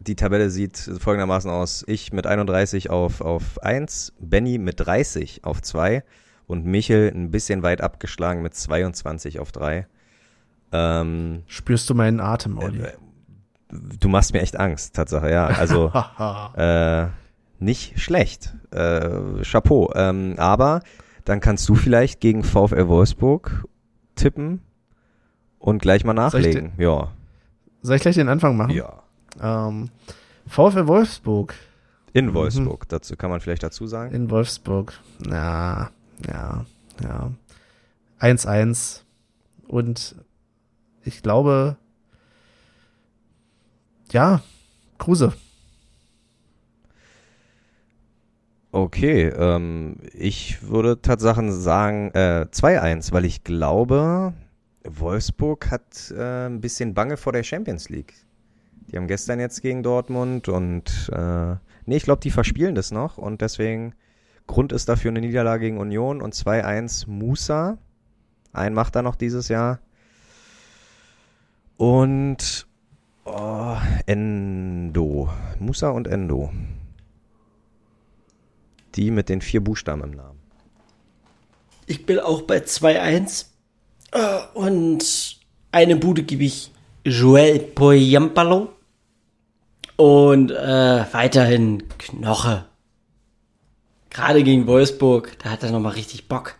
[0.00, 1.84] die Tabelle sieht folgendermaßen aus.
[1.86, 6.02] Ich mit 31 auf, auf 1, Benny mit 30 auf 2
[6.46, 9.86] und Michel ein bisschen weit abgeschlagen mit 22 auf 3.
[10.72, 12.80] Ähm, Spürst du meinen Atem, Olli?
[12.80, 12.92] äh,
[13.70, 15.46] du machst mir echt Angst, Tatsache, ja.
[15.46, 15.92] Also
[16.56, 17.06] äh,
[17.58, 18.54] nicht schlecht.
[18.70, 19.92] Äh, Chapeau.
[19.94, 20.82] Ähm, aber
[21.24, 23.66] dann kannst du vielleicht gegen VfL Wolfsburg
[24.14, 24.60] tippen
[25.58, 26.72] und gleich mal Soll ich nachlegen.
[26.78, 27.12] Ja.
[27.82, 28.70] Soll ich gleich den Anfang machen?
[28.70, 29.02] Ja.
[29.40, 29.90] Ähm,
[30.46, 31.54] VfL Wolfsburg
[32.12, 32.88] In Wolfsburg.
[32.88, 34.14] Dazu kann man vielleicht dazu sagen.
[34.14, 34.98] in Wolfsburg.
[35.28, 35.90] Ja,
[36.26, 36.64] ja,
[37.02, 37.30] ja.
[38.20, 39.02] 1-1.
[39.68, 40.16] Und
[41.04, 41.76] ich glaube,
[44.10, 44.40] ja,
[44.98, 45.32] Kruse.
[48.80, 54.34] Okay, ähm, ich würde Tatsachen sagen äh, 2-1, weil ich glaube,
[54.84, 58.14] Wolfsburg hat äh, ein bisschen Bange vor der Champions League.
[58.86, 61.56] Die haben gestern jetzt gegen Dortmund und äh,
[61.86, 63.94] nee, ich glaube, die verspielen das noch und deswegen
[64.46, 67.78] Grund ist dafür eine Niederlage gegen Union und 2-1 Musa.
[68.52, 69.80] Einen macht er noch dieses Jahr.
[71.76, 72.68] Und
[73.24, 73.76] Oh,
[74.06, 75.28] Endo.
[75.58, 76.52] Musa und Endo.
[78.98, 80.40] Die mit den vier Buchstaben im Namen.
[81.86, 83.46] Ich bin auch bei 2-1.
[84.10, 85.38] Äh, Und
[85.70, 86.72] eine Bude gebe ich
[87.04, 88.72] Joel Poyampalo.
[89.96, 92.66] Und äh, weiterhin Knoche.
[94.10, 96.56] Gerade gegen Wolfsburg, da hat er nochmal richtig Bock.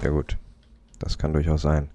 [0.00, 0.36] Sehr gut.
[1.00, 1.90] Das kann durchaus sein.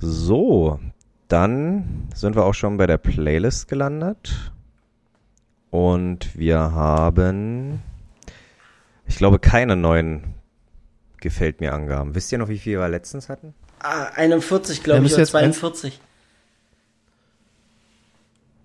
[0.00, 0.80] So,
[1.28, 4.52] dann sind wir auch schon bei der Playlist gelandet.
[5.70, 7.80] Und wir haben,
[9.06, 10.34] ich glaube, keine neuen
[11.20, 12.14] gefällt mir Angaben.
[12.14, 13.54] Wisst ihr noch, wie viel wir letztens hatten?
[13.80, 16.00] Ah, 41, Ja, glaube ich, oder jetzt eins- 42.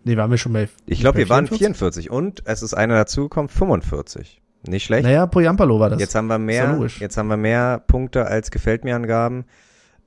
[0.03, 0.69] Nee, waren wir schon bei.
[0.85, 4.41] Ich glaube, wir waren 44 und es ist einer dazugekommen, 45.
[4.67, 5.03] Nicht schlecht.
[5.03, 5.99] Naja, Poyampalo war das.
[5.99, 9.45] Jetzt haben wir ja mehr, jetzt haben wir mehr Punkte als gefällt mir Angaben.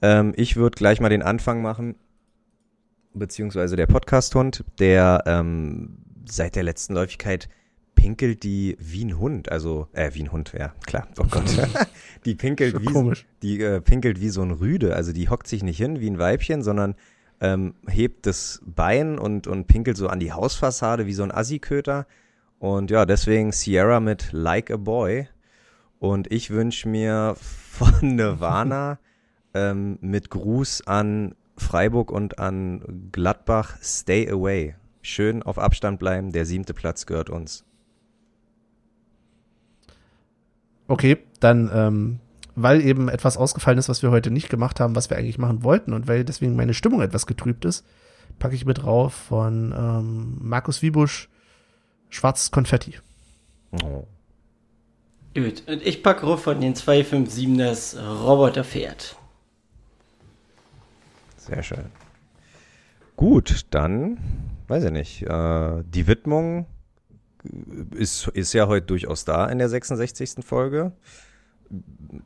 [0.02, 1.94] Ähm, ich würde gleich mal den Anfang machen,
[3.14, 7.48] beziehungsweise der Podcast-Hund, der ähm, seit der letzten Läufigkeit
[8.02, 11.06] pinkelt die wie ein Hund, also äh, wie ein Hund, ja klar.
[11.20, 11.44] Oh Gott,
[12.24, 13.26] die pinkelt wie komisch.
[13.42, 16.18] die äh, pinkelt wie so ein Rüde, also die hockt sich nicht hin wie ein
[16.18, 16.96] Weibchen, sondern
[17.40, 22.08] ähm, hebt das Bein und und pinkelt so an die Hausfassade wie so ein Assi-Köter.
[22.58, 25.28] Und ja, deswegen Sierra mit Like a Boy.
[26.00, 28.98] Und ich wünsche mir von Nirvana
[29.54, 34.74] ähm, mit Gruß an Freiburg und an Gladbach Stay Away.
[35.02, 37.64] Schön auf Abstand bleiben, der siebte Platz gehört uns.
[40.92, 42.18] Okay, dann, ähm,
[42.54, 45.62] weil eben etwas ausgefallen ist, was wir heute nicht gemacht haben, was wir eigentlich machen
[45.62, 47.86] wollten und weil deswegen meine Stimmung etwas getrübt ist,
[48.38, 51.30] packe ich mit drauf von ähm, Markus Wiebusch
[52.10, 52.96] Schwarzes Konfetti.
[53.82, 54.04] Oh.
[55.34, 59.16] Gut, und ich packe ruf von den 257 das Roboterpferd.
[61.38, 61.86] Sehr schön.
[63.16, 64.18] Gut, dann,
[64.68, 66.66] weiß ich nicht, äh, die Widmung
[67.94, 70.44] ist, ist ja heute durchaus da in der 66.
[70.44, 70.92] Folge.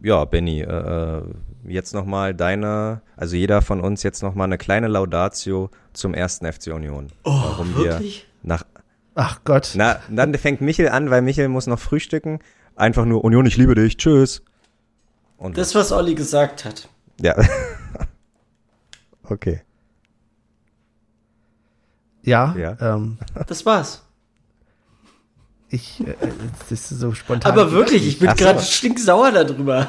[0.03, 1.23] Ja, Benny, äh,
[1.65, 6.69] jetzt nochmal deine, also jeder von uns jetzt nochmal eine kleine Laudatio zum ersten FC
[6.75, 7.09] Union.
[7.25, 8.29] Oh, Warum wir wirklich?
[8.43, 8.65] nach,
[9.15, 9.73] Ach Gott.
[9.77, 12.41] na, dann fängt Michel an, weil Michel muss noch frühstücken.
[12.75, 14.43] Einfach nur, Union, ich liebe dich, tschüss.
[15.39, 16.89] Und Das, was Olli gesagt hat.
[17.21, 17.35] ja.
[19.25, 19.63] okay.
[22.23, 22.77] ja, Ja.
[22.97, 24.06] Ähm, Das war's.
[25.71, 26.15] Ich, äh,
[26.69, 27.51] das ist so spontan.
[27.53, 28.35] Aber wirklich, ich bin so.
[28.37, 29.89] gerade stinksauer darüber.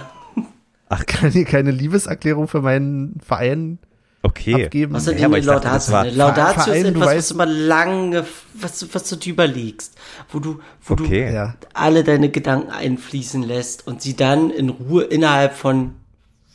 [0.90, 3.78] Ach, kann hier keine Liebeserklärung für meinen Verein
[4.24, 4.66] Okay.
[4.66, 4.94] abgeben?
[4.94, 6.18] Was ist Ja, eine ich dachte, Laudatio?
[6.18, 8.26] Laudatio Verein, ist du etwas, was weißt- du mal lange,
[8.56, 9.96] was, du- was du drüber legst.
[10.32, 11.34] Wo du, wo Okay.
[11.34, 11.56] ja.
[11.60, 15.96] du alle deine Gedanken einfließen lässt und sie dann in Ruhe innerhalb von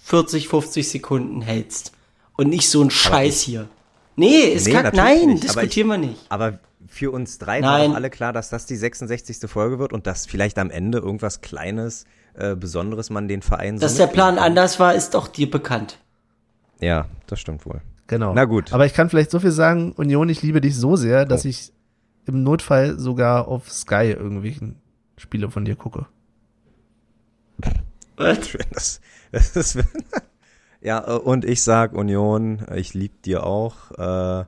[0.02, 1.92] 40, 50 Sekunden hältst.
[2.36, 3.68] Und nicht so ein Scheiß hier.
[4.16, 6.20] Nee, ist Nee, natürlich nein, nicht, aber diskutieren wir nicht.
[6.28, 6.58] Aber
[7.02, 7.90] für uns drei war Nein.
[7.90, 9.50] doch alle klar, dass das die 66.
[9.50, 12.04] Folge wird und dass vielleicht am Ende irgendwas Kleines,
[12.34, 15.50] äh, Besonderes man den Verein so Dass der Plan mitgeben anders war, ist doch dir
[15.50, 15.98] bekannt.
[16.78, 16.86] kann.
[16.88, 17.80] Ja, das stimmt wohl.
[18.06, 18.34] Genau.
[18.34, 18.72] Na gut.
[18.72, 21.48] Aber ich kann vielleicht so viel sagen, Union, ich liebe dich so sehr, dass Oh.
[21.48, 21.72] ich
[22.26, 24.76] im Notfall sogar auf Sky irgendwelchen
[25.16, 26.06] Spiele von dir gucke.
[28.16, 28.38] Was?
[28.70, 29.00] Das,
[29.32, 29.78] das ist.
[30.80, 33.90] ja, äh, und ich sag Union, ich lieb dir auch.
[33.98, 34.44] Äh,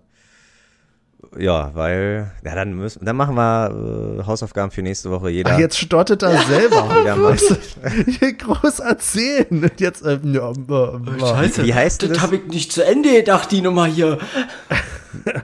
[1.39, 5.31] ja, weil, ja, dann müssen, dann machen wir äh, Hausaufgaben für nächste Woche.
[5.31, 5.53] Jeder.
[5.53, 6.89] Ach, jetzt stottet er selber.
[7.05, 7.21] Ja.
[7.23, 9.47] Weißt du, hier groß erzählen.
[9.51, 12.21] Und jetzt, äh, ja, äh, Scheiße, Wie heißt das das?
[12.21, 14.19] habe ich nicht zu Ende gedacht, die Nummer hier.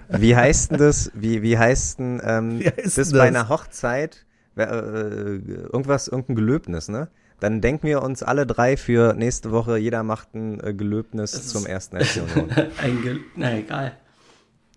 [0.09, 1.11] Wie heißt denn das?
[1.15, 4.25] Wie, wie heißt denn ähm, Wie heißt das bei einer Hochzeit?
[4.57, 7.09] Äh, irgendwas, irgendein Gelöbnis, ne?
[7.41, 11.65] Dann denken wir uns alle drei für nächste Woche, jeder macht ein äh, Gelöbnis zum
[11.65, 12.51] ersten FC Union.
[12.83, 13.93] Ein Ge Na, egal.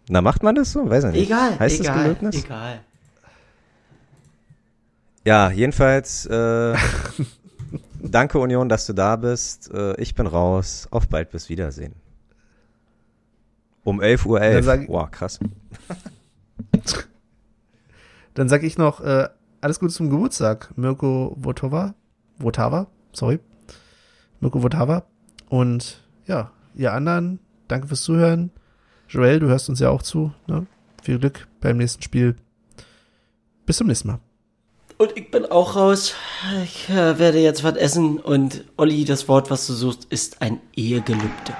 [0.09, 0.89] Na, macht man das so?
[0.89, 1.25] Weiß ich nicht.
[1.27, 2.35] Egal, Heißt das egal, Gelöbnis?
[2.43, 2.79] egal.
[5.25, 6.75] Ja, jedenfalls, äh,
[8.01, 9.71] danke Union, dass du da bist.
[9.73, 10.87] Äh, ich bin raus.
[10.91, 11.93] Auf bald, bis Wiedersehen.
[13.85, 14.39] Um 11.11 Uhr.
[14.39, 15.39] Dann sag ich- Boah, krass.
[18.33, 19.27] Dann sag ich noch, äh,
[19.61, 20.71] alles Gute zum Geburtstag.
[20.75, 21.93] Mirko Votova.
[22.39, 23.39] Votava, sorry.
[24.39, 25.03] Mirko Votava.
[25.49, 28.51] Und ja, ihr anderen, danke fürs Zuhören.
[29.09, 30.31] Joel, du hörst uns ja auch zu.
[30.47, 30.65] Ne?
[31.01, 32.35] Viel Glück beim nächsten Spiel.
[33.65, 34.19] Bis zum nächsten Mal.
[34.97, 36.13] Und ich bin auch raus.
[36.63, 40.61] Ich äh, werde jetzt was essen und Olli, das Wort, was du suchst, ist ein
[40.75, 41.53] Ehegelübde.